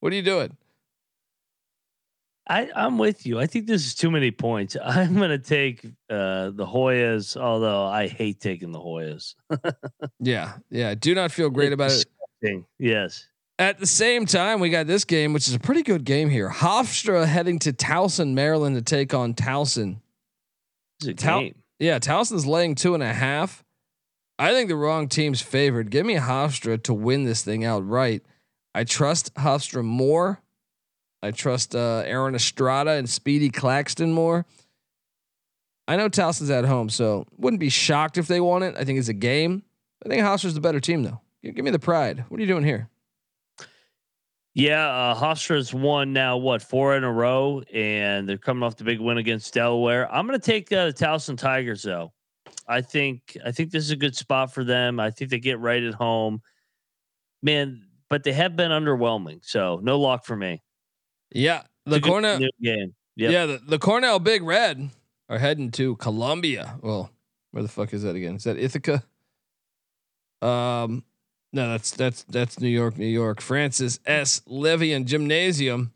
What 0.00 0.12
are 0.12 0.16
you 0.16 0.22
doing? 0.22 0.56
I, 2.46 2.70
I'm 2.76 2.98
with 2.98 3.26
you. 3.26 3.38
I 3.40 3.46
think 3.46 3.66
this 3.66 3.86
is 3.86 3.94
too 3.94 4.10
many 4.10 4.30
points. 4.30 4.76
I'm 4.84 5.14
going 5.14 5.30
to 5.30 5.38
take 5.38 5.84
uh, 6.10 6.50
the 6.50 6.66
Hoyas, 6.66 7.36
although 7.36 7.84
I 7.86 8.08
hate 8.08 8.40
taking 8.40 8.72
the 8.72 8.80
Hoyas. 8.80 9.34
yeah, 10.20 10.54
yeah. 10.70 10.94
Do 10.94 11.14
not 11.14 11.32
feel 11.32 11.50
great 11.50 11.72
about 11.72 11.92
it. 11.92 12.64
Yes. 12.78 13.26
At 13.58 13.78
the 13.78 13.86
same 13.86 14.26
time, 14.26 14.60
we 14.60 14.68
got 14.68 14.86
this 14.86 15.04
game, 15.04 15.32
which 15.32 15.48
is 15.48 15.54
a 15.54 15.60
pretty 15.60 15.82
good 15.82 16.04
game 16.04 16.28
here. 16.28 16.50
Hofstra 16.50 17.24
heading 17.24 17.60
to 17.60 17.72
Towson, 17.72 18.34
Maryland, 18.34 18.76
to 18.76 18.82
take 18.82 19.14
on 19.14 19.32
Towson. 19.32 20.00
Tal- 21.16 21.50
yeah, 21.78 21.98
Towson's 21.98 22.46
laying 22.46 22.74
two 22.74 22.94
and 22.94 23.02
a 23.02 23.12
half. 23.12 23.64
I 24.38 24.50
think 24.50 24.68
the 24.68 24.76
wrong 24.76 25.08
team's 25.08 25.40
favored. 25.40 25.90
Give 25.90 26.04
me 26.04 26.16
Hofstra 26.16 26.82
to 26.82 26.92
win 26.92 27.24
this 27.24 27.42
thing 27.44 27.64
outright. 27.64 28.22
I 28.74 28.84
trust 28.84 29.32
Hofstra 29.34 29.84
more. 29.84 30.42
I 31.24 31.30
trust 31.30 31.74
uh, 31.74 32.02
Aaron 32.04 32.34
Estrada 32.34 32.90
and 32.90 33.08
Speedy 33.08 33.48
Claxton 33.48 34.12
more. 34.12 34.44
I 35.88 35.96
know 35.96 36.10
Towson's 36.10 36.50
at 36.50 36.66
home, 36.66 36.90
so 36.90 37.26
wouldn't 37.38 37.60
be 37.60 37.70
shocked 37.70 38.18
if 38.18 38.26
they 38.26 38.42
won 38.42 38.62
it. 38.62 38.74
I 38.76 38.84
think 38.84 38.98
it's 38.98 39.08
a 39.08 39.14
game. 39.14 39.62
I 40.04 40.10
think 40.10 40.22
Hofstra's 40.22 40.52
the 40.52 40.60
better 40.60 40.80
team, 40.80 41.02
though. 41.02 41.22
Give, 41.42 41.64
me 41.64 41.70
the 41.70 41.78
pride. 41.78 42.26
What 42.28 42.36
are 42.36 42.42
you 42.42 42.46
doing 42.46 42.64
here? 42.64 42.90
Yeah, 44.52 44.86
uh, 44.86 45.14
Hofstra's 45.14 45.72
won 45.72 46.12
now 46.12 46.36
what 46.36 46.60
four 46.60 46.94
in 46.94 47.04
a 47.04 47.12
row, 47.12 47.62
and 47.72 48.28
they're 48.28 48.36
coming 48.36 48.62
off 48.62 48.76
the 48.76 48.84
big 48.84 49.00
win 49.00 49.16
against 49.16 49.54
Delaware. 49.54 50.12
I'm 50.12 50.26
going 50.26 50.38
to 50.38 50.44
take 50.44 50.70
uh, 50.72 50.86
the 50.86 50.92
Towson 50.92 51.38
Tigers 51.38 51.82
though. 51.82 52.12
I 52.68 52.82
think 52.82 53.38
I 53.44 53.50
think 53.50 53.70
this 53.70 53.82
is 53.82 53.90
a 53.90 53.96
good 53.96 54.14
spot 54.14 54.52
for 54.52 54.62
them. 54.62 55.00
I 55.00 55.10
think 55.10 55.30
they 55.30 55.38
get 55.38 55.58
right 55.58 55.82
at 55.82 55.94
home, 55.94 56.42
man. 57.42 57.86
But 58.10 58.22
they 58.22 58.32
have 58.34 58.54
been 58.56 58.70
underwhelming, 58.70 59.40
so 59.42 59.80
no 59.82 59.98
lock 59.98 60.26
for 60.26 60.36
me. 60.36 60.62
Yeah, 61.30 61.62
the 61.86 62.00
Cornell 62.00 62.38
game. 62.60 62.94
Yep. 63.16 63.32
Yeah, 63.32 63.46
the, 63.46 63.60
the 63.66 63.78
Cornell 63.78 64.18
Big 64.18 64.42
Red 64.42 64.90
are 65.28 65.38
heading 65.38 65.70
to 65.72 65.96
Columbia. 65.96 66.78
Well, 66.82 67.10
where 67.52 67.62
the 67.62 67.68
fuck 67.68 67.92
is 67.92 68.02
that 68.02 68.16
again? 68.16 68.36
Is 68.36 68.44
that 68.44 68.58
Ithaca? 68.58 69.04
Um, 70.42 71.04
no, 71.52 71.70
that's 71.70 71.92
that's 71.92 72.24
that's 72.24 72.58
New 72.58 72.68
York, 72.68 72.98
New 72.98 73.06
York. 73.06 73.40
Francis 73.40 74.00
S. 74.04 74.42
Levy 74.46 74.98
Gymnasium. 75.04 75.92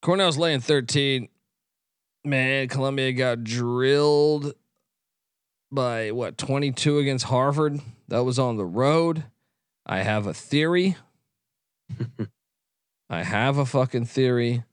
Cornell's 0.00 0.38
laying 0.38 0.60
13. 0.60 1.28
Man, 2.24 2.68
Columbia 2.68 3.12
got 3.12 3.44
drilled 3.44 4.54
by 5.70 6.10
what 6.10 6.38
22 6.38 6.98
against 6.98 7.26
Harvard. 7.26 7.80
That 8.08 8.24
was 8.24 8.38
on 8.38 8.56
the 8.56 8.64
road. 8.64 9.24
I 9.86 9.98
have 9.98 10.26
a 10.26 10.34
theory. 10.34 10.96
I 13.12 13.22
have 13.22 13.58
a 13.58 13.66
fucking 13.66 14.06
theory. 14.06 14.64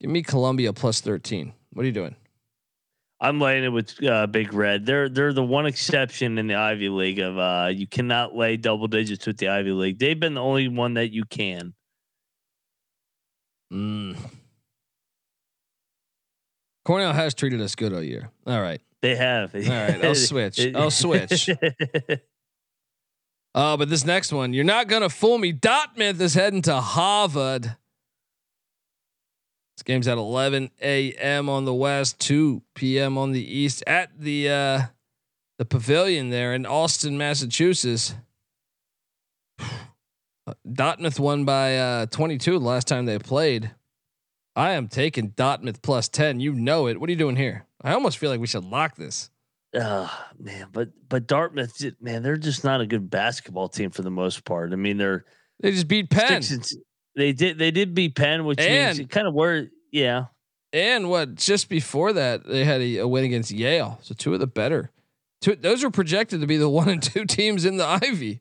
Give 0.00 0.10
me 0.10 0.22
Columbia 0.22 0.72
plus 0.72 1.00
13. 1.00 1.52
What 1.72 1.84
are 1.84 1.86
you 1.86 1.92
doing? 1.92 2.16
I'm 3.20 3.40
laying 3.40 3.62
it 3.62 3.68
with 3.68 4.02
uh, 4.04 4.26
Big 4.26 4.52
Red. 4.52 4.84
They're 4.84 5.08
they're 5.08 5.32
the 5.32 5.44
one 5.44 5.64
exception 5.64 6.36
in 6.36 6.48
the 6.48 6.56
Ivy 6.56 6.88
League 6.88 7.20
of 7.20 7.38
uh, 7.38 7.70
you 7.72 7.86
cannot 7.86 8.34
lay 8.34 8.56
double 8.56 8.88
digits 8.88 9.24
with 9.24 9.38
the 9.38 9.48
Ivy 9.48 9.70
League. 9.70 10.00
They've 10.00 10.18
been 10.18 10.34
the 10.34 10.42
only 10.42 10.66
one 10.66 10.94
that 10.94 11.12
you 11.12 11.24
can. 11.24 11.74
Mm. 13.72 14.16
Cornell 16.84 17.12
has 17.12 17.34
treated 17.34 17.60
us 17.60 17.76
good 17.76 17.92
all 17.92 18.02
year. 18.02 18.30
All 18.48 18.60
right. 18.60 18.80
They 19.00 19.14
have. 19.14 19.54
All 19.54 19.60
right. 19.60 20.04
I'll 20.04 20.14
switch. 20.16 20.60
I'll 20.74 20.90
switch. 20.90 21.48
Uh, 23.54 23.76
but 23.76 23.88
this 23.88 24.04
next 24.04 24.32
one, 24.32 24.52
you're 24.52 24.64
not 24.64 24.88
gonna 24.88 25.08
fool 25.08 25.38
me. 25.38 25.52
Dartmouth 25.52 26.20
is 26.20 26.34
heading 26.34 26.62
to 26.62 26.80
Harvard. 26.80 27.76
This 29.76 29.82
game's 29.84 30.08
at 30.08 30.18
11 30.18 30.70
a.m. 30.82 31.48
on 31.48 31.64
the 31.64 31.74
west, 31.74 32.18
2 32.20 32.62
p.m. 32.74 33.16
on 33.16 33.32
the 33.32 33.44
east 33.44 33.82
at 33.86 34.18
the 34.18 34.48
uh, 34.48 34.82
the 35.58 35.64
pavilion 35.64 36.30
there 36.30 36.52
in 36.52 36.66
Allston, 36.66 37.16
Massachusetts. 37.16 38.14
Dartmouth 40.72 41.20
won 41.20 41.44
by 41.44 41.78
uh, 41.78 42.06
22 42.06 42.58
the 42.58 42.64
last 42.64 42.88
time 42.88 43.06
they 43.06 43.18
played. 43.18 43.70
I 44.56 44.72
am 44.72 44.88
taking 44.88 45.28
Dartmouth 45.28 45.82
plus 45.82 46.08
10. 46.08 46.40
You 46.40 46.54
know 46.54 46.86
it. 46.86 47.00
What 47.00 47.08
are 47.08 47.12
you 47.12 47.18
doing 47.18 47.36
here? 47.36 47.66
I 47.82 47.92
almost 47.92 48.18
feel 48.18 48.30
like 48.30 48.40
we 48.40 48.46
should 48.46 48.64
lock 48.64 48.96
this. 48.96 49.30
Oh 49.76 50.26
man, 50.38 50.68
but 50.72 50.90
but 51.08 51.26
Dartmouth, 51.26 51.82
man, 52.00 52.22
they're 52.22 52.36
just 52.36 52.62
not 52.62 52.80
a 52.80 52.86
good 52.86 53.10
basketball 53.10 53.68
team 53.68 53.90
for 53.90 54.02
the 54.02 54.10
most 54.10 54.44
part. 54.44 54.72
I 54.72 54.76
mean, 54.76 54.98
they're 54.98 55.24
they 55.60 55.72
just 55.72 55.88
beat 55.88 56.10
Penn. 56.10 56.42
They 57.16 57.32
did. 57.32 57.58
They 57.58 57.70
did 57.70 57.94
beat 57.94 58.14
Penn, 58.14 58.44
which 58.44 58.60
and, 58.60 58.98
means 58.98 59.08
kind 59.08 59.26
of 59.26 59.34
were. 59.34 59.66
Yeah. 59.90 60.26
And 60.72 61.08
what 61.08 61.36
just 61.36 61.68
before 61.68 62.12
that, 62.14 62.44
they 62.44 62.64
had 62.64 62.80
a, 62.80 62.98
a, 62.98 63.08
win 63.08 63.24
against 63.24 63.52
Yale. 63.52 63.98
So 64.02 64.14
two 64.14 64.34
of 64.34 64.40
the 64.40 64.46
better. 64.48 64.90
Two, 65.40 65.54
those 65.54 65.84
are 65.84 65.90
projected 65.90 66.40
to 66.40 66.46
be 66.48 66.56
the 66.56 66.68
one 66.68 66.88
and 66.88 67.02
two 67.02 67.24
teams 67.24 67.64
in 67.64 67.76
the 67.76 67.86
Ivy. 67.86 68.40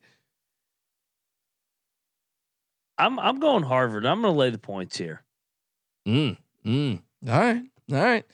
I'm 2.97 3.19
I'm 3.19 3.39
going 3.39 3.63
Harvard. 3.63 4.05
I'm 4.05 4.21
going 4.21 4.33
to 4.33 4.39
lay 4.39 4.49
the 4.49 4.57
points 4.57 4.97
here. 4.97 5.23
Mm. 6.07 6.37
Mm. 6.65 7.01
All 7.27 7.39
right. 7.39 7.63
All 7.91 7.97
right. 7.97 8.25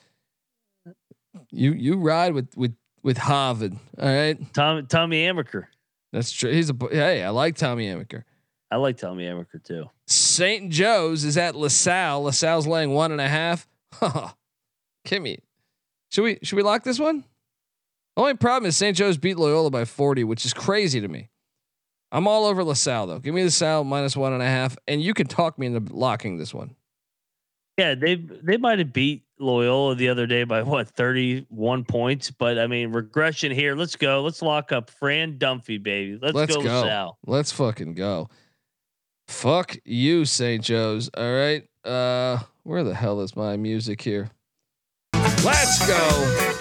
You 1.52 1.74
you 1.74 1.98
ride 1.98 2.34
with 2.34 2.56
with 2.56 2.76
with 3.04 3.18
Harvard. 3.18 3.78
All 4.00 4.10
right. 4.10 4.38
Tom 4.54 4.86
Tommy 4.88 5.26
Amaker. 5.26 5.66
That's 6.12 6.32
true. 6.32 6.52
He's 6.52 6.70
a 6.70 6.76
hey. 6.92 7.24
I 7.24 7.30
like 7.30 7.56
Tommy 7.56 7.88
Amaker. 7.88 8.24
I 8.72 8.78
like 8.78 8.98
Tommy 8.98 9.26
Amaker 9.26 9.64
too. 9.64 9.90
St. 10.08 10.72
Joe's 10.72 11.24
is 11.24 11.38
at 11.38 11.56
LaSalle. 11.56 12.24
LaSalle's 12.24 12.68
laying 12.68 12.94
one 12.94 13.12
and 13.12 13.22
a 13.22 13.28
half. 13.28 13.68
Kimmy, 15.08 15.40
should 16.12 16.24
we 16.24 16.40
should 16.44 16.56
we 16.56 16.64
lock 16.64 16.84
this 16.84 17.00
one? 17.00 17.24
Only 18.18 18.34
problem 18.36 18.68
is 18.68 18.78
St. 18.78 18.98
Joe's 18.98 19.18
beat 19.18 19.38
Loyola 19.38 19.70
by 19.70 19.86
40, 19.86 20.26
which 20.26 20.46
is 20.46 20.54
crazy 20.54 21.00
to 21.00 21.08
me. 21.08 21.30
I'm 22.12 22.28
all 22.28 22.46
over 22.46 22.64
LaSalle 22.64 23.08
though. 23.08 23.20
Give 23.20 23.34
me 23.34 23.42
the 23.42 23.48
LaSalle 23.48 23.84
minus 23.84 24.18
one 24.18 24.34
and 24.34 24.42
a 24.42 24.48
half, 24.48 24.78
and 24.88 25.02
you 25.02 25.14
can 25.14 25.28
talk 25.28 25.58
me 25.58 25.68
into 25.68 25.94
locking 25.94 26.38
this 26.38 26.54
one. 26.54 26.76
Yeah, 27.78 27.96
they 27.96 28.16
they 28.16 28.58
might 28.58 28.80
have 28.80 28.92
beat 28.92 29.24
Loyola 29.40 29.96
the 29.96 30.10
other 30.10 30.28
day 30.28 30.44
by 30.44 30.62
what 30.64 30.88
31 30.90 31.86
points, 31.86 32.30
but 32.32 32.60
I 32.60 32.68
mean 32.68 32.92
regression 32.92 33.52
here. 33.52 33.76
Let's 33.76 33.96
go. 33.96 34.22
Let's 34.22 34.42
lock 34.42 34.72
up 34.72 34.90
Fran 34.90 35.38
Dunphy, 35.38 35.82
baby. 35.82 36.20
Let's, 36.22 36.36
Let's 36.36 36.56
go, 36.56 36.62
go. 36.62 36.82
LaSalle. 36.82 37.18
Let's 37.26 37.52
fucking 37.52 37.94
go. 37.94 38.30
Fuck 39.28 39.78
you, 39.86 40.26
St. 40.26 40.64
Joe's. 40.64 41.10
All 41.16 41.34
right. 41.34 41.64
Uh, 41.86 42.40
where 42.64 42.84
the 42.84 42.94
hell 42.94 43.22
is 43.22 43.36
my 43.36 43.56
music 43.58 44.02
here? 44.02 44.32
Let's 45.14 45.88
go. 45.88 46.56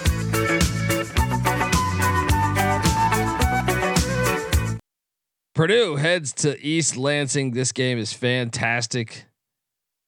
Purdue 5.55 5.97
heads 5.97 6.33
to 6.35 6.57
East 6.65 6.97
Lansing. 6.97 7.51
This 7.51 7.73
game 7.73 7.99
is 7.99 8.13
fantastic. 8.13 9.25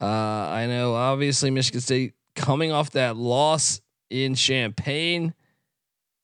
Uh, 0.01 0.07
I 0.07 0.67
know, 0.69 0.95
obviously, 0.95 1.51
Michigan 1.51 1.81
State 1.81 2.15
coming 2.41 2.73
off 2.73 2.91
that 2.93 3.17
loss 3.17 3.81
in 4.09 4.35
Champaign. 4.35 5.35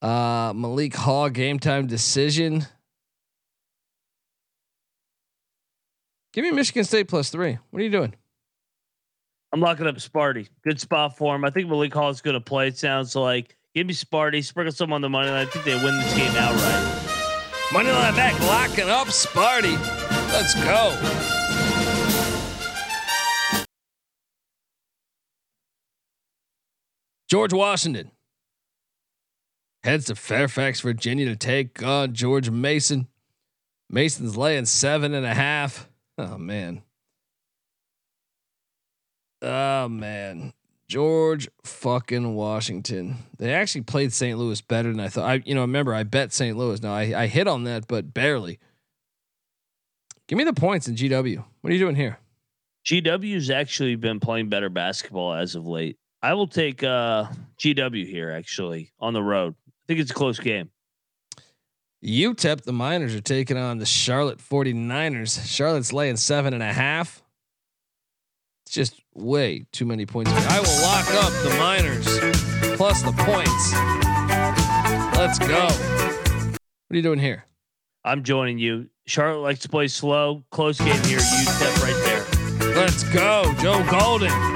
Uh, 0.03 0.53
Malik 0.55 0.95
Hall 0.95 1.29
game 1.31 1.59
time 1.59 1.87
decision. 1.87 2.67
Give 6.33 6.45
me 6.45 6.51
Michigan 6.51 6.85
State 6.85 7.09
plus 7.09 7.31
three. 7.31 7.59
What 7.71 7.81
are 7.81 7.85
you 7.85 7.91
doing? 7.91 8.15
I'm 9.53 9.61
locking 9.61 9.87
up 9.87 9.97
Sparty. 9.97 10.49
Good 10.65 10.81
spot 10.81 11.17
for 11.17 11.35
him. 11.35 11.45
I 11.45 11.51
think 11.51 11.69
Malik 11.69 11.95
Hall 11.95 12.11
is 12.11 12.21
going 12.21 12.35
to 12.35 12.41
play. 12.41 12.69
It 12.69 12.77
sounds 12.77 13.15
like. 13.15 13.57
Give 13.75 13.87
me 13.87 13.95
Sparty. 13.95 14.43
Sprinkle 14.45 14.73
some 14.73 14.93
on 14.93 15.03
the 15.03 15.09
money 15.09 15.31
line. 15.31 15.47
I 15.47 15.51
think 15.51 15.65
they 15.65 15.75
win 15.75 15.99
this 15.99 16.15
game 16.15 16.33
outright. 16.37 17.13
Money 17.73 17.91
line 17.91 18.15
back. 18.15 18.39
Locking 18.41 18.89
up 18.89 19.09
Sparty. 19.09 19.77
Let's 20.33 20.55
go. 20.55 21.36
George 27.29 27.53
Washington 27.53 28.11
heads 29.83 30.07
to 30.07 30.15
Fairfax, 30.15 30.81
Virginia 30.81 31.27
to 31.27 31.37
take 31.37 31.83
on 31.83 32.13
George 32.13 32.51
Mason. 32.51 33.09
Mason's 33.89 34.37
laying 34.37 34.65
seven 34.65 35.15
and 35.15 35.25
a 35.25 35.35
half. 35.35 35.89
Oh 36.19 36.39
man. 36.39 36.83
Oh 39.43 39.89
man. 39.89 40.53
George 40.89 41.49
fucking 41.65 42.35
Washington. 42.35 43.17
They 43.39 43.53
actually 43.53 43.83
played 43.83 44.13
St. 44.13 44.39
Louis 44.39 44.61
better 44.61 44.91
than 44.91 45.01
I 45.01 45.09
thought. 45.09 45.29
I, 45.29 45.43
you 45.45 45.55
know, 45.55 45.63
remember 45.63 45.93
I 45.95 46.05
bet 46.05 46.33
St. 46.33 46.57
Louis. 46.57 46.81
Now 46.81 46.95
I, 46.95 47.23
I 47.23 47.27
hit 47.27 47.49
on 47.49 47.65
that, 47.65 47.89
but 47.89 48.15
barely. 48.15 48.61
Give 50.29 50.37
me 50.37 50.45
the 50.45 50.53
points 50.53 50.89
in 50.89 50.95
GW. 50.95 51.45
What 51.61 51.71
are 51.71 51.75
you 51.75 51.81
doing 51.81 51.97
here? 51.97 52.19
GW's 52.85 53.51
actually 53.51 53.97
been 53.97 54.21
playing 54.21 54.49
better 54.49 54.69
basketball 54.69 55.35
as 55.35 55.55
of 55.57 55.67
late. 55.67 55.99
I 56.27 56.35
will 56.35 56.49
take 56.49 56.83
uh, 56.83 57.27
GW 57.57 58.05
here 58.05 58.33
actually 58.33 58.91
on 58.99 59.13
the 59.13 59.23
road. 59.23 59.55
I 59.69 59.73
think 59.87 60.01
it's 60.01 60.11
a 60.11 60.15
close 60.15 60.41
game. 60.41 60.71
UTEP, 62.05 62.63
the 62.63 62.73
Miners 62.73 63.15
are 63.15 63.21
taking 63.21 63.57
on 63.57 63.79
the 63.79 63.87
Charlotte 63.87 64.39
49ers. 64.39 65.47
Charlotte's 65.47 65.93
laying 65.93 66.17
seven 66.17 66.53
and 66.53 66.65
a 66.65 66.73
half. 66.73 67.23
It's 68.65 68.75
just 68.75 69.01
way 69.15 69.67
too 69.71 69.87
many 69.87 70.05
points. 70.05 70.33
I 70.33 70.59
will 70.59 70.83
lock 70.83 71.07
up 71.25 71.33
the 71.45 71.57
Miners 71.61 72.05
plus 72.77 73.03
the 73.03 73.13
points. 73.13 73.73
Let's 75.17 75.39
go. 75.39 75.67
What 75.69 76.93
are 76.93 76.97
you 76.97 77.03
doing 77.03 77.21
here? 77.21 77.45
I'm 78.05 78.25
joining 78.25 78.59
you. 78.59 78.89
Charlotte 79.07 79.43
likes 79.43 79.61
to 79.61 79.69
play 79.69 79.87
slow. 79.87 80.43
Close 80.51 80.79
game 80.79 81.05
here. 81.05 81.21
UTEP 81.21 81.83
right 81.85 82.03
there. 82.05 82.75
Let's 82.75 83.05
go, 83.05 83.55
Joe 83.61 83.87
Golding. 83.89 84.56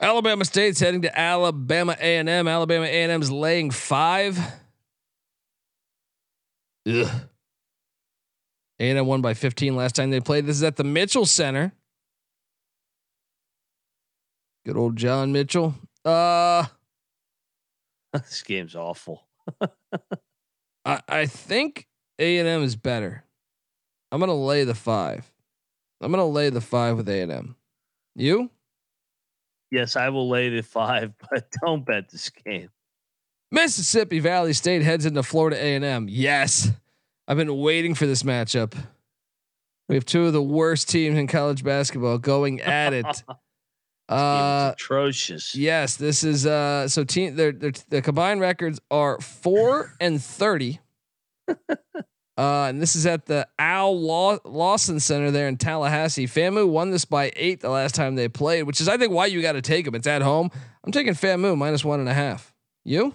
Alabama 0.00 0.44
State's 0.44 0.80
heading 0.80 1.02
to 1.02 1.18
Alabama 1.18 1.96
A&M. 1.98 2.48
Alabama 2.48 2.84
A&M's 2.84 3.30
laying 3.30 3.70
five. 3.70 4.38
Ugh. 6.86 7.08
A&M 8.78 9.06
won 9.06 9.22
by 9.22 9.32
15 9.32 9.74
last 9.74 9.94
time 9.94 10.10
they 10.10 10.20
played. 10.20 10.46
This 10.46 10.56
is 10.56 10.62
at 10.62 10.76
the 10.76 10.84
Mitchell 10.84 11.24
Center. 11.24 11.72
Good 14.66 14.76
old 14.76 14.96
John 14.96 15.32
Mitchell. 15.32 15.74
Uh, 16.04 16.66
this 18.12 18.42
game's 18.42 18.74
awful. 18.74 19.26
I, 20.84 21.00
I 21.08 21.26
think 21.26 21.88
A&M 22.18 22.62
is 22.62 22.76
better. 22.76 23.24
I'm 24.12 24.20
gonna 24.20 24.34
lay 24.34 24.64
the 24.64 24.74
five. 24.74 25.30
I'm 26.00 26.10
gonna 26.10 26.26
lay 26.26 26.50
the 26.50 26.60
five 26.60 26.96
with 26.96 27.08
A&M. 27.08 27.56
You? 28.14 28.50
Yes, 29.70 29.96
I 29.96 30.08
will 30.08 30.28
lay 30.28 30.48
the 30.48 30.62
five, 30.62 31.12
but 31.30 31.48
don't 31.64 31.84
bet 31.84 32.10
this 32.10 32.30
game. 32.30 32.70
Mississippi 33.50 34.18
Valley 34.18 34.52
State 34.52 34.82
heads 34.82 35.06
into 35.06 35.22
Florida 35.22 35.56
A&M. 35.56 36.06
Yes. 36.08 36.70
I've 37.28 37.36
been 37.36 37.56
waiting 37.58 37.94
for 37.94 38.06
this 38.06 38.22
matchup. 38.22 38.74
We 39.88 39.94
have 39.94 40.04
two 40.04 40.26
of 40.26 40.32
the 40.32 40.42
worst 40.42 40.88
teams 40.88 41.16
in 41.16 41.26
college 41.26 41.62
basketball 41.62 42.18
going 42.18 42.60
at 42.60 42.92
it. 42.92 43.22
uh, 44.08 44.72
atrocious. 44.72 45.54
Yes, 45.54 45.96
this 45.96 46.24
is 46.24 46.44
uh 46.44 46.88
so 46.88 47.04
team 47.04 47.36
their 47.36 47.52
the 47.52 48.02
combined 48.02 48.40
records 48.40 48.80
are 48.90 49.20
4 49.20 49.94
and 50.00 50.22
30. 50.22 50.80
Uh, 52.36 52.66
and 52.68 52.82
this 52.82 52.94
is 52.94 53.06
at 53.06 53.26
the 53.26 53.48
Al 53.58 53.98
Law- 53.98 54.38
Lawson 54.44 55.00
Center 55.00 55.30
there 55.30 55.48
in 55.48 55.56
Tallahassee. 55.56 56.26
FAMU 56.26 56.68
won 56.68 56.90
this 56.90 57.06
by 57.06 57.32
eight 57.34 57.60
the 57.60 57.70
last 57.70 57.94
time 57.94 58.14
they 58.14 58.28
played, 58.28 58.64
which 58.64 58.80
is 58.80 58.88
I 58.88 58.98
think 58.98 59.12
why 59.12 59.26
you 59.26 59.40
got 59.40 59.52
to 59.52 59.62
take 59.62 59.86
them. 59.86 59.94
It's 59.94 60.06
at 60.06 60.20
home. 60.20 60.50
I'm 60.84 60.92
taking 60.92 61.14
FAMU 61.14 61.56
minus 61.56 61.84
one 61.84 62.00
and 62.00 62.08
a 62.08 62.14
half. 62.14 62.52
You? 62.84 63.14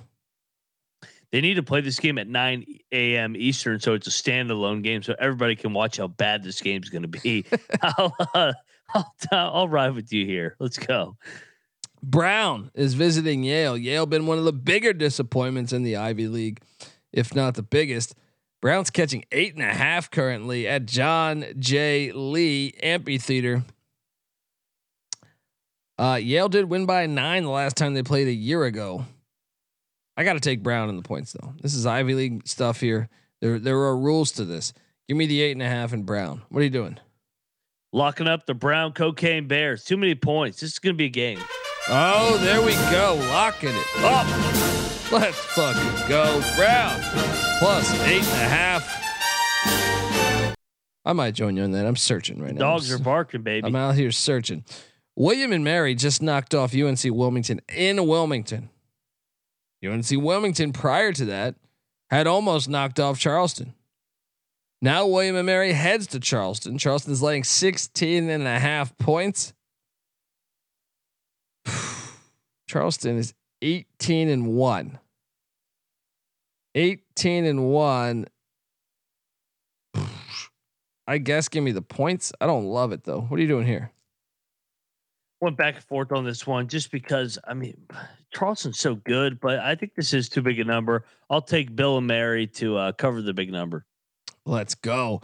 They 1.31 1.39
need 1.39 1.53
to 1.53 1.63
play 1.63 1.79
this 1.81 1.99
game 1.99 2.17
at 2.17 2.27
9 2.27 2.65
a.m. 2.91 3.35
Eastern, 3.37 3.79
so 3.79 3.93
it's 3.93 4.07
a 4.07 4.09
standalone 4.09 4.83
game, 4.83 5.01
so 5.01 5.15
everybody 5.17 5.55
can 5.55 5.71
watch 5.71 5.97
how 5.97 6.07
bad 6.07 6.43
this 6.43 6.59
game's 6.59 6.89
going 6.89 7.03
to 7.03 7.07
be. 7.07 7.45
I'll, 7.81 8.15
uh, 8.33 8.53
I'll, 8.93 9.13
I'll 9.31 9.67
ride 9.69 9.95
with 9.95 10.11
you 10.11 10.25
here. 10.25 10.57
Let's 10.59 10.77
go. 10.77 11.15
Brown 12.03 12.71
is 12.73 12.95
visiting 12.95 13.43
Yale. 13.43 13.77
Yale 13.77 14.05
been 14.05 14.25
one 14.25 14.39
of 14.39 14.43
the 14.43 14.51
bigger 14.51 14.91
disappointments 14.91 15.71
in 15.71 15.83
the 15.83 15.95
Ivy 15.95 16.27
League, 16.27 16.59
if 17.13 17.33
not 17.33 17.53
the 17.53 17.63
biggest. 17.63 18.15
Brown's 18.61 18.91
catching 18.91 19.25
eight 19.31 19.55
and 19.55 19.63
a 19.63 19.73
half 19.73 20.11
currently 20.11 20.67
at 20.67 20.85
John 20.85 21.45
J. 21.57 22.11
Lee 22.11 22.75
Amphitheater. 22.83 23.63
Uh, 25.97 26.19
Yale 26.21 26.49
did 26.49 26.65
win 26.69 26.85
by 26.85 27.05
nine 27.05 27.43
the 27.43 27.49
last 27.49 27.75
time 27.75 27.93
they 27.93 28.03
played 28.03 28.27
a 28.27 28.33
year 28.33 28.63
ago. 28.63 29.05
I 30.15 30.23
got 30.23 30.33
to 30.33 30.39
take 30.39 30.61
Brown 30.61 30.89
in 30.89 30.95
the 30.95 31.01
points 31.01 31.33
though. 31.33 31.53
This 31.61 31.73
is 31.73 31.85
Ivy 31.85 32.13
League 32.13 32.47
stuff 32.47 32.79
here. 32.79 33.09
There 33.39 33.57
there 33.57 33.77
are 33.77 33.97
rules 33.97 34.31
to 34.33 34.45
this. 34.45 34.73
Give 35.07 35.17
me 35.17 35.25
the 35.25 35.41
eight 35.41 35.53
and 35.53 35.61
a 35.61 35.67
half 35.67 35.93
and 35.93 36.05
Brown. 36.05 36.43
What 36.49 36.61
are 36.61 36.63
you 36.63 36.69
doing? 36.69 36.99
Locking 37.91 38.27
up 38.27 38.45
the 38.45 38.53
Brown 38.53 38.93
Cocaine 38.93 39.47
Bears. 39.47 39.83
Too 39.83 39.97
many 39.97 40.15
points. 40.15 40.59
This 40.59 40.71
is 40.73 40.79
gonna 40.79 40.93
be 40.93 41.05
a 41.05 41.09
game. 41.09 41.39
Oh, 41.93 42.37
there 42.37 42.61
we 42.61 42.71
go. 42.89 43.15
Locking 43.29 43.71
it 43.73 44.03
up. 44.03 44.25
Let's 45.11 45.37
fucking 45.37 46.07
go. 46.07 46.41
Brown 46.55 47.01
plus 47.59 47.91
eight 48.07 48.23
and 48.23 48.41
a 48.41 48.47
half. 48.47 48.87
I 51.03 51.11
might 51.11 51.33
join 51.33 51.57
you 51.57 51.63
on 51.63 51.71
that. 51.71 51.85
I'm 51.85 51.97
searching 51.97 52.41
right 52.41 52.53
now. 52.53 52.61
Dogs 52.61 52.93
are 52.93 52.97
barking, 52.97 53.41
baby. 53.41 53.67
I'm 53.67 53.75
out 53.75 53.95
here 53.95 54.11
searching. 54.11 54.63
William 55.17 55.51
and 55.51 55.65
Mary 55.65 55.93
just 55.93 56.21
knocked 56.21 56.55
off 56.55 56.73
UNC 56.73 57.01
Wilmington 57.03 57.59
in 57.67 58.07
Wilmington. 58.07 58.69
UNC 59.85 60.07
Wilmington 60.11 60.71
prior 60.71 61.11
to 61.11 61.25
that 61.25 61.55
had 62.09 62.25
almost 62.25 62.69
knocked 62.69 63.01
off 63.01 63.19
Charleston. 63.19 63.73
Now 64.81 65.05
William 65.05 65.35
and 65.35 65.45
Mary 65.45 65.73
heads 65.73 66.07
to 66.07 66.21
Charleston. 66.21 66.77
Charleston's 66.77 67.21
laying 67.21 67.43
16 67.43 68.29
and 68.29 68.47
a 68.47 68.59
half 68.59 68.97
points. 68.97 69.53
Charleston 72.71 73.17
is 73.17 73.33
18 73.61 74.29
and 74.29 74.47
1. 74.47 74.99
18 76.73 77.45
and 77.45 77.65
1. 77.65 78.27
I 81.05 81.17
guess 81.17 81.49
give 81.49 81.65
me 81.65 81.73
the 81.73 81.81
points. 81.81 82.31
I 82.39 82.45
don't 82.45 82.63
love 82.63 82.93
it 82.93 83.03
though. 83.03 83.19
What 83.19 83.37
are 83.37 83.41
you 83.41 83.49
doing 83.49 83.67
here? 83.67 83.91
Went 85.41 85.57
back 85.57 85.75
and 85.75 85.83
forth 85.83 86.13
on 86.13 86.23
this 86.23 86.47
one 86.47 86.69
just 86.69 86.91
because 86.91 87.37
I 87.45 87.55
mean 87.55 87.75
Charleston's 88.33 88.79
so 88.79 88.95
good, 88.95 89.41
but 89.41 89.59
I 89.59 89.75
think 89.75 89.95
this 89.95 90.13
is 90.13 90.29
too 90.29 90.41
big 90.41 90.57
a 90.61 90.63
number. 90.63 91.03
I'll 91.29 91.41
take 91.41 91.75
Bill 91.75 91.97
and 91.97 92.07
Mary 92.07 92.47
to 92.47 92.77
uh, 92.77 92.91
cover 92.93 93.21
the 93.21 93.33
big 93.33 93.51
number. 93.51 93.85
Let's 94.45 94.75
go. 94.75 95.19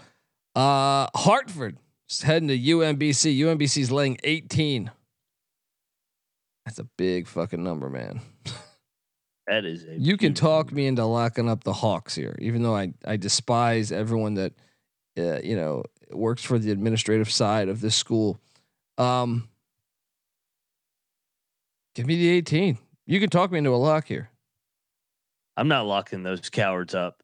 Uh 0.54 1.08
Hartford 1.16 1.78
is 2.10 2.24
heading 2.24 2.50
to 2.50 2.60
UMBC. 2.60 3.40
UMBC's 3.40 3.90
laying 3.90 4.18
18. 4.26 4.92
That's 6.68 6.80
a 6.80 6.84
big 6.98 7.28
fucking 7.28 7.64
number, 7.64 7.90
man. 7.90 8.20
That 9.48 9.64
is 9.64 9.86
a 9.86 9.98
you 9.98 10.18
can 10.18 10.34
talk 10.34 10.70
me 10.74 10.86
into 10.86 11.06
locking 11.06 11.48
up 11.48 11.64
the 11.64 11.72
Hawks 11.72 12.14
here, 12.14 12.36
even 12.42 12.62
though 12.62 12.76
I 12.76 12.92
I 13.06 13.16
despise 13.16 13.94
everyone 13.94 14.34
that 14.34 14.52
uh, 15.18 15.40
you 15.42 15.56
know 15.56 15.86
works 16.12 16.44
for 16.44 16.60
the 16.60 16.72
administrative 16.72 17.32
side 17.32 17.70
of 17.70 17.80
this 17.80 17.96
school. 17.96 18.42
Um, 18.98 19.48
give 21.96 22.06
me 22.06 22.18
the 22.18 22.28
18. 22.32 22.78
You 23.06 23.22
can 23.22 23.30
talk 23.30 23.50
me 23.50 23.60
into 23.60 23.70
a 23.70 23.78
lock 23.78 24.06
here. 24.06 24.30
I'm 25.56 25.70
not 25.70 25.86
locking 25.86 26.24
those 26.24 26.50
cowards 26.50 26.94
up. 26.94 27.24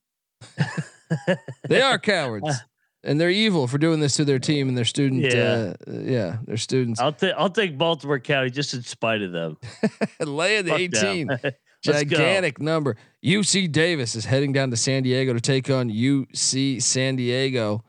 they 1.67 1.82
are 1.82 1.99
cowards. 1.99 2.47
And 3.06 3.20
they're 3.20 3.30
evil 3.30 3.68
for 3.68 3.78
doing 3.78 4.00
this 4.00 4.16
to 4.16 4.26
their 4.26 4.39
team 4.39 4.70
and 4.70 4.78
their 4.78 4.86
student. 4.86 5.22
Yeah, 5.24 5.74
uh, 5.88 5.92
yeah, 5.92 6.38
their 6.46 6.56
students. 6.58 7.02
I'll 7.02 7.12
take 7.12 7.34
I'll 7.38 7.49
take 7.49 7.78
Baltimore 7.78 8.20
County 8.20 8.49
just 8.49 8.74
in 8.74 8.82
spite 8.84 9.22
of 9.22 9.34
them. 9.34 9.58
Laying 10.20 10.64
the 10.66 10.72
Fuck 10.72 10.80
eighteen, 10.80 11.30
gigantic 11.84 12.60
go. 12.60 12.66
number. 12.66 12.95
UC 13.24 13.72
Davis 13.72 14.16
is 14.16 14.24
heading 14.26 14.54
down 14.54 14.72
to 14.72 14.78
San 14.78 15.04
Diego 15.04 15.34
to 15.34 15.41
take 15.41 15.70
on 15.70 15.89
UC 15.89 16.82
San 16.82 17.18
Diego. 17.18 17.84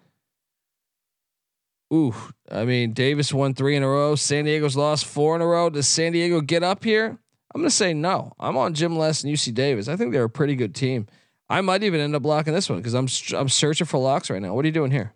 Ooh, 1.93 2.15
I 2.51 2.65
mean 2.65 2.93
Davis 2.93 3.33
won 3.33 3.55
three 3.55 3.77
in 3.77 3.85
a 3.85 3.89
row. 3.89 4.17
San 4.17 4.47
Diego's 4.47 4.77
lost 4.77 5.05
four 5.05 5.37
in 5.37 5.43
a 5.43 5.47
row. 5.47 5.71
Does 5.71 5.87
San 5.87 6.11
Diego 6.11 6.41
get 6.41 6.65
up 6.65 6.83
here? 6.83 7.19
I'm 7.55 7.61
gonna 7.61 7.71
say 7.71 7.95
no. 7.95 8.33
I'm 8.41 8.57
on 8.57 8.75
Jim 8.75 8.97
Les 8.97 9.23
and 9.23 9.33
UC 9.33 9.55
Davis. 9.55 9.87
I 9.87 9.95
think 9.95 10.12
they're 10.12 10.25
a 10.25 10.31
pretty 10.31 10.57
good 10.57 10.75
team. 10.75 11.07
I 11.49 11.61
might 11.61 11.82
even 11.82 12.01
end 12.01 12.14
up 12.14 12.22
blocking 12.22 12.55
this 12.55 12.68
one 12.68 12.78
because 12.78 12.95
I'm 12.95 13.09
I'm 13.36 13.49
searching 13.49 13.86
for 13.86 13.99
locks 13.99 14.30
right 14.30 14.40
now. 14.40 14.55
What 14.55 14.64
are 14.64 14.68
you 14.68 14.72
doing 14.72 14.90
here? 14.90 15.12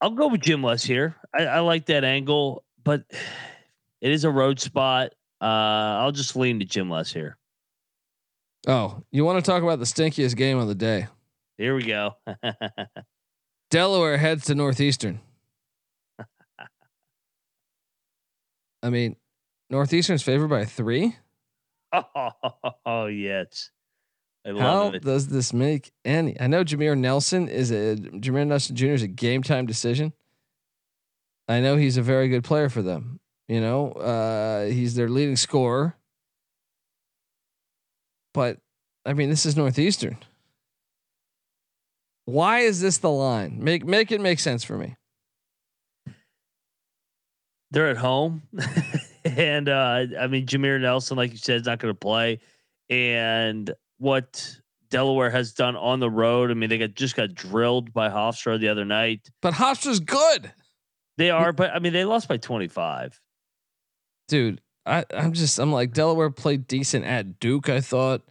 I'll 0.00 0.10
go 0.10 0.28
with 0.28 0.40
Jim 0.40 0.62
Les 0.62 0.82
here. 0.82 1.16
I, 1.34 1.44
I 1.44 1.58
like 1.60 1.86
that 1.86 2.04
angle, 2.04 2.64
but 2.82 3.04
it 4.00 4.12
is 4.12 4.24
a 4.24 4.30
road 4.30 4.60
spot. 4.60 5.12
Uh, 5.40 5.44
I'll 5.44 6.12
just 6.12 6.36
lean 6.36 6.58
to 6.60 6.64
Jim 6.64 6.90
Les 6.90 7.12
here. 7.12 7.36
Oh, 8.66 9.02
you 9.10 9.24
want 9.24 9.42
to 9.42 9.50
talk 9.50 9.62
about 9.62 9.78
the 9.78 9.86
stinkiest 9.86 10.36
game 10.36 10.58
of 10.58 10.68
the 10.68 10.74
day? 10.74 11.06
Here 11.56 11.74
we 11.74 11.82
go. 11.82 12.16
Delaware 13.70 14.18
heads 14.18 14.44
to 14.46 14.54
Northeastern. 14.54 15.20
I 18.82 18.90
mean, 18.90 19.16
Northeastern's 19.70 20.22
favored 20.22 20.48
by 20.48 20.64
three. 20.64 21.16
Oh, 22.86 23.06
yes. 23.06 23.70
I 24.46 24.52
How 24.58 24.88
it. 24.88 25.02
does 25.02 25.28
this 25.28 25.52
make 25.52 25.92
any? 26.04 26.38
I 26.40 26.46
know 26.46 26.64
Jameer 26.64 26.96
Nelson 26.96 27.48
is 27.48 27.70
a 27.70 27.96
Jameer 27.96 28.46
Nelson 28.46 28.74
Jr. 28.74 28.86
is 28.86 29.02
a 29.02 29.08
game 29.08 29.42
time 29.42 29.66
decision. 29.66 30.12
I 31.48 31.60
know 31.60 31.76
he's 31.76 31.96
a 31.96 32.02
very 32.02 32.28
good 32.28 32.44
player 32.44 32.68
for 32.68 32.80
them. 32.80 33.20
You 33.48 33.60
know, 33.60 33.92
uh, 33.92 34.66
he's 34.66 34.94
their 34.94 35.08
leading 35.08 35.36
scorer. 35.36 35.96
But 38.32 38.58
I 39.04 39.12
mean, 39.12 39.28
this 39.28 39.44
is 39.44 39.56
Northeastern. 39.56 40.18
Why 42.24 42.60
is 42.60 42.80
this 42.80 42.98
the 42.98 43.10
line? 43.10 43.58
Make 43.62 43.84
make 43.84 44.10
it 44.12 44.20
make 44.20 44.38
sense 44.38 44.64
for 44.64 44.78
me. 44.78 44.96
They're 47.72 47.88
at 47.90 47.96
home. 47.96 48.42
and 49.24 49.68
uh, 49.68 50.06
I 50.18 50.26
mean, 50.28 50.46
Jameer 50.46 50.80
Nelson, 50.80 51.16
like 51.16 51.32
you 51.32 51.36
said, 51.36 51.60
is 51.60 51.66
not 51.66 51.78
going 51.78 51.92
to 51.92 51.98
play. 51.98 52.40
And 52.88 53.72
what 54.00 54.56
Delaware 54.90 55.30
has 55.30 55.52
done 55.52 55.76
on 55.76 56.00
the 56.00 56.10
road, 56.10 56.50
I 56.50 56.54
mean, 56.54 56.68
they 56.68 56.78
got 56.78 56.94
just 56.94 57.14
got 57.14 57.32
drilled 57.34 57.92
by 57.92 58.08
Hofstra 58.08 58.58
the 58.58 58.68
other 58.68 58.84
night. 58.84 59.28
But 59.40 59.54
Hofstra's 59.54 60.00
good, 60.00 60.50
They 61.16 61.30
are, 61.30 61.52
but 61.52 61.70
I 61.70 61.78
mean, 61.78 61.92
they 61.92 62.04
lost 62.04 62.26
by 62.28 62.38
25. 62.38 63.20
dude. 64.26 64.60
I 64.86 65.04
I'm 65.14 65.34
just 65.34 65.58
I'm 65.58 65.70
like 65.70 65.92
Delaware 65.92 66.30
played 66.30 66.66
decent 66.66 67.04
at 67.04 67.38
Duke. 67.38 67.68
I 67.68 67.80
thought, 67.82 68.22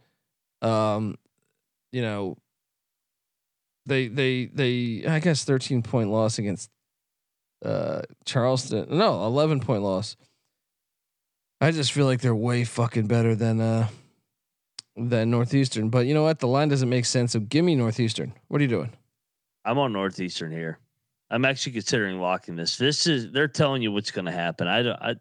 um, 0.60 1.16
you 1.92 2.02
know, 2.02 2.36
they 3.86 4.08
they 4.08 4.46
they 4.46 5.04
I 5.06 5.20
guess 5.20 5.44
13 5.44 5.82
point 5.82 6.10
loss 6.10 6.38
against 6.38 6.68
uh 7.64 8.02
Charleston. 8.26 8.86
No, 8.90 9.24
11 9.24 9.60
point 9.60 9.82
loss. 9.82 10.16
I 11.60 11.70
just 11.70 11.92
feel 11.92 12.06
like 12.06 12.20
they're 12.20 12.34
way 12.34 12.64
fucking 12.64 13.06
better 13.06 13.34
than 13.36 13.60
uh 13.60 13.88
than 14.96 15.30
Northeastern. 15.30 15.88
But 15.88 16.06
you 16.06 16.14
know 16.14 16.22
what? 16.22 16.38
The 16.38 16.48
line 16.48 16.68
doesn't 16.68 16.88
make 16.88 17.04
sense. 17.04 17.32
So 17.32 17.40
give 17.40 17.64
me 17.64 17.74
Northeastern. 17.74 18.32
What 18.48 18.60
are 18.60 18.62
you 18.62 18.68
doing? 18.68 18.92
I'm 19.64 19.78
on 19.78 19.92
Northeastern 19.92 20.52
here. 20.52 20.78
I'm 21.30 21.44
actually 21.44 21.72
considering 21.72 22.20
locking 22.20 22.56
this. 22.56 22.76
This 22.76 23.06
is 23.06 23.30
they're 23.30 23.48
telling 23.48 23.82
you 23.82 23.92
what's 23.92 24.10
going 24.10 24.24
to 24.24 24.32
happen. 24.32 24.66
I 24.66 24.82
don't. 24.82 25.00
I, 25.00 25.14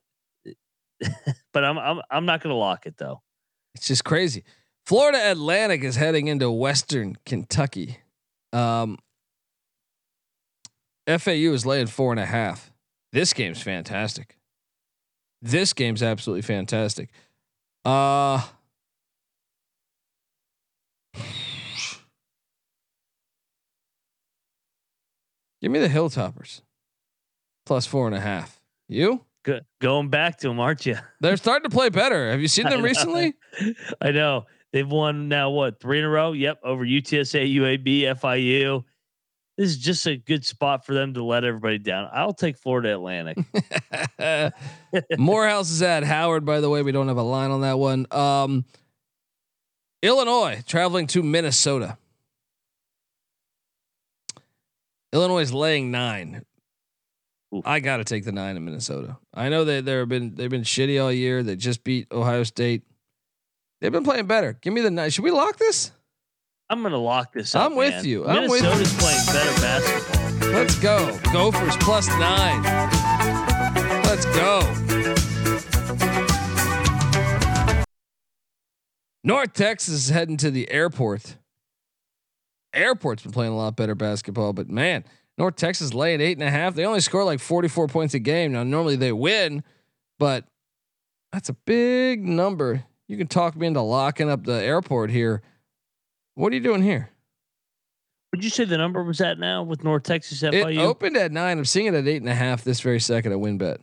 but 1.54 1.64
I'm 1.64 1.78
I'm 1.78 2.02
I'm 2.10 2.26
not 2.26 2.42
going 2.42 2.54
to 2.54 2.58
lock 2.58 2.86
it 2.86 2.98
though. 2.98 3.22
It's 3.76 3.88
just 3.88 4.04
crazy. 4.04 4.44
Florida 4.86 5.32
Atlantic 5.32 5.84
is 5.84 5.96
heading 5.96 6.28
into 6.28 6.50
Western 6.50 7.16
Kentucky. 7.26 8.00
Um, 8.52 8.98
FAU 11.06 11.54
is 11.54 11.66
laying 11.66 11.86
four 11.86 12.12
and 12.12 12.20
a 12.20 12.26
half. 12.26 12.72
This 13.12 13.34
game's 13.34 13.62
fantastic. 13.62 14.38
This 15.42 15.74
game's 15.74 16.02
absolutely 16.02 16.42
fantastic. 16.42 17.10
Uh 17.86 18.42
Give 25.62 25.72
me 25.72 25.80
the 25.80 25.90
Hilltoppers. 25.90 26.62
Plus 27.66 27.86
four 27.86 28.08
and 28.08 28.16
a 28.16 28.20
half. 28.20 28.60
You? 28.88 29.26
Good. 29.44 29.66
Going 29.80 30.10
back 30.10 30.38
to 30.40 30.48
them, 30.48 30.60
aren't 30.60 30.86
you? 30.86 30.98
They're 31.22 31.38
starting 31.38 31.70
to 31.70 31.76
play 31.76 31.90
better. 31.90 32.32
Have 32.32 32.42
you 32.42 32.48
seen 32.48 32.66
them 32.66 32.80
know. 32.80 32.86
recently? 32.86 33.34
I 34.02 34.12
know 34.12 34.46
they've 34.72 34.88
won 34.88 35.28
now. 35.28 35.50
What 35.50 35.80
three 35.80 36.00
in 36.00 36.06
a 36.06 36.10
row? 36.10 36.32
Yep, 36.32 36.60
over 36.64 36.86
UTSA, 36.86 37.56
UAB, 37.56 38.02
FIU. 38.20 38.84
This 39.58 39.72
is 39.72 39.78
just 39.78 40.08
a 40.08 40.16
good 40.16 40.46
spot 40.46 40.86
for 40.86 40.94
them 40.94 41.16
to 41.16 41.24
let 41.24 41.44
everybody 41.44 41.80
down. 41.80 42.10
I'll 42.14 42.34
take 42.34 42.58
Florida 42.58 42.94
Atlantic. 42.94 43.38
Morehouse 45.18 45.70
is 45.70 45.82
at 45.82 46.06
Howard, 46.06 46.46
by 46.46 46.62
the 46.62 46.70
way. 46.70 46.82
We 46.82 46.94
don't 46.94 47.10
have 47.10 47.18
a 47.18 47.24
line 47.24 47.52
on 47.52 47.62
that 47.62 47.78
one. 47.78 48.08
Um, 48.12 48.64
Illinois 50.02 50.64
traveling 50.66 51.08
to 51.08 51.24
Minnesota. 51.24 51.98
Illinois 55.12 55.40
is 55.42 55.54
laying 55.54 55.92
nine. 55.92 56.46
Oof. 57.54 57.66
I 57.66 57.80
got 57.80 57.98
to 57.98 58.04
take 58.04 58.26
the 58.26 58.32
nine 58.32 58.56
in 58.56 58.64
Minnesota. 58.64 59.18
I 59.34 59.50
know 59.50 59.66
they 59.66 59.82
they've 59.82 60.08
been 60.08 60.36
they've 60.36 60.50
been 60.50 60.62
shitty 60.62 61.02
all 61.02 61.12
year. 61.12 61.42
They 61.42 61.56
just 61.56 61.84
beat 61.84 62.08
Ohio 62.12 62.44
State. 62.44 62.84
They've 63.82 63.92
been 63.92 64.04
playing 64.04 64.28
better. 64.28 64.54
Give 64.62 64.74
me 64.74 64.82
the 64.82 64.92
nine. 64.92 65.10
Should 65.10 65.24
we 65.24 65.32
lock 65.32 65.58
this? 65.58 65.92
I'm 66.70 66.82
going 66.82 66.92
to 66.92 67.00
lock 67.00 67.34
this. 67.34 67.56
Up, 67.56 67.66
I'm 67.72 67.76
with 67.76 67.92
man. 67.92 68.06
you. 68.06 68.28
I'm 68.28 68.48
with 68.48 68.62
Minnesota's 68.62 68.94
you. 68.94 69.00
playing 69.00 69.26
better 69.26 69.62
basketball. 69.62 70.50
Let's 70.52 70.80
go. 70.80 71.20
Gophers 71.34 71.78
plus 71.78 72.08
nine. 72.20 72.62
Let's 74.04 74.26
go. 74.26 75.09
North 79.24 79.54
Texas 79.54 79.96
is 79.96 80.10
heading 80.10 80.38
to 80.38 80.52
the 80.52 80.70
airport. 80.72 81.36
Airport's 82.74 83.24
been 83.24 83.32
playing 83.32 83.52
a 83.52 83.58
lot 83.58 83.76
better 83.76 83.96
basketball, 83.96 84.54
but 84.54 84.70
man, 84.70 85.04
North 85.38 85.56
Texas 85.56 85.94
laying 85.94 86.22
eight 86.22 86.38
and 86.38 86.48
a 86.48 86.52
half. 86.52 86.76
They 86.76 86.86
only 86.86 87.02
score 87.02 87.24
like 87.24 87.40
44 87.40 87.88
points 87.88 88.14
a 88.14 88.20
game. 88.20 88.52
Now, 88.52 88.64
normally 88.64 88.96
they 88.96 89.12
win, 89.12 89.64
but 90.20 90.46
that's 91.34 91.50
a 91.50 91.54
big 91.54 92.24
number. 92.28 92.86
You 93.08 93.18
can 93.18 93.28
talk 93.28 93.56
me 93.56 93.68
into 93.68 93.82
locking 93.82 94.30
up 94.30 94.44
the 94.44 94.62
airport 94.62 95.10
here. 95.10 95.42
What 96.36 96.52
are 96.52 96.56
you 96.56 96.62
doing 96.62 96.84
here? 96.84 97.10
Would 98.32 98.44
you 98.44 98.52
say 98.52 98.64
the 98.66 98.78
number 98.78 99.04
was 99.04 99.20
at 99.22 99.40
now 99.40 99.64
with 99.64 99.84
North 99.84 100.04
Texas 100.04 100.44
It 100.44 100.54
FIU? 100.54 100.78
opened 100.80 101.18
at 101.18 101.32
nine. 101.32 101.58
I'm 101.58 101.66
seeing 101.66 101.88
it 101.88 101.96
at 101.96 102.08
eight 102.08 102.22
and 102.22 102.30
a 102.30 102.36
half 102.36 102.64
this 102.64 102.80
very 102.80 103.00
second 103.00 103.32
at 103.32 103.40
WynnBET. 103.40 103.78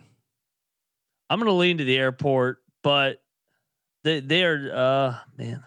I'm 1.28 1.40
going 1.40 1.48
to 1.48 1.52
lean 1.52 1.78
to 1.78 1.84
the 1.84 1.98
airport, 1.98 2.58
but 2.84 3.20
they 4.06 4.20
they 4.20 4.44
are 4.44 4.70
uh 4.74 5.18
man. 5.36 5.62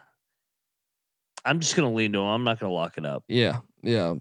I'm 1.45 1.59
just 1.59 1.75
going 1.75 1.89
to 1.89 1.95
lean 1.95 2.11
to 2.13 2.19
them. 2.19 2.27
I'm 2.27 2.43
not 2.43 2.59
going 2.59 2.69
to 2.69 2.73
lock 2.73 2.97
it 2.97 3.05
up. 3.05 3.23
Yeah, 3.29 3.59
yeah, 3.81 4.15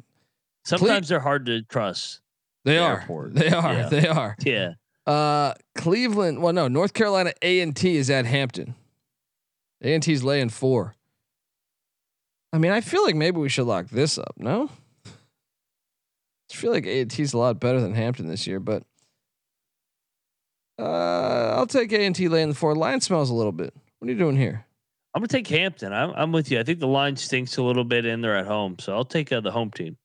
Sometimes 0.64 1.08
they're 1.08 1.18
hard 1.20 1.46
to 1.46 1.62
trust. 1.62 2.20
they 2.64 2.74
The 2.74 2.80
are. 2.82 3.00
airport. 3.00 3.34
They 3.34 3.48
are. 3.50 3.72
Yeah. 3.72 3.88
They 3.88 4.06
are. 4.06 4.36
Yeah. 4.44 4.72
Uh, 5.04 5.54
Cleveland. 5.74 6.40
Well, 6.42 6.52
no, 6.52 6.68
North 6.68 6.92
Carolina 6.94 7.32
A 7.42 7.60
and 7.60 7.74
T 7.74 7.96
is 7.96 8.08
at 8.08 8.24
Hampton. 8.24 8.74
A 9.82 9.94
and 9.94 10.02
T's 10.02 10.22
laying 10.22 10.48
four. 10.48 10.94
I 12.52 12.58
mean, 12.58 12.70
I 12.72 12.80
feel 12.82 13.02
like 13.04 13.16
maybe 13.16 13.38
we 13.40 13.48
should 13.48 13.66
lock 13.66 13.88
this 13.88 14.16
up. 14.16 14.34
No, 14.36 14.70
I 15.06 16.54
feel 16.54 16.70
like 16.70 16.86
A 16.86 17.00
and 17.00 17.10
T's 17.10 17.32
a 17.32 17.38
lot 17.38 17.58
better 17.58 17.80
than 17.80 17.94
Hampton 17.94 18.26
this 18.28 18.46
year, 18.46 18.60
but 18.60 18.84
uh, 20.78 21.54
I'll 21.56 21.66
take 21.66 21.92
A 21.92 22.04
and 22.06 22.14
T 22.14 22.28
laying 22.28 22.48
the 22.50 22.54
four. 22.54 22.74
Line 22.76 23.00
smells 23.00 23.28
a 23.30 23.34
little 23.34 23.52
bit. 23.52 23.74
What 23.99 24.09
are 24.09 24.12
you 24.12 24.18
doing 24.18 24.36
here? 24.36 24.64
I'm 25.14 25.20
gonna 25.20 25.28
take 25.28 25.49
Hampton. 25.49 25.92
I'm, 25.92 26.12
I'm 26.14 26.32
with 26.32 26.51
you. 26.51 26.61
I 26.61 26.62
think 26.62 26.78
the 26.78 26.86
line 26.86 27.16
stinks 27.16 27.57
a 27.57 27.62
little 27.62 27.84
bit, 27.84 28.05
and 28.05 28.22
they're 28.22 28.36
at 28.36 28.46
home, 28.46 28.76
so 28.78 28.94
I'll 28.94 29.05
take 29.05 29.32
uh, 29.32 29.40
the 29.40 29.51
home 29.51 29.70
team. 29.70 29.96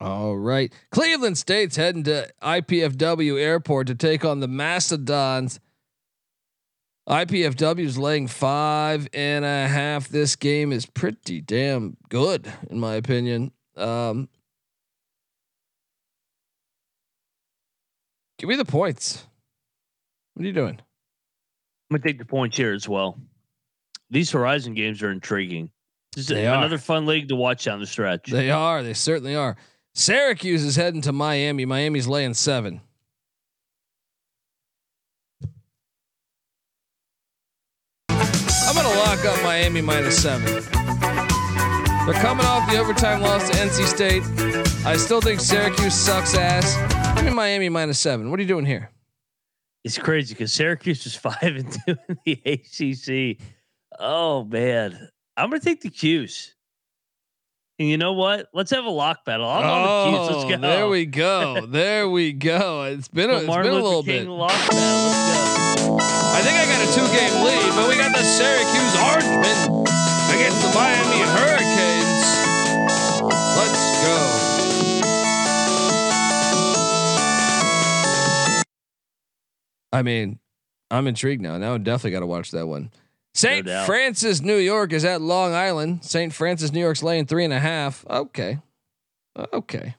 All 0.00 0.36
right. 0.36 0.72
Cleveland 0.90 1.38
State's 1.38 1.76
heading 1.76 2.04
to 2.04 2.30
IPFW 2.42 3.40
Airport 3.40 3.86
to 3.86 3.94
take 3.94 4.24
on 4.24 4.40
the 4.40 4.48
Mastodons. 4.48 5.58
IPFW 7.08 7.84
is 7.84 7.96
laying 7.96 8.26
five 8.26 9.08
and 9.12 9.44
a 9.44 9.68
half. 9.68 10.08
This 10.08 10.36
game 10.36 10.72
is 10.72 10.86
pretty 10.86 11.40
damn 11.40 11.96
good, 12.08 12.52
in 12.68 12.80
my 12.80 12.94
opinion. 12.94 13.52
Um, 13.76 14.28
give 18.38 18.48
me 18.48 18.56
the 18.56 18.64
points. 18.64 19.24
What 20.34 20.44
are 20.44 20.46
you 20.46 20.52
doing? 20.52 20.80
I'm 21.90 21.96
gonna 21.96 22.04
take 22.08 22.18
the 22.18 22.24
points 22.24 22.56
here 22.56 22.72
as 22.72 22.88
well. 22.88 23.18
These 24.10 24.30
Horizon 24.30 24.74
games 24.74 25.02
are 25.02 25.10
intriguing. 25.10 25.70
This 26.14 26.30
is 26.30 26.38
another 26.38 26.78
fun 26.78 27.04
league 27.06 27.28
to 27.28 27.36
watch 27.36 27.64
down 27.64 27.78
the 27.78 27.86
stretch. 27.86 28.30
They 28.30 28.50
are. 28.50 28.82
They 28.82 28.94
certainly 28.94 29.36
are. 29.36 29.56
Syracuse 29.94 30.62
is 30.64 30.76
heading 30.76 31.02
to 31.02 31.12
Miami. 31.12 31.64
Miami's 31.66 32.06
laying 32.08 32.32
seven. 32.34 32.80
I'm 38.68 38.74
going 38.74 38.86
to 38.86 38.98
lock 38.98 39.24
up 39.24 39.42
Miami 39.42 39.80
minus 39.80 40.22
seven. 40.22 40.44
They're 42.04 42.14
coming 42.14 42.46
off 42.46 42.70
the 42.70 42.78
overtime 42.78 43.20
loss 43.20 43.48
to 43.50 43.56
NC 43.56 43.86
State. 43.86 44.22
I 44.86 44.96
still 44.96 45.20
think 45.20 45.40
Syracuse 45.40 45.94
sucks 45.94 46.34
ass. 46.34 46.76
Give 47.16 47.24
me 47.26 47.32
Miami 47.32 47.68
minus 47.68 47.98
seven. 47.98 48.30
What 48.30 48.38
are 48.38 48.42
you 48.42 48.48
doing 48.48 48.64
here? 48.66 48.90
It's 49.86 49.98
crazy 49.98 50.34
because 50.34 50.52
Syracuse 50.52 51.06
is 51.06 51.14
five 51.14 51.36
and 51.42 51.70
two 51.70 51.96
in 52.08 52.18
the 52.26 52.42
ACC. 52.44 53.40
Oh 54.00 54.42
man, 54.42 55.10
I'm 55.36 55.48
gonna 55.48 55.60
take 55.60 55.80
the 55.80 55.90
'Cuse. 55.90 56.56
And 57.78 57.88
you 57.88 57.96
know 57.96 58.14
what? 58.14 58.48
Let's 58.52 58.72
have 58.72 58.84
a 58.84 58.90
lock 58.90 59.24
battle. 59.24 59.48
I'm 59.48 59.64
on 59.64 60.12
the 60.12 60.18
'Cuse. 60.18 60.30
Let's 60.30 60.44
oh, 60.44 60.48
go. 60.48 60.54
Oh, 60.56 60.58
There 60.58 60.88
we 60.88 61.06
go. 61.06 61.66
There 61.70 62.08
we 62.08 62.32
go. 62.32 62.82
It's 62.82 63.06
been 63.06 63.30
a, 63.30 63.36
it's 63.36 63.46
been 63.46 63.66
a 63.66 63.72
little 63.74 64.02
King 64.02 64.24
bit. 64.24 64.28
Lock 64.28 64.50
battle. 64.50 64.76
Let's 64.76 65.82
go. 65.82 65.98
I 66.00 66.40
think 66.42 66.58
I 66.58 66.66
got 66.66 66.82
a 66.82 66.90
two 66.92 67.06
game 67.14 67.44
lead, 67.44 67.70
but 67.76 67.88
we 67.88 67.94
got 67.94 68.10
the 68.10 68.24
Syracuse 68.24 68.96
Orangemen 68.96 69.75
I 79.96 80.02
mean, 80.02 80.38
I'm 80.90 81.06
intrigued 81.06 81.40
now. 81.42 81.56
Now 81.58 81.74
I 81.74 81.78
definitely 81.78 82.10
got 82.12 82.20
to 82.20 82.26
watch 82.26 82.50
that 82.50 82.66
one. 82.66 82.90
St. 83.34 83.66
doubt. 83.66 83.86
Francis, 83.86 84.40
New 84.40 84.56
York 84.56 84.92
is 84.92 85.04
at 85.04 85.20
Long 85.20 85.52
Island. 85.54 86.04
St. 86.04 86.32
Francis, 86.32 86.72
New 86.72 86.80
York's 86.80 87.02
laying 87.02 87.26
three 87.26 87.44
and 87.44 87.52
a 87.52 87.58
half. 87.58 88.04
Okay. 88.08 88.58
Okay. 89.52 89.94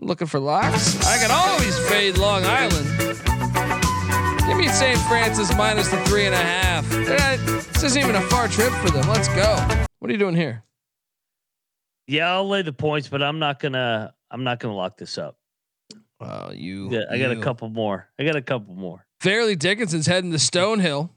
Looking 0.00 0.26
for 0.26 0.38
locks? 0.40 1.04
I 1.06 1.18
can 1.18 1.30
always 1.30 1.78
fade 1.88 2.16
Long 2.18 2.44
Island. 2.44 2.86
Give 4.46 4.56
me 4.56 4.68
St. 4.68 4.98
Francis 5.08 5.54
minus 5.56 5.88
the 5.90 5.96
three 6.04 6.26
and 6.26 6.34
a 6.34 6.38
half. 6.38 6.90
Not- 6.92 7.64
This 7.72 7.82
isn't 7.82 8.02
even 8.02 8.14
a 8.16 8.20
far 8.22 8.48
trip 8.48 8.72
for 8.74 8.90
them. 8.90 9.06
Let's 9.08 9.28
go. 9.28 9.56
What 9.98 10.10
are 10.10 10.12
you 10.12 10.18
doing 10.18 10.36
here? 10.36 10.62
Yeah, 12.06 12.32
I'll 12.32 12.48
lay 12.48 12.62
the 12.62 12.72
points, 12.72 13.08
but 13.08 13.22
I'm 13.22 13.38
not 13.38 13.58
gonna. 13.58 14.14
I'm 14.30 14.44
not 14.44 14.60
gonna 14.60 14.74
lock 14.74 14.96
this 14.96 15.18
up. 15.18 15.36
Well, 16.20 16.52
you. 16.54 16.90
Yeah, 16.90 17.04
I 17.10 17.18
got 17.18 17.30
a 17.32 17.40
couple 17.40 17.68
more. 17.68 18.08
I 18.18 18.24
got 18.24 18.36
a 18.36 18.42
couple 18.42 18.74
more. 18.74 19.06
Fairleigh 19.20 19.56
Dickinson's 19.56 20.06
heading 20.06 20.30
to 20.30 20.38
Stonehill. 20.38 21.10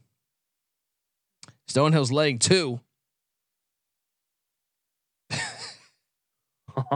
Stonehill's 1.70 2.12
laying 2.12 2.40
two. 2.40 2.80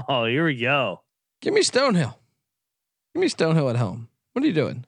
Oh, 0.08 0.26
here 0.26 0.46
we 0.46 0.56
go. 0.56 1.02
Give 1.42 1.54
me 1.54 1.60
Stonehill. 1.62 2.16
Give 3.14 3.22
me 3.22 3.28
Stonehill 3.28 3.70
at 3.70 3.76
home. 3.76 4.08
What 4.32 4.44
are 4.44 4.48
you 4.48 4.54
doing? 4.54 4.86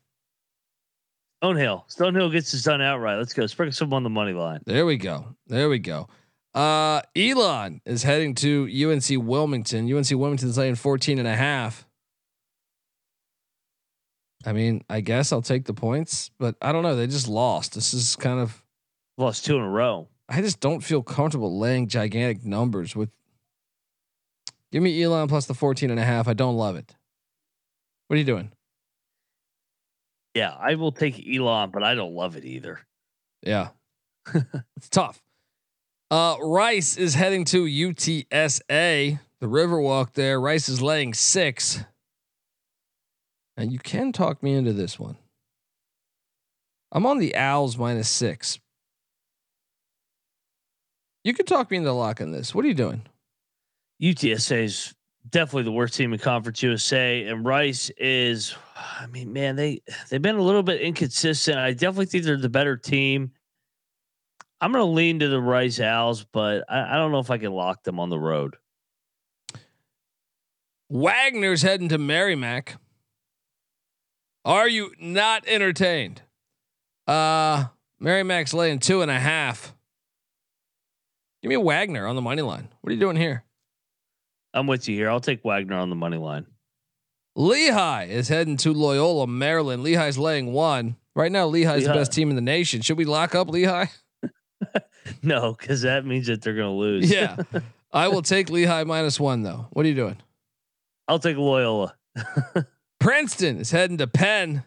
Stonehill. 1.44 1.84
Stonehill 1.90 2.32
gets 2.32 2.52
this 2.54 2.64
done 2.64 2.82
outright. 2.82 3.18
Let's 3.18 3.34
go. 3.34 3.46
Sprinkle 3.46 3.74
some 3.74 3.94
on 3.94 4.04
the 4.04 4.10
money 4.10 4.32
line. 4.34 4.62
There 4.66 4.86
we 4.86 4.98
go. 4.98 5.36
There 5.48 5.68
we 5.70 5.80
go. 5.80 6.08
Uh, 6.54 7.02
Elon 7.16 7.82
is 7.86 8.04
heading 8.04 8.36
to 8.36 8.70
UNC 8.72 9.06
Wilmington. 9.28 9.94
UNC 9.94 10.10
Wilmington's 10.12 10.58
laying 10.58 10.76
14 10.76 11.20
and 11.20 11.28
a 11.28 11.36
half. 11.36 11.85
I 14.46 14.54
mean, 14.54 14.84
I 14.90 15.02
guess 15.02 15.32
I'll 15.32 15.42
take 15.42 15.66
the 15.66 15.74
points, 15.74 16.30
but 16.38 16.56
I 16.62 16.72
don't 16.72 16.84
know. 16.84 16.96
They 16.96 17.08
just 17.08 17.28
lost. 17.28 17.74
This 17.74 17.94
is 17.94 18.16
kind 18.16 18.40
of, 18.40 18.64
Lost 19.18 19.46
two 19.46 19.56
in 19.56 19.62
a 19.62 19.70
row. 19.70 20.08
I 20.28 20.42
just 20.42 20.60
don't 20.60 20.82
feel 20.82 21.02
comfortable 21.02 21.58
laying 21.58 21.88
gigantic 21.88 22.44
numbers 22.44 22.96
with. 22.96 23.10
Give 24.72 24.84
me 24.84 25.02
Elon 25.02 25.30
plus 25.30 25.46
the 25.46 25.54
14 25.54 25.90
and 25.90 26.00
a 26.00 26.04
half. 26.04 26.28
I 26.28 26.34
don't 26.34 26.58
love 26.58 26.76
it. 26.76 26.94
What 28.08 28.16
are 28.16 28.18
you 28.18 28.26
doing? 28.26 28.52
Yeah, 30.34 30.54
I 30.60 30.76
will 30.76 30.92
take 30.92 31.26
Elon, 31.26 31.72
but 31.72 31.82
I 31.82 31.96
don't 31.96 32.14
love 32.14 32.36
it 32.36 32.44
either. 32.44 32.80
Yeah. 33.42 33.70
it's 34.76 34.90
tough. 34.90 35.22
Uh, 36.12 36.36
Rice 36.42 36.98
is 36.98 37.14
heading 37.16 37.46
to 37.46 37.64
UTSA, 37.64 39.20
the 39.40 39.48
Riverwalk 39.48 40.14
there. 40.14 40.42
Rice 40.42 40.68
is 40.68 40.82
laying 40.82 41.14
six. 41.14 41.84
And 43.58 43.72
you 43.72 43.80
can 43.80 44.12
talk 44.12 44.44
me 44.44 44.54
into 44.54 44.74
this 44.74 45.00
one. 45.00 45.18
I'm 46.92 47.06
on 47.06 47.20
the 47.20 47.36
Owls 47.36 47.78
minus 47.78 48.10
six. 48.10 48.60
You 51.24 51.34
can 51.34 51.46
talk 51.46 51.72
me 51.72 51.78
into 51.78 51.92
locking 51.92 52.32
this. 52.32 52.54
What 52.54 52.66
are 52.66 52.68
you 52.68 52.74
doing? 52.74 53.02
UTSA 54.02 54.64
is 54.64 54.94
definitely 55.30 55.64
the 55.64 55.72
worst 55.72 55.96
team 55.96 56.14
in 56.14 56.20
Conference 56.20 56.62
USA, 56.62 57.24
and 57.26 57.46
Rice 57.46 57.90
is. 57.98 58.56
I 58.76 59.08
mean, 59.08 59.34
man, 59.34 59.56
they 59.56 59.82
they've 60.10 60.22
been 60.22 60.36
a 60.36 60.42
little 60.42 60.64
bit 60.64 60.82
inconsistent. 60.82 61.58
I 61.58 61.74
definitely 61.74 62.06
think 62.08 62.26
they're 62.26 62.38
the 62.38 62.50
better 62.50 62.78
team. 62.78 63.32
I'm 64.62 64.72
going 64.72 64.86
to 64.86 64.92
lean 64.92 65.20
to 65.20 65.28
the 65.28 65.42
Rice 65.42 65.80
Owls, 65.80 66.26
but 66.32 66.64
I, 66.70 66.96
I 66.96 66.98
don't 66.98 67.12
know 67.12 67.20
if 67.20 67.32
I 67.32 67.38
can 67.38 67.52
lock 67.52 67.84
them 67.84 68.00
on 68.00 68.10
the 68.10 68.20
road. 68.20 68.56
Wagner's 70.90 71.62
heading 71.62 71.90
to 71.90 71.98
Merrimack. 71.98 72.78
Are 74.46 74.70
you 74.70 74.92
not 75.00 75.44
entertained? 75.48 76.22
Uh 77.08 77.66
Merrimack's 78.00 78.54
laying 78.54 78.80
two 78.80 79.02
and 79.02 79.12
a 79.12 79.20
half. 79.20 79.74
Give 81.42 81.50
me 81.50 81.56
a 81.56 81.60
Wagner 81.60 82.08
on 82.08 82.16
the 82.16 82.22
money 82.22 82.42
line. 82.42 82.70
What 82.82 82.92
are 82.92 82.94
you 82.94 83.00
doing 83.00 83.18
here? 83.18 83.44
I'm 84.54 84.68
with 84.68 84.88
you 84.88 84.96
here. 84.96 85.10
I'll 85.10 85.20
take 85.20 85.44
Wagner 85.44 85.76
on 85.76 85.90
the 85.90 85.96
money 85.96 86.18
line. 86.18 86.46
Lehigh 87.36 88.06
is 88.06 88.30
heading 88.30 88.58
to 88.58 88.74
Loyola, 88.74 89.28
Maryland. 89.28 89.84
Lehigh's 89.84 90.18
laying 90.18 90.54
one. 90.54 90.96
Right 91.16 91.32
now, 91.32 91.48
Lehigh's 91.50 91.86
the 91.86 91.94
best 91.94 92.14
team 92.14 92.30
in 92.30 92.36
the 92.36 92.42
nation. 92.42 92.82
Should 92.82 92.98
we 92.98 93.06
lock 93.06 93.36
up 93.36 93.50
Lehigh? 93.50 93.88
No, 95.22 95.54
because 95.54 95.82
that 95.84 96.06
means 96.06 96.28
that 96.28 96.42
they're 96.42 96.56
going 96.56 96.68
to 96.68 96.72
lose. 96.72 97.12
Yeah. 97.12 97.38
I 97.94 98.08
will 98.08 98.22
take 98.22 98.50
Lehigh 98.50 98.84
minus 98.84 99.20
one, 99.20 99.44
though. 99.44 99.68
What 99.72 99.86
are 99.86 99.90
you 99.90 99.96
doing? 99.96 100.18
I'll 101.08 101.20
take 101.20 101.38
Loyola. 101.38 101.96
Princeton 103.00 103.60
is 103.60 103.72
heading 103.72 103.98
to 103.98 104.08
Penn. 104.08 104.64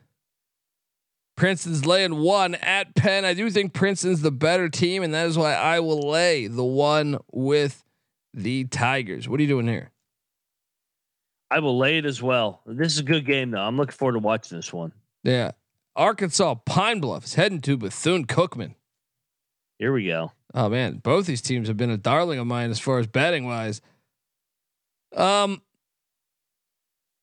Princeton's 1.37 1.87
laying 1.87 2.17
one 2.17 2.57
at 2.57 2.95
Penn. 2.95 3.25
I 3.25 3.35
do 3.35 3.49
think 3.51 3.73
Princeton's 3.73 4.23
the 4.23 4.33
better 4.33 4.69
team, 4.69 5.03
and 5.03 5.15
that 5.15 5.27
is 5.27 5.39
why 5.39 5.55
I 5.55 5.81
will 5.81 6.01
lay 6.01 6.47
the 6.49 6.65
one 6.65 7.19
with 7.33 7.85
the 8.35 8.65
Tigers. 8.65 9.29
What 9.29 9.39
are 9.39 9.43
you 9.43 9.49
doing 9.49 9.69
here? 9.69 9.91
I 11.51 11.61
will 11.61 11.79
lay 11.79 11.99
it 11.99 12.05
as 12.05 12.21
well. 12.21 12.61
This 12.67 12.93
is 12.93 12.99
a 12.99 13.05
good 13.05 13.25
game, 13.25 13.53
though. 13.53 13.61
I'm 13.61 13.77
looking 13.77 13.93
forward 13.93 14.15
to 14.15 14.19
watching 14.19 14.59
this 14.59 14.73
one. 14.73 14.93
Yeah. 15.23 15.53
Arkansas 15.97 16.55
Pine 16.67 17.01
Bluff 17.01 17.25
is 17.25 17.35
heading 17.35 17.61
to 17.63 17.77
Bethune 17.77 18.27
Cookman. 18.27 18.75
Here 19.79 19.93
we 19.93 20.07
go. 20.07 20.33
Oh 20.55 20.69
man, 20.69 20.99
both 20.99 21.27
these 21.27 21.43
teams 21.43 21.69
have 21.69 21.77
been 21.77 21.91
a 21.91 21.97
darling 21.97 22.39
of 22.39 22.47
mine 22.47 22.71
as 22.71 22.81
far 22.81 22.99
as 22.99 23.07
betting 23.07 23.45
wise. 23.45 23.81
Um, 25.15 25.63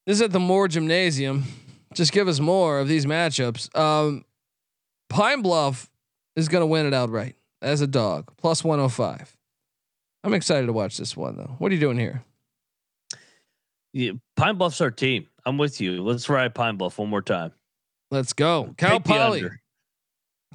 this 0.05 0.17
is 0.17 0.21
at 0.21 0.31
the 0.31 0.39
Moore 0.39 0.67
Gymnasium. 0.67 1.43
Just 1.93 2.11
give 2.11 2.27
us 2.27 2.39
more 2.39 2.79
of 2.79 2.87
these 2.87 3.05
matchups. 3.05 3.75
Um, 3.77 4.25
Pine 5.09 5.41
Bluff 5.41 5.89
is 6.35 6.47
going 6.49 6.61
to 6.61 6.67
win 6.67 6.85
it 6.85 6.93
outright 6.93 7.35
as 7.61 7.81
a 7.81 7.87
dog, 7.87 8.31
plus 8.37 8.63
105. 8.63 9.35
I'm 10.23 10.33
excited 10.33 10.65
to 10.65 10.73
watch 10.73 10.97
this 10.97 11.15
one 11.15 11.37
though. 11.37 11.55
What 11.59 11.71
are 11.71 11.75
you 11.75 11.79
doing 11.79 11.99
here? 11.99 12.23
Yeah, 13.93 14.11
Pine 14.35 14.57
Bluff's 14.57 14.81
our 14.81 14.91
team. 14.91 15.27
I'm 15.45 15.57
with 15.57 15.79
you. 15.79 16.03
Let's 16.03 16.27
ride 16.27 16.55
Pine 16.55 16.77
Bluff 16.77 16.97
one 16.97 17.09
more 17.09 17.21
time. 17.21 17.51
Let's 18.11 18.33
go. 18.33 18.73
Cal 18.77 18.99
Take 18.99 19.05
Poly. 19.05 19.43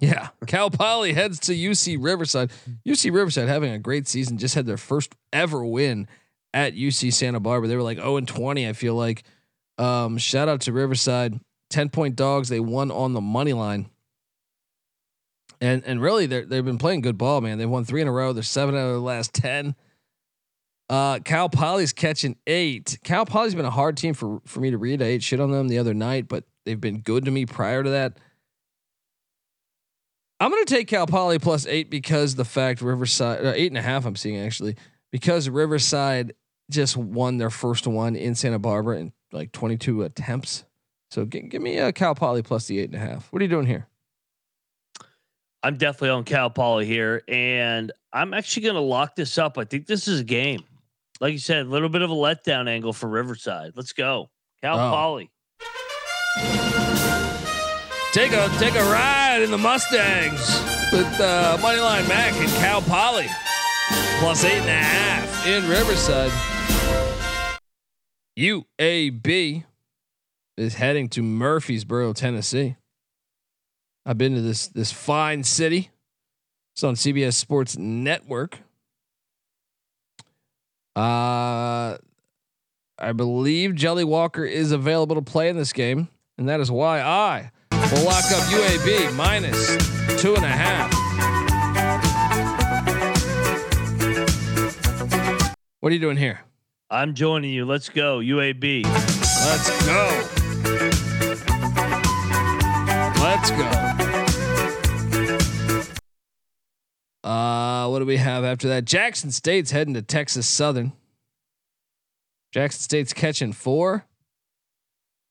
Yeah. 0.01 0.29
Cal 0.47 0.71
Poly 0.71 1.13
heads 1.13 1.39
to 1.41 1.53
UC 1.53 1.99
Riverside. 2.01 2.51
UC 2.87 3.13
Riverside 3.13 3.49
having 3.49 3.73
a 3.73 3.79
great 3.79 4.09
season, 4.09 4.39
just 4.39 4.55
had 4.55 4.67
their 4.67 4.77
first 4.77 5.15
ever 5.33 5.65
win 5.65 6.09
at 6.53 6.75
UC 6.75 7.13
Santa 7.13 7.39
Barbara. 7.39 7.69
They 7.69 7.77
were 7.77 7.83
like 7.83 7.99
0 7.99 8.17
and 8.17 8.27
20, 8.29 8.69
I 8.69 8.73
feel 8.73 8.95
like. 8.95 9.23
Um, 9.81 10.19
shout 10.19 10.49
out 10.49 10.61
to 10.63 10.73
Riverside. 10.73 11.41
10 11.71 11.89
point 11.89 12.17
dogs. 12.17 12.49
They 12.49 12.61
won 12.61 12.91
on 12.91 13.15
the 13.15 13.21
money 13.21 13.53
line. 13.53 13.89
And 15.63 15.83
and 15.85 16.01
really 16.01 16.27
they're 16.27 16.47
they've 16.47 16.65
been 16.65 16.79
playing 16.79 17.03
good 17.03 17.19
ball, 17.19 17.41
man. 17.41 17.59
They've 17.59 17.69
won 17.69 17.85
three 17.85 18.01
in 18.01 18.09
a 18.09 18.13
row. 18.13 18.33
They're 18.33 18.43
seven 18.43 18.75
out 18.75 18.87
of 18.87 18.95
the 18.95 19.01
last 19.01 19.35
ten. 19.35 19.75
Uh, 20.89 21.19
Cal 21.21 21.49
Poly's 21.49 21.93
catching 21.93 22.37
eight. 22.47 22.99
Cal 23.05 23.27
Poly's 23.27 23.55
been 23.55 23.67
a 23.67 23.71
hard 23.71 23.97
team 23.97 24.15
for 24.15 24.41
for 24.47 24.61
me 24.61 24.71
to 24.71 24.79
read. 24.79 25.03
I 25.03 25.07
ate 25.07 25.23
shit 25.23 25.39
on 25.39 25.51
them 25.51 25.69
the 25.69 25.79
other 25.79 25.93
night, 25.93 26.29
but 26.29 26.45
they've 26.65 26.81
been 26.81 27.01
good 27.01 27.27
to 27.27 27.31
me 27.31 27.45
prior 27.45 27.83
to 27.83 27.91
that. 27.91 28.19
I'm 30.41 30.51
gonna 30.51 30.65
take 30.65 30.89
Cal 30.89 31.07
Poly 31.07 31.39
plus 31.39 31.67
eight 31.67 31.91
because 31.91 32.37
the 32.37 32.47
fact 32.47 32.81
Riverside 32.81 33.45
uh, 33.45 33.53
eight 33.55 33.71
and 33.71 33.79
a 33.79 33.83
half. 33.83 34.07
I'm 34.07 34.17
seeing 34.17 34.39
actually 34.39 34.77
because 35.13 35.47
Riverside 35.51 36.33
just 36.71 36.97
won 36.97 37.37
their 37.37 37.51
first 37.51 37.87
one 37.87 38.17
in 38.17 38.35
Santa 38.35 38.59
Barbara 38.59 38.99
in 38.99 39.13
like 39.33 39.53
22 39.53 40.03
attempts. 40.03 40.65
So 41.11 41.25
g- 41.25 41.41
give 41.43 41.61
me 41.63 41.79
a 41.79 41.93
Cal 41.93 42.15
Poly 42.15 42.43
plus 42.43 42.67
the 42.67 42.79
eight 42.79 42.91
and 42.93 42.95
a 42.95 42.99
half. 43.05 43.33
What 43.33 43.41
are 43.41 43.45
you 43.45 43.49
doing 43.51 43.67
here? 43.67 43.87
I'm 45.63 45.77
definitely 45.77 46.11
on 46.11 46.25
Cal 46.25 46.49
Poly 46.51 46.87
here, 46.87 47.23
and 47.29 47.93
I'm 48.13 48.33
actually 48.33 48.63
going 48.63 48.75
to 48.77 48.81
lock 48.81 49.15
this 49.15 49.37
up. 49.37 49.59
I 49.59 49.65
think 49.65 49.87
this 49.87 50.09
is 50.09 50.21
a 50.21 50.25
game. 50.25 50.63
Like 51.21 51.33
you 51.33 51.39
said, 51.39 51.67
a 51.67 51.69
little 51.69 51.91
bit 51.91 52.01
of 52.03 52.11
a 52.11 52.15
letdown 52.15 52.67
angle 52.69 52.93
for 52.95 53.09
Riverside. 53.09 53.73
Let's 53.77 53.93
go, 53.93 54.31
Cal 54.63 54.79
Oh. 54.79 54.91
Poly. 54.91 55.31
Take 58.13 58.33
a 58.33 58.49
take 58.59 58.75
a 58.75 58.83
ride 58.91 59.41
in 59.43 59.51
the 59.53 59.59
Mustangs 59.59 60.41
with 60.93 61.07
uh, 61.21 61.57
Moneyline 61.61 62.09
Mac 62.09 62.33
and 62.33 62.51
Cal 62.55 62.81
Poly 62.83 63.27
plus 64.19 64.45
eight 64.45 64.59
and 64.61 64.69
a 64.69 64.73
half 64.73 65.47
in 65.47 65.69
Riverside. 65.69 66.33
UAB 68.39 69.65
is 70.57 70.75
heading 70.75 71.09
to 71.11 71.23
Murfreesboro, 71.23 72.13
Tennessee. 72.13 72.77
I've 74.07 74.19
been 74.19 74.35
to 74.35 74.41
this 74.41 74.69
this 74.69 74.93
fine 74.93 75.45
city. 75.45 75.91
It's 76.75 76.85
on 76.85 76.95
CBS 76.95 77.35
Sports 77.35 77.77
Network. 77.77 78.59
Uh 80.97 81.99
I 82.99 83.13
believe 83.13 83.75
Jelly 83.75 84.05
Walker 84.05 84.45
is 84.45 84.73
available 84.73 85.17
to 85.17 85.23
play 85.23 85.49
in 85.49 85.57
this 85.57 85.73
game, 85.73 86.09
and 86.37 86.49
that 86.49 86.61
is 86.61 86.71
why 86.71 87.01
I 87.01 87.51
will 87.73 88.05
lock 88.05 88.25
up 88.31 88.43
UAB 88.51 89.15
minus 89.15 89.77
two 90.21 90.35
and 90.35 90.45
a 90.45 90.49
half. 90.49 90.93
What 95.81 95.91
are 95.91 95.95
you 95.95 96.01
doing 96.01 96.19
here? 96.19 96.41
I'm 96.93 97.15
joining 97.15 97.53
you. 97.53 97.67
Let's 97.67 97.89
go, 97.89 98.19
UAB. 98.19 98.85
Let's 98.85 99.87
go. 99.87 100.09
Let's 103.23 103.51
go. 103.53 104.11
Uh, 107.23 107.87
what 107.89 108.01
do 108.01 108.07
we 108.07 108.17
have 108.17 108.43
after 108.43 108.67
that? 108.71 108.87
Jackson 108.87 109.31
State's 109.31 109.71
heading 109.71 109.95
to 109.95 110.03
Texas 110.03 110.49
Southern. 110.49 110.93
Jackson 112.53 112.81
State's 112.81 113.13
catching 113.13 113.53
four. 113.53 114.05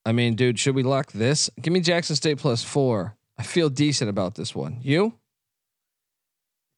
I 0.06 0.14
mean, 0.14 0.36
dude, 0.36 0.60
should 0.60 0.76
we 0.76 0.84
lock 0.84 1.12
this? 1.12 1.50
Give 1.62 1.74
me 1.74 1.82
Jackson 1.82 2.16
State 2.16 2.38
plus 2.38 2.64
four. 2.64 3.18
I 3.38 3.44
feel 3.44 3.68
decent 3.68 4.10
about 4.10 4.36
this 4.36 4.56
one. 4.56 4.80
You? 4.82 5.16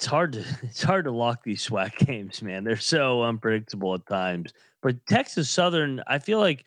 It's 0.02 0.08
hard 0.08 0.34
to 0.34 0.40
it's 0.64 0.82
hard 0.82 1.06
to 1.06 1.12
lock 1.12 1.44
these 1.44 1.64
SWAC 1.68 1.96
games, 2.08 2.42
man. 2.42 2.64
They're 2.64 2.76
so 2.76 3.22
unpredictable 3.22 3.94
at 3.94 4.08
times. 4.08 4.52
But 4.82 5.06
Texas 5.06 5.48
Southern, 5.48 6.02
I 6.08 6.18
feel 6.18 6.40
like 6.40 6.66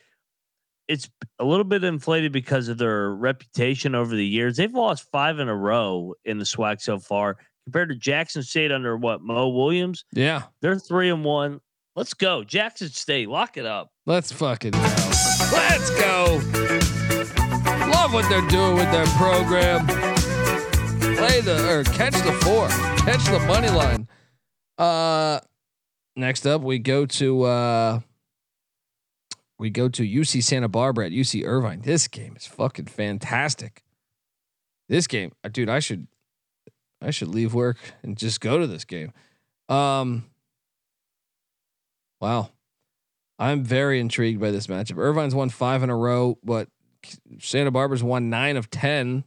it's 0.87 1.11
a 1.41 1.45
little 1.45 1.65
bit 1.65 1.83
inflated 1.83 2.31
because 2.31 2.69
of 2.69 2.79
their 2.79 3.11
reputation 3.11 3.97
over 3.97 4.15
the 4.15 4.25
years. 4.25 4.57
They've 4.57 4.73
lost 4.73 5.11
five 5.11 5.41
in 5.41 5.49
a 5.49 5.57
row 5.57 6.15
in 6.25 6.39
the 6.39 6.45
SWAC 6.45 6.81
so 6.81 7.01
far, 7.01 7.39
compared 7.65 7.89
to 7.89 7.97
Jackson 7.97 8.45
State 8.45 8.71
under 8.71 8.97
what 8.97 9.21
Mo 9.21 9.49
Williams. 9.49 10.05
Yeah. 10.13 10.43
They're 10.61 10.79
three 10.79 11.11
and 11.11 11.25
one. 11.25 11.61
Let's 11.97 12.15
go, 12.15 12.45
Jackson 12.45 12.91
State. 12.91 13.29
Lock 13.29 13.57
it 13.57 13.67
up. 13.67 13.91
Let's 14.07 14.31
fucking 14.31 14.73
go. 14.73 14.79
Let's 14.79 15.91
go. 15.99 16.41
Love 17.91 18.13
what 18.13 18.29
they're 18.29 18.49
doing 18.49 18.77
with 18.77 18.93
their 18.93 19.07
program. 19.17 19.87
Play 21.17 21.41
the 21.41 21.69
or 21.69 21.83
catch 21.83 22.15
the 22.23 22.33
four. 22.45 22.94
Catch 23.05 23.25
the 23.27 23.39
money 23.47 23.69
line. 23.69 24.09
Uh 24.79 25.41
next 26.17 26.47
up 26.47 26.63
we 26.63 26.79
go 26.79 27.05
to 27.05 27.43
uh 27.43 28.01
we 29.59 29.69
go 29.69 29.89
to 29.91 30.03
UC 30.03 30.43
Santa 30.43 30.69
Barbara 30.69 31.07
at 31.07 31.13
UC 31.13 31.45
Irvine. 31.45 31.83
This 31.83 32.09
game 32.09 32.35
is 32.35 32.47
fucking 32.47 32.87
fantastic. 32.87 33.85
This 34.89 35.07
game, 35.07 35.33
uh, 35.45 35.49
dude, 35.49 35.69
I 35.69 35.81
should 35.81 36.07
I 37.03 37.11
should 37.11 37.29
leave 37.29 37.53
work 37.53 37.77
and 38.03 38.17
just 38.17 38.41
go 38.41 38.59
to 38.59 38.67
this 38.67 38.85
game. 38.85 39.13
Um 39.69 40.25
Wow. 42.23 42.51
I'm 43.39 43.65
very 43.65 44.01
intrigued 44.01 44.41
by 44.41 44.51
this 44.51 44.67
matchup. 44.67 44.97
Irvine's 44.97 45.35
won 45.35 45.51
five 45.51 45.83
in 45.83 45.91
a 45.91 45.97
row, 45.97 46.39
but 46.43 46.69
Santa 47.39 47.71
Barbara's 47.71 48.03
won 48.03 48.31
nine 48.31 48.57
of 48.57 48.71
ten. 48.71 49.25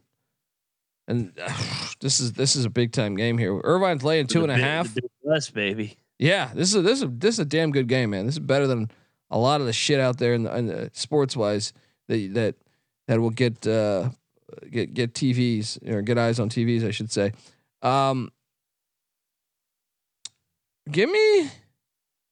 And 1.08 1.32
uh, 1.42 1.52
this 2.00 2.20
is 2.20 2.34
this 2.34 2.54
is 2.54 2.64
a 2.64 2.70
big 2.70 2.92
time 2.92 3.16
game 3.16 3.38
here. 3.38 3.60
Irvine's 3.64 4.04
laying 4.04 4.28
two 4.28 4.44
and 4.44 4.52
a 4.52 4.56
half. 4.56 4.94
Less 5.24 5.50
baby. 5.50 5.96
Yeah, 6.18 6.50
this 6.54 6.68
is 6.68 6.76
a, 6.76 6.82
this 6.82 7.02
is 7.02 7.08
this 7.10 7.34
is 7.36 7.38
a 7.40 7.44
damn 7.44 7.72
good 7.72 7.88
game, 7.88 8.10
man. 8.10 8.26
This 8.26 8.36
is 8.36 8.40
better 8.40 8.66
than 8.66 8.90
a 9.30 9.38
lot 9.38 9.60
of 9.60 9.66
the 9.66 9.72
shit 9.72 10.00
out 10.00 10.18
there 10.18 10.34
in 10.34 10.44
the, 10.44 10.56
in 10.56 10.66
the 10.66 10.90
sports 10.92 11.36
wise 11.36 11.72
that 12.08 12.34
that 12.34 12.54
that 13.08 13.20
will 13.20 13.30
get 13.30 13.66
uh, 13.66 14.10
get 14.70 14.94
get 14.94 15.14
TVs 15.14 15.88
or 15.90 16.02
get 16.02 16.18
eyes 16.18 16.38
on 16.38 16.48
TVs, 16.48 16.86
I 16.86 16.90
should 16.90 17.10
say. 17.10 17.32
Um, 17.82 18.32
give 20.90 21.10
me 21.10 21.50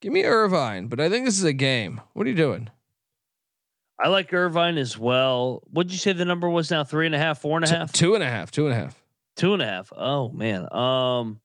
give 0.00 0.12
me 0.12 0.24
Irvine, 0.24 0.88
but 0.88 1.00
I 1.00 1.08
think 1.08 1.24
this 1.24 1.38
is 1.38 1.44
a 1.44 1.52
game. 1.52 2.00
What 2.12 2.26
are 2.26 2.30
you 2.30 2.36
doing? 2.36 2.70
I 3.98 4.08
like 4.08 4.32
Irvine 4.32 4.76
as 4.78 4.98
well. 4.98 5.62
What'd 5.70 5.90
you 5.92 5.98
say 5.98 6.12
the 6.12 6.24
number 6.24 6.48
was 6.48 6.70
now? 6.70 6.84
Three 6.84 7.06
and 7.06 7.14
a 7.14 7.18
half, 7.18 7.40
four 7.40 7.56
and 7.58 7.64
a 7.64 7.68
half, 7.68 7.92
Two 7.92 8.14
and 8.14 8.22
a 8.22 8.28
half, 8.28 8.50
two 8.50 8.66
and 8.66 8.74
a 8.74 8.76
half. 8.78 9.02
two 9.36 9.54
and 9.54 9.62
a 9.62 9.66
half. 9.66 9.90
Oh 9.96 10.28
man. 10.30 10.70
Um, 10.72 11.40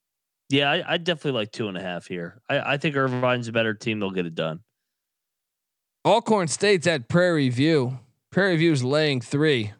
yeah, 0.49 0.70
I, 0.70 0.93
I 0.93 0.97
definitely 0.97 1.39
like 1.39 1.52
two 1.54 1.70
and 1.70 1.78
a 1.78 1.82
half 1.82 2.08
here. 2.08 2.41
I, 2.49 2.74
I 2.74 2.78
think 2.78 2.95
Irvine's 2.95 3.47
a 3.47 3.54
better 3.54 3.74
team. 3.74 3.99
They'll 3.99 4.12
get 4.12 4.26
it 4.26 4.36
done. 4.36 4.60
Alcorn 6.06 6.47
State's 6.49 6.88
at 6.88 7.08
Prairie 7.08 7.49
View. 7.49 7.99
Prairie 8.32 8.58
View's 8.58 8.84
laying 8.84 9.22
three. 9.22 9.72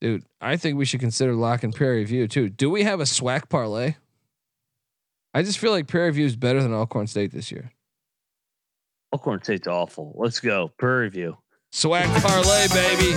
Dude, 0.00 0.24
I 0.40 0.56
think 0.56 0.76
we 0.76 0.84
should 0.84 1.00
consider 1.00 1.34
locking 1.34 1.72
Prairie 1.72 2.04
View 2.04 2.28
too. 2.28 2.48
Do 2.48 2.70
we 2.70 2.84
have 2.84 3.00
a 3.00 3.04
SWAC 3.04 3.48
parlay? 3.48 3.94
I 5.32 5.42
just 5.42 5.58
feel 5.58 5.72
like 5.72 5.88
Prairie 5.88 6.12
View 6.12 6.26
is 6.26 6.36
better 6.36 6.62
than 6.62 6.72
Alcorn 6.72 7.06
State 7.08 7.32
this 7.32 7.50
year. 7.50 7.72
Alcorn 9.14 9.40
State's 9.44 9.68
awful. 9.68 10.12
Let's 10.16 10.40
go. 10.40 10.72
Prairie 10.76 11.08
View. 11.08 11.38
SWAC 11.72 12.02
parlay, 12.20 12.66
baby. 12.74 13.12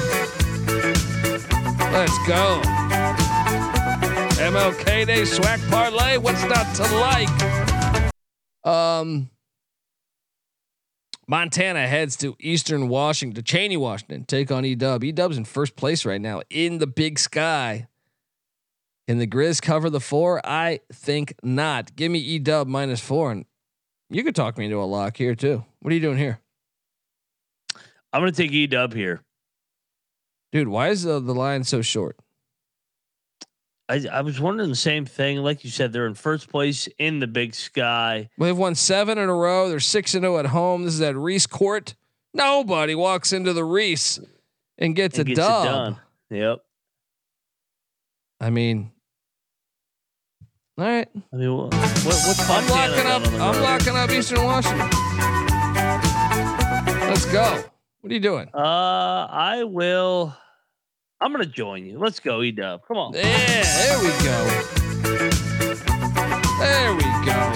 Let's 1.91 2.15
go. 2.27 2.61
MLK 4.37 5.07
Day 5.07 5.23
SWAC 5.23 5.67
parlay. 5.71 6.17
What's 6.17 6.43
not 6.43 6.75
to 6.75 6.95
like? 6.97 8.13
Um, 8.63 9.31
Montana 11.27 11.87
heads 11.87 12.15
to 12.17 12.35
Eastern 12.39 12.89
Washington, 12.89 13.43
Cheney, 13.43 13.77
Washington, 13.77 14.25
take 14.25 14.51
on 14.51 14.65
Edub. 14.65 14.99
Edub's 14.99 15.35
in 15.35 15.45
first 15.45 15.75
place 15.75 16.05
right 16.05 16.21
now 16.21 16.43
in 16.51 16.77
the 16.77 16.85
Big 16.85 17.17
Sky. 17.17 17.87
Can 19.07 19.17
the 19.17 19.25
Grizz 19.25 19.63
cover 19.63 19.89
the 19.89 19.99
four? 19.99 20.45
I 20.45 20.81
think 20.93 21.33
not. 21.41 21.95
Give 21.95 22.11
me 22.11 22.39
Edub 22.39 22.67
minus 22.67 22.99
four, 22.99 23.31
and 23.31 23.45
you 24.09 24.23
could 24.23 24.35
talk 24.35 24.57
me 24.57 24.65
into 24.65 24.77
a 24.81 24.85
lock 24.85 25.17
here 25.17 25.35
too. 25.35 25.63
What 25.79 25.91
are 25.91 25.95
you 25.95 26.01
doing 26.01 26.17
here, 26.17 26.39
I'm 28.13 28.21
gonna 28.21 28.31
take 28.31 28.51
E 28.51 28.67
Dub 28.67 28.93
here. 28.93 29.21
dude? 30.51 30.67
Why 30.67 30.89
is 30.89 31.03
the, 31.03 31.19
the 31.19 31.33
line 31.33 31.63
so 31.63 31.81
short? 31.81 32.17
I, 33.89 34.05
I 34.11 34.19
was 34.21 34.39
wondering 34.39 34.69
the 34.69 34.75
same 34.75 35.05
thing. 35.05 35.37
Like 35.37 35.63
you 35.63 35.69
said, 35.69 35.93
they're 35.93 36.07
in 36.07 36.13
first 36.13 36.49
place 36.49 36.89
in 36.99 37.19
the 37.19 37.27
Big 37.27 37.55
Sky. 37.55 38.29
Well, 38.37 38.47
They've 38.49 38.57
won 38.57 38.75
seven 38.75 39.17
in 39.17 39.29
a 39.29 39.33
row. 39.33 39.69
They're 39.69 39.79
six 39.79 40.13
and 40.13 40.23
zero 40.23 40.37
at 40.39 40.47
home. 40.47 40.83
This 40.83 40.93
is 40.95 41.01
at 41.01 41.15
Reese 41.15 41.47
Court. 41.47 41.95
Nobody 42.33 42.95
walks 42.95 43.31
into 43.31 43.53
the 43.53 43.63
Reese 43.63 44.19
and 44.77 44.93
gets 44.95 45.17
and 45.17 45.27
a 45.29 45.29
gets 45.29 45.39
dub. 45.39 45.65
done. 45.65 45.97
Yep. 46.29 46.59
I 48.41 48.49
mean, 48.49 48.91
all 50.77 50.85
right. 50.85 51.07
I 51.33 51.35
mean, 51.35 51.55
what, 51.55 51.73
what's 51.73 52.49
I'm 52.49 52.67
Montana 52.67 52.91
locking 52.95 53.07
up. 53.07 53.41
I'm 53.41 53.55
road? 53.55 53.61
locking 53.63 53.95
up 53.95 54.09
Eastern 54.11 54.43
Washington. 54.43 54.89
Let's 57.09 57.25
go. 57.25 57.63
What 58.01 58.11
are 58.11 58.13
you 58.13 58.19
doing? 58.19 58.49
Uh, 58.53 59.27
I 59.29 59.63
will. 59.63 60.35
I'm 61.19 61.31
gonna 61.31 61.45
join 61.47 61.83
you. 61.85 61.97
Let's 61.97 62.19
go, 62.19 62.43
E 62.43 62.51
Dub. 62.51 62.81
Come 62.87 62.97
on. 62.97 63.13
Yeah, 63.13 63.23
there 63.23 63.99
we 63.99 64.09
go. 64.23 64.47
There 66.59 66.93
we 66.95 67.03
go. 67.25 67.53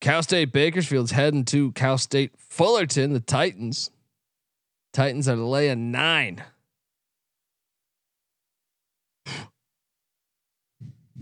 Cal 0.00 0.22
State 0.22 0.52
Bakersfield's 0.52 1.12
heading 1.12 1.44
to 1.46 1.72
Cal 1.72 1.96
State 1.96 2.32
Fullerton, 2.36 3.12
the 3.12 3.20
Titans. 3.20 3.90
Titans 4.92 5.28
are 5.28 5.36
laying 5.36 5.90
nine. 5.92 6.42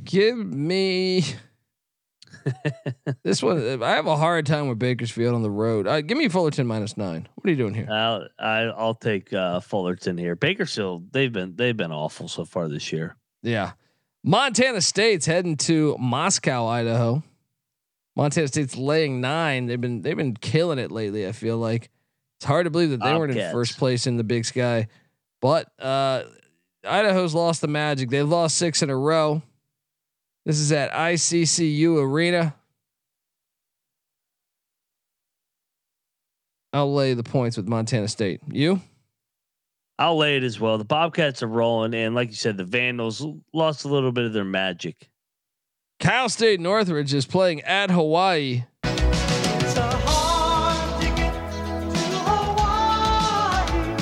Give 0.04 0.36
me 0.36 1.24
this 3.22 3.42
one. 3.42 3.82
I 3.82 3.90
have 3.90 4.06
a 4.06 4.16
hard 4.16 4.46
time 4.46 4.68
with 4.68 4.78
Bakersfield 4.78 5.34
on 5.34 5.42
the 5.42 5.50
road. 5.50 5.86
Uh, 5.86 6.00
give 6.00 6.18
me 6.18 6.28
Fullerton 6.28 6.66
minus 6.66 6.96
nine. 6.96 7.28
What 7.34 7.46
are 7.46 7.50
you 7.50 7.56
doing 7.56 7.74
here? 7.74 7.88
I'll 7.90 8.26
I, 8.38 8.60
I'll 8.62 8.94
take 8.94 9.32
uh, 9.32 9.60
Fullerton 9.60 10.18
here. 10.18 10.36
Bakersfield. 10.36 11.12
They've 11.12 11.32
been 11.32 11.56
they've 11.56 11.76
been 11.76 11.92
awful 11.92 12.28
so 12.28 12.44
far 12.44 12.68
this 12.68 12.92
year. 12.92 13.16
Yeah. 13.42 13.72
Montana 14.22 14.80
State's 14.80 15.26
heading 15.26 15.56
to 15.58 15.96
Moscow, 15.98 16.66
Idaho. 16.66 17.22
Montana 18.16 18.48
State's 18.48 18.76
laying 18.76 19.20
nine. 19.20 19.66
They've 19.66 19.80
been 19.80 20.02
they've 20.02 20.16
been 20.16 20.36
killing 20.36 20.78
it 20.78 20.90
lately. 20.90 21.26
I 21.26 21.32
feel 21.32 21.58
like 21.58 21.90
it's 22.38 22.44
hard 22.44 22.66
to 22.66 22.70
believe 22.70 22.90
that 22.90 23.02
they 23.02 23.14
weren't 23.14 23.36
in 23.36 23.52
first 23.52 23.78
place 23.78 24.06
in 24.06 24.16
the 24.16 24.24
Big 24.24 24.44
Sky, 24.44 24.88
but 25.40 25.70
uh, 25.78 26.24
Idaho's 26.86 27.34
lost 27.34 27.60
the 27.60 27.68
magic. 27.68 28.10
They've 28.10 28.28
lost 28.28 28.56
six 28.56 28.82
in 28.82 28.90
a 28.90 28.96
row. 28.96 29.42
This 30.50 30.58
is 30.58 30.72
at 30.72 30.90
ICCU 30.90 32.02
Arena. 32.02 32.56
I'll 36.72 36.92
lay 36.92 37.14
the 37.14 37.22
points 37.22 37.56
with 37.56 37.68
Montana 37.68 38.08
State. 38.08 38.40
You? 38.50 38.80
I'll 39.96 40.16
lay 40.16 40.38
it 40.38 40.42
as 40.42 40.58
well. 40.58 40.76
The 40.76 40.84
Bobcats 40.84 41.44
are 41.44 41.46
rolling, 41.46 41.94
and 41.94 42.16
like 42.16 42.30
you 42.30 42.34
said, 42.34 42.56
the 42.56 42.64
Vandals 42.64 43.24
lost 43.54 43.84
a 43.84 43.88
little 43.88 44.10
bit 44.10 44.24
of 44.24 44.32
their 44.32 44.42
magic. 44.44 45.08
Cal 46.00 46.28
State 46.28 46.58
Northridge 46.58 47.14
is 47.14 47.26
playing 47.26 47.60
at 47.60 47.92
Hawaii. 47.92 48.64
It's 48.82 49.76
a 49.76 49.82
hard 49.82 51.00
ticket 51.00 51.32
to 51.32 52.18
Hawaii. 52.26 53.94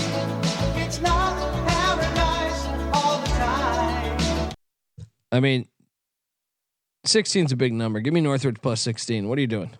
It's 0.83 0.99
not 1.03 1.69
paradise 1.69 2.65
all 2.95 3.21
the 3.21 3.27
time. 3.37 4.51
I 5.31 5.41
mean, 5.41 5.69
16 7.05 7.47
is 7.47 7.53
a 7.53 7.57
big 7.57 7.73
number. 7.73 8.01
Give 8.01 8.13
me 8.13 8.21
Northridge 8.21 8.61
plus 8.61 8.81
16. 8.81 9.29
What 9.29 9.39
are 9.39 9.41
you 9.41 9.47
doing? 9.47 9.71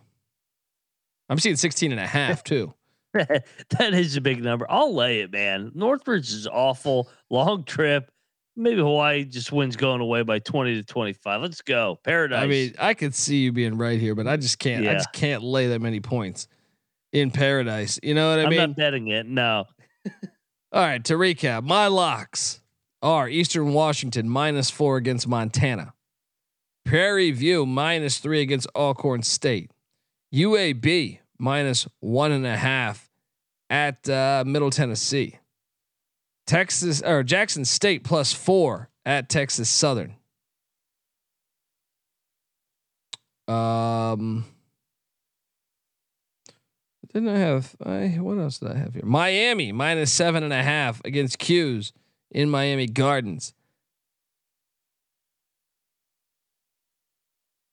I'm 1.29 1.39
seeing 1.39 1.57
16 1.57 1.93
and 1.93 2.01
a 2.01 2.07
half 2.07 2.43
too. 2.43 2.73
that 3.13 3.95
is 3.95 4.17
a 4.17 4.21
big 4.21 4.43
number. 4.43 4.67
I'll 4.69 4.95
lay 4.95 5.21
it, 5.21 5.33
man. 5.33 5.73
Northridge 5.75 6.31
is 6.33 6.47
awful. 6.47 7.09
Long 7.31 7.65
trip. 7.65 8.11
Maybe 8.57 8.81
Hawaii 8.81 9.25
just 9.25 9.53
wins 9.53 9.77
going 9.77 10.01
away 10.01 10.23
by 10.23 10.41
20 10.41 10.75
to 10.77 10.83
25. 10.83 11.43
Let's 11.43 11.63
go. 11.63 11.99
Paradise. 12.03 12.43
I 12.43 12.47
mean, 12.47 12.75
I 12.79 12.95
could 12.95 13.15
see 13.15 13.39
you 13.39 13.53
being 13.53 13.79
right 13.79 14.01
here, 14.01 14.15
but 14.15 14.27
I 14.27 14.37
just 14.37 14.59
can't. 14.59 14.87
I 14.87 14.95
just 14.95 15.13
can't 15.13 15.43
lay 15.43 15.69
that 15.69 15.81
many 15.81 16.01
points 16.01 16.49
in 17.13 17.31
paradise. 17.31 18.01
You 18.03 18.15
know 18.15 18.31
what 18.31 18.45
I 18.45 18.49
mean? 18.49 18.61
I'm 18.61 18.71
not 18.71 18.77
betting 18.77 19.09
it. 19.09 19.27
No. 19.27 19.67
All 20.73 20.83
right, 20.83 21.03
to 21.05 21.15
recap, 21.15 21.63
my 21.65 21.87
locks. 21.87 22.61
are 23.01 23.29
Eastern 23.29 23.73
Washington 23.73 24.29
minus 24.29 24.71
four 24.71 24.97
against 24.97 25.29
Montana. 25.29 25.95
Prairie 26.89 27.33
View 27.33 27.67
minus 27.67 28.17
three 28.17 28.41
against 28.41 28.67
Alcorn 28.75 29.23
State. 29.23 29.71
UAB 30.33 31.19
minus 31.39 31.87
one 32.01 32.33
and 32.33 32.47
a 32.47 32.57
half 32.57 33.11
at 33.69 34.09
uh, 34.09 34.43
Middle 34.47 34.71
Tennessee. 34.71 35.39
Texas 36.47 37.03
or 37.03 37.23
Jackson 37.23 37.67
State 37.67 38.05
plus 38.05 38.33
four 38.33 38.89
at 39.05 39.29
Texas 39.29 39.69
Southern. 39.69 40.15
Um, 43.47 44.47
didn't 47.13 47.29
I 47.29 47.39
have? 47.39 47.77
I 47.85 48.07
what 48.19 48.39
else 48.39 48.61
did 48.61 48.73
I 48.73 48.79
have 48.79 48.95
here? 48.95 49.05
Miami 49.05 49.73
minus 49.73 50.11
seven 50.11 50.43
and 50.43 50.55
a 50.55 50.63
half 50.63 51.03
against 51.05 51.39
Q's 51.39 51.93
in 52.31 52.49
Miami 52.49 52.87
Gardens. 52.87 53.53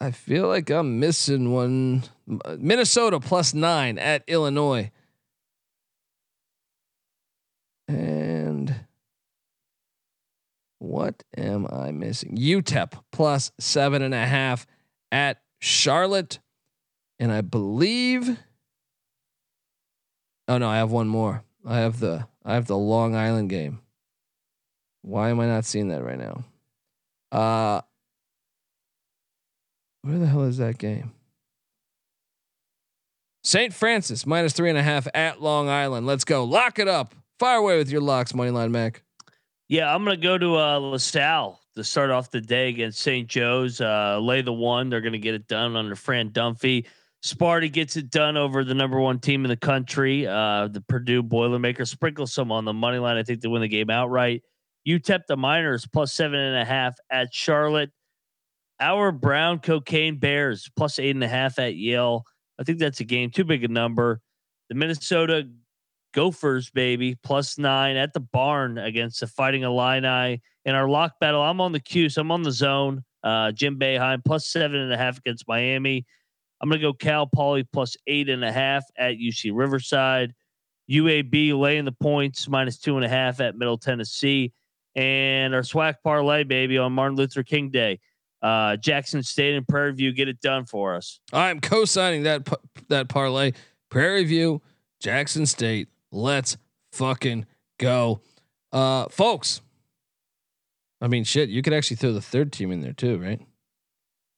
I 0.05 0.11
feel 0.11 0.47
like 0.47 0.69
I'm 0.69 0.99
missing 0.99 1.51
one. 1.51 2.03
Minnesota 2.59 3.19
plus 3.19 3.55
nine 3.55 3.97
at 3.97 4.23
Illinois. 4.27 4.91
And 7.87 8.81
what 10.77 11.23
am 11.35 11.65
I 11.71 11.91
missing? 11.91 12.37
UTEP 12.37 12.93
plus 13.11 13.51
seven 13.59 14.03
and 14.03 14.13
a 14.13 14.27
half 14.27 14.67
at 15.11 15.41
Charlotte. 15.59 16.37
And 17.17 17.31
I 17.31 17.41
believe. 17.41 18.37
Oh 20.47 20.59
no, 20.59 20.69
I 20.69 20.77
have 20.77 20.91
one 20.91 21.07
more. 21.07 21.43
I 21.65 21.79
have 21.79 21.99
the 21.99 22.27
I 22.43 22.53
have 22.53 22.67
the 22.67 22.77
Long 22.77 23.15
Island 23.15 23.49
game. 23.49 23.79
Why 25.01 25.31
am 25.31 25.39
I 25.39 25.47
not 25.47 25.65
seeing 25.65 25.87
that 25.87 26.03
right 26.03 26.19
now? 26.19 26.43
Uh 27.31 27.81
where 30.05 30.19
the 30.19 30.27
hell 30.27 30.43
is 30.43 30.57
that 30.57 30.77
game? 30.77 31.11
St. 33.43 33.73
Francis 33.73 34.25
minus 34.25 34.53
three 34.53 34.69
and 34.69 34.77
a 34.77 34.83
half 34.83 35.07
at 35.13 35.41
Long 35.41 35.67
Island. 35.67 36.05
Let's 36.05 36.23
go. 36.23 36.43
Lock 36.43 36.79
it 36.79 36.87
up. 36.87 37.15
Fire 37.39 37.57
away 37.57 37.77
with 37.77 37.89
your 37.89 38.01
locks, 38.01 38.31
Moneyline 38.31 38.71
Mac. 38.71 39.03
Yeah, 39.67 39.93
I'm 39.93 40.03
gonna 40.03 40.17
go 40.17 40.37
to 40.37 40.57
uh, 40.57 40.77
LaSalle 40.79 41.59
to 41.75 41.83
start 41.83 42.11
off 42.11 42.29
the 42.29 42.39
day 42.39 42.69
against 42.69 42.99
St. 42.99 43.27
Joe's. 43.27 43.81
Uh, 43.81 44.19
lay 44.19 44.41
the 44.41 44.53
one. 44.53 44.89
They're 44.89 45.01
gonna 45.01 45.17
get 45.17 45.33
it 45.33 45.47
done 45.47 45.75
under 45.75 45.95
Fran 45.95 46.29
Dunphy. 46.29 46.85
Sparty 47.23 47.71
gets 47.71 47.97
it 47.97 48.11
done 48.11 48.37
over 48.37 48.63
the 48.63 48.75
number 48.75 48.99
one 48.99 49.19
team 49.19 49.43
in 49.43 49.49
the 49.49 49.57
country, 49.57 50.27
uh, 50.27 50.67
the 50.67 50.81
Purdue 50.81 51.23
Boilermakers. 51.23 51.89
Sprinkle 51.89 52.27
some 52.27 52.51
on 52.51 52.65
the 52.65 52.73
money 52.73 52.99
line. 52.99 53.17
I 53.17 53.23
think 53.23 53.41
they 53.41 53.47
win 53.47 53.63
the 53.63 53.67
game 53.67 53.89
outright. 53.89 54.43
UTEP 54.87 55.21
the 55.27 55.35
Miners 55.35 55.87
plus 55.87 56.13
seven 56.13 56.39
and 56.39 56.57
a 56.57 56.65
half 56.65 56.93
at 57.09 57.33
Charlotte. 57.33 57.89
Our 58.79 59.11
Brown 59.11 59.59
Cocaine 59.59 60.17
Bears 60.17 60.69
plus 60.75 60.99
eight 60.99 61.15
and 61.15 61.23
a 61.23 61.27
half 61.27 61.59
at 61.59 61.75
Yale. 61.75 62.23
I 62.59 62.63
think 62.63 62.79
that's 62.79 62.99
a 62.99 63.05
game 63.05 63.31
too 63.31 63.43
big 63.43 63.63
a 63.63 63.67
number. 63.67 64.21
The 64.69 64.75
Minnesota 64.75 65.47
Gophers, 66.13 66.69
baby, 66.69 67.15
plus 67.23 67.57
nine 67.57 67.97
at 67.97 68.13
the 68.13 68.21
barn 68.21 68.77
against 68.77 69.19
the 69.19 69.27
Fighting 69.27 69.63
Illini. 69.63 70.41
In 70.63 70.73
our 70.73 70.87
lock 70.87 71.19
battle, 71.19 71.41
I'm 71.41 71.61
on 71.61 71.73
the 71.73 71.79
queue, 71.79 72.09
so 72.09 72.21
I'm 72.21 72.31
on 72.31 72.41
the 72.41 72.51
zone. 72.51 73.03
Uh, 73.21 73.51
Jim 73.51 73.77
Boeheim 73.77 74.23
plus 74.23 74.47
seven 74.47 74.79
and 74.79 74.93
a 74.93 74.97
half 74.97 75.17
against 75.17 75.47
Miami. 75.47 76.05
I'm 76.61 76.69
gonna 76.69 76.81
go 76.81 76.93
Cal 76.93 77.27
Poly 77.27 77.63
plus 77.63 77.97
eight 78.07 78.29
and 78.29 78.43
a 78.45 78.51
half 78.51 78.85
at 78.97 79.15
UC 79.15 79.51
Riverside. 79.53 80.33
UAB 80.89 81.53
laying 81.53 81.85
the 81.85 81.91
points 81.91 82.47
minus 82.47 82.77
two 82.77 82.95
and 82.95 83.05
a 83.05 83.09
half 83.09 83.41
at 83.41 83.57
Middle 83.57 83.77
Tennessee. 83.77 84.53
And 84.95 85.53
our 85.53 85.61
SWAC 85.61 85.95
parlay, 86.03 86.43
baby, 86.43 86.77
on 86.77 86.93
Martin 86.93 87.17
Luther 87.17 87.43
King 87.43 87.69
Day. 87.69 87.99
Uh, 88.41 88.75
Jackson 88.77 89.23
State 89.23 89.55
and 89.55 89.67
Prairie 89.67 89.93
View 89.93 90.11
get 90.13 90.27
it 90.27 90.39
done 90.41 90.65
for 90.65 90.95
us. 90.95 91.19
I'm 91.33 91.59
co-signing 91.59 92.23
that 92.23 92.47
that 92.89 93.07
parlay. 93.09 93.53
Prairie 93.89 94.23
View, 94.25 94.61
Jackson 94.99 95.45
State. 95.45 95.87
Let's 96.11 96.57
fucking 96.91 97.45
go, 97.79 98.21
uh, 98.71 99.07
folks. 99.09 99.61
I 101.01 101.07
mean, 101.07 101.23
shit. 101.23 101.49
You 101.49 101.61
could 101.61 101.73
actually 101.73 101.97
throw 101.97 102.13
the 102.13 102.21
third 102.21 102.51
team 102.51 102.71
in 102.71 102.81
there 102.81 102.93
too, 102.93 103.17
right? 103.17 103.41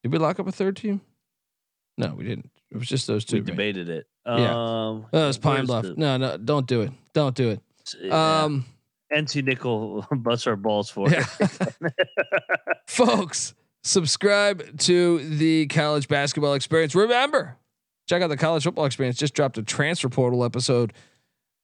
Did 0.03 0.11
we 0.11 0.17
lock 0.19 0.39
up 0.39 0.47
a 0.47 0.51
third 0.51 0.77
team? 0.77 1.01
No, 1.97 2.13
we 2.15 2.23
didn't. 2.23 2.49
It 2.71 2.77
was 2.77 2.87
just 2.87 3.07
those 3.07 3.25
two. 3.25 3.37
We 3.37 3.41
right? 3.41 3.45
debated 3.47 3.89
it. 3.89 4.07
Yeah. 4.25 4.33
Um, 4.51 5.05
Oh, 5.13 5.23
it 5.23 5.27
was 5.27 5.37
Pine 5.37 5.65
Bluff. 5.65 5.83
the- 5.83 5.95
no, 5.95 6.17
no, 6.17 6.37
don't 6.37 6.67
do 6.67 6.81
it. 6.81 6.91
Don't 7.13 7.35
do 7.35 7.49
it. 7.49 7.61
yeah. 8.01 8.43
Um, 8.43 8.65
NC 9.13 9.43
Nickel 9.43 10.05
busts 10.17 10.47
our 10.47 10.55
balls 10.55 10.89
for 10.89 11.09
yeah. 11.09 11.25
it. 11.39 11.93
folks, 12.87 13.53
subscribe 13.87 14.77
to 14.79 15.19
the 15.19 15.67
college 15.67 16.07
basketball 16.07 16.53
experience. 16.53 16.93
Remember, 16.93 17.57
check 18.07 18.21
out 18.21 18.27
the 18.27 18.37
college 18.37 18.63
football 18.63 18.85
experience. 18.85 19.17
Just 19.17 19.33
dropped 19.33 19.57
a 19.57 19.63
transfer 19.63 20.09
portal 20.09 20.43
episode 20.43 20.93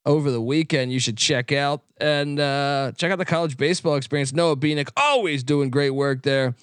over 0.05 0.31
the 0.31 0.41
weekend. 0.41 0.91
You 0.91 0.99
should 0.99 1.17
check 1.17 1.51
out 1.51 1.83
and 1.97 2.39
uh, 2.39 2.93
check 2.95 3.11
out 3.11 3.17
the 3.17 3.25
college 3.25 3.57
baseball 3.57 3.95
experience. 3.95 4.33
Noah 4.33 4.55
Beanick 4.55 4.89
always 4.97 5.43
doing 5.43 5.69
great 5.69 5.91
work 5.91 6.23
there. 6.23 6.55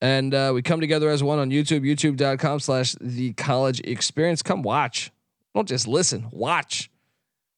And 0.00 0.32
uh, 0.32 0.52
we 0.54 0.62
come 0.62 0.80
together 0.80 1.10
as 1.10 1.22
one 1.22 1.40
on 1.40 1.50
YouTube, 1.50 1.80
youtube.com 1.80 2.60
slash 2.60 2.94
the 3.00 3.32
college 3.32 3.80
experience. 3.80 4.42
Come 4.42 4.62
watch. 4.62 5.10
Don't 5.54 5.66
just 5.66 5.88
listen, 5.88 6.28
watch. 6.30 6.88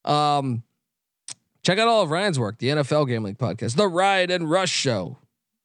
Um, 0.05 0.63
check 1.61 1.77
out 1.77 1.87
all 1.87 2.01
of 2.01 2.09
Ryan's 2.09 2.39
work, 2.39 2.57
the 2.57 2.69
NFL 2.69 3.07
Gambling 3.07 3.35
Podcast, 3.35 3.75
the 3.75 3.87
Ride 3.87 4.31
and 4.31 4.49
Rush 4.49 4.71
Show. 4.71 5.19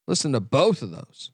Listen 0.07 0.33
to 0.33 0.41
both 0.41 0.83
of 0.83 0.91
those. 0.91 1.31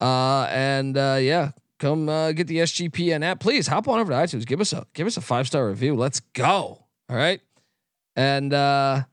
Uh, 0.00 0.46
and 0.50 0.96
uh, 0.96 1.18
yeah, 1.20 1.52
come 1.78 2.08
uh, 2.08 2.32
get 2.32 2.46
the 2.46 2.58
SGPN 2.58 3.24
app. 3.24 3.40
Please 3.40 3.66
hop 3.66 3.88
on 3.88 3.98
over 3.98 4.12
to 4.12 4.18
iTunes. 4.18 4.46
Give 4.46 4.60
us 4.60 4.72
a 4.72 4.86
give 4.94 5.06
us 5.06 5.16
a 5.16 5.20
five 5.20 5.46
star 5.46 5.68
review. 5.68 5.94
Let's 5.94 6.20
go. 6.20 6.84
All 7.08 7.16
right. 7.16 7.40
And 8.14 8.52
uh, 8.52 9.04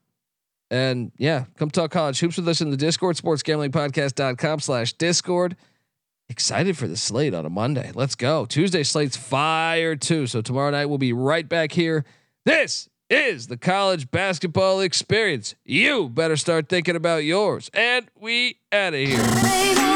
and 0.72 1.12
yeah, 1.18 1.46
come 1.58 1.70
talk 1.70 1.92
college 1.92 2.20
hoops 2.20 2.38
with 2.38 2.48
us 2.48 2.62
in 2.62 2.72
the 2.72 2.78
Discord, 2.78 3.16
sportsgamblingpodcast.com 3.16 4.60
slash 4.60 4.94
Discord. 4.94 5.56
Excited 6.30 6.78
for 6.78 6.88
the 6.88 6.98
slate 6.98 7.34
on 7.34 7.46
a 7.46 7.50
Monday. 7.50 7.92
Let's 7.94 8.16
go. 8.16 8.46
Tuesday 8.46 8.84
slate's 8.84 9.18
fire 9.18 9.96
too. 9.96 10.26
So 10.26 10.42
tomorrow 10.42 10.72
night 10.72 10.86
we'll 10.86 10.98
be 10.98 11.14
right 11.14 11.48
back 11.48 11.74
here. 11.74 12.06
This 12.46 12.90
is 13.10 13.48
the 13.48 13.58
college 13.58 14.10
basketball 14.10 14.80
experience. 14.80 15.54
You 15.64 16.10
better 16.10 16.38
start 16.38 16.70
thinking 16.70 16.96
about 16.96 17.24
yours. 17.24 17.70
And 17.74 18.08
we 18.20 18.58
out 18.72 18.94
of 18.94 19.00
here. 19.02 19.93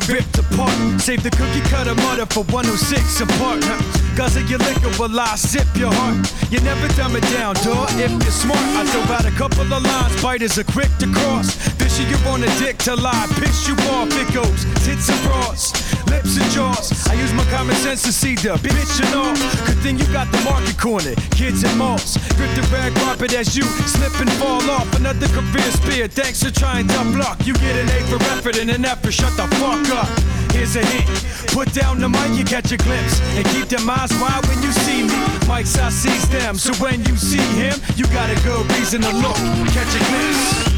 Get 0.00 0.08
ripped 0.08 0.38
apart. 0.38 1.00
Save 1.00 1.22
the 1.22 1.30
cookie 1.30 1.64
cutter 1.70 1.94
mother 2.06 2.26
for 2.26 2.44
106 2.52 3.20
apart. 3.20 3.64
Huh. 3.64 3.80
Guzzle 4.16 4.42
your 4.44 4.58
liquor 4.58 4.90
while 4.96 5.20
I 5.20 5.36
sip 5.36 5.68
your 5.76 5.92
heart. 5.92 6.16
You 6.50 6.60
never 6.60 6.88
dumb 6.96 7.16
it 7.16 7.24
down, 7.36 7.54
dog. 7.64 7.88
If 7.96 8.10
you're 8.10 8.32
smart, 8.32 8.60
I 8.76 8.84
throw 8.86 9.04
out 9.14 9.24
a 9.24 9.30
couple 9.32 9.62
of 9.62 9.82
lines. 9.82 10.22
Biters 10.22 10.58
are 10.58 10.64
quick 10.64 10.90
to 10.98 11.06
cross. 11.12 11.56
Fishy, 11.76 12.04
you 12.04 12.16
on 12.28 12.42
a 12.42 12.50
dick 12.58 12.78
to 12.88 12.96
lie. 12.96 13.26
Piss 13.40 13.68
you 13.68 13.74
off, 13.92 14.08
it 14.12 14.28
goes. 14.34 14.64
Tits 14.84 15.08
and 15.08 15.20
bras, 15.24 15.72
lips 16.10 16.36
and 16.36 16.50
jaws. 16.50 16.92
I 17.08 17.14
use 17.14 17.32
my 17.32 17.44
common 17.50 17.76
sense 17.76 18.02
to 18.02 18.12
see 18.12 18.34
the 18.34 18.56
bitch 18.62 19.00
and 19.04 19.14
all. 19.14 19.34
Good 19.66 19.78
thing 19.82 19.98
you 19.98 20.06
got 20.12 20.30
the 20.32 20.40
market 20.42 20.78
corner. 20.78 21.14
Kids 21.32 21.62
and 21.64 21.76
malls. 21.78 22.16
Grip 22.36 22.52
the 22.54 22.62
red 22.72 22.94
carpet 22.96 23.32
as 23.34 23.56
you 23.56 23.64
slip 23.86 24.18
and 24.20 24.30
fall 24.32 24.62
off. 24.70 24.88
Another 24.96 25.28
career 25.28 25.70
spear. 25.70 26.08
Thanks 26.08 26.42
for 26.42 26.50
trying 26.50 26.86
tough 26.88 27.14
luck. 27.14 27.46
You 27.46 27.54
get 27.54 27.76
an 27.76 27.88
A 27.90 28.00
for 28.08 28.22
effort 28.34 28.58
and 28.58 28.70
an 28.70 28.84
F 28.84 29.02
for 29.02 29.12
shut 29.12 29.36
the 29.36 29.46
fuck 29.56 29.88
up. 29.90 30.08
Here's 30.52 30.76
a 30.76 30.84
hint. 30.84 31.06
Put 31.52 31.72
down 31.72 32.00
the 32.00 32.08
mic, 32.08 32.32
you 32.38 32.44
catch 32.44 32.72
a 32.72 32.76
glimpse. 32.76 33.20
And 33.36 33.44
keep 33.46 33.68
them 33.68 33.88
eyes 33.88 34.12
wide 34.20 34.44
when 34.46 34.62
you 34.62 34.72
see 34.72 35.02
me. 35.02 35.18
Mics, 35.48 35.78
I 35.78 35.90
seize 35.90 36.28
them. 36.28 36.56
So 36.56 36.72
when 36.82 37.04
you 37.04 37.16
see 37.16 37.46
him, 37.60 37.78
you 37.96 38.06
got 38.06 38.30
a 38.30 38.36
good 38.42 38.64
reason 38.72 39.02
to 39.02 39.12
look. 39.12 39.36
Catch 39.74 39.94
a 39.94 40.02
glimpse. 40.08 40.76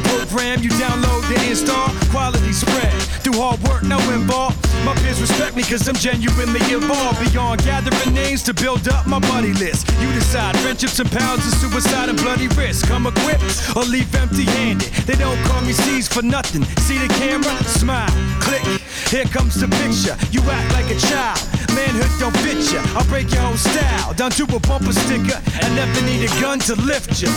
Program 0.00 0.62
you 0.62 0.70
download 0.70 1.26
to 1.28 1.36
install. 1.48 1.88
Quality 2.10 2.52
spread 2.52 2.92
through 3.22 3.40
hard 3.40 3.60
work, 3.68 3.82
no 3.82 3.98
involved. 4.12 4.56
My 4.84 4.94
peers 4.96 5.20
respect 5.20 5.56
me 5.56 5.62
cause 5.62 5.88
I'm 5.88 5.96
genuinely 5.96 6.60
involved. 6.72 7.18
Beyond 7.20 7.62
gathering 7.64 8.14
names 8.14 8.42
to 8.44 8.54
build 8.54 8.88
up 8.88 9.06
my 9.06 9.18
buddy 9.18 9.52
list. 9.54 9.88
You 10.00 10.12
decide 10.12 10.56
friendships 10.58 10.98
and 11.00 11.10
pounds 11.10 11.46
of 11.46 11.54
suicide 11.54 12.08
and 12.08 12.18
bloody 12.18 12.48
risk. 12.48 12.86
Come 12.86 13.06
equipped 13.06 13.76
or 13.76 13.84
leave 13.84 14.12
empty 14.14 14.44
handed. 14.44 14.88
They 15.06 15.14
don't 15.14 15.38
call 15.44 15.62
me 15.62 15.72
C's 15.72 16.08
for 16.08 16.22
nothing. 16.22 16.64
See 16.86 16.98
the 16.98 17.08
camera? 17.14 17.54
Smile, 17.64 18.10
click. 18.40 18.62
Here 19.10 19.24
comes 19.24 19.54
the 19.60 19.68
picture. 19.68 20.16
You 20.30 20.42
act 20.50 20.72
like 20.72 20.90
a 20.90 20.98
child. 20.98 21.40
Manhood 21.74 22.12
don't 22.20 22.36
fit 22.44 22.60
ya. 22.72 22.82
I'll 22.96 23.06
break 23.06 23.30
your 23.32 23.42
whole 23.42 23.56
style 23.56 24.14
down 24.14 24.30
to 24.32 24.44
a 24.44 24.60
bumper 24.60 24.92
sticker 24.92 25.40
and 25.62 25.74
never 25.74 26.00
need 26.02 26.24
a 26.24 26.40
gun 26.40 26.58
to 26.60 26.74
lift 26.76 27.20
ya. 27.22 27.30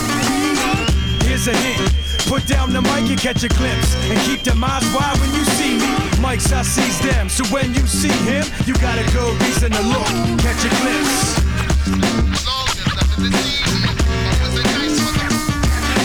Here's 1.24 1.48
a 1.48 1.54
hint. 1.54 2.11
Put 2.26 2.46
down 2.46 2.72
the 2.72 2.80
mic 2.80 3.10
and 3.10 3.18
catch 3.18 3.42
a 3.42 3.48
glimpse. 3.48 3.94
And 4.10 4.18
keep 4.20 4.42
them 4.42 4.62
eyes 4.64 4.84
wide 4.94 5.18
when 5.20 5.34
you 5.34 5.44
see 5.44 5.78
me. 5.78 5.92
Mics, 6.22 6.52
I 6.52 6.62
seize 6.62 7.00
them. 7.00 7.28
So 7.28 7.44
when 7.54 7.74
you 7.74 7.86
see 7.86 8.14
him, 8.24 8.44
you 8.66 8.74
got 8.74 8.98
a 8.98 9.04
good 9.12 9.40
reason 9.42 9.70
to 9.72 9.82
look. 9.82 10.06
Catch 10.40 10.64
a 10.64 10.70
glimpse. 10.80 11.51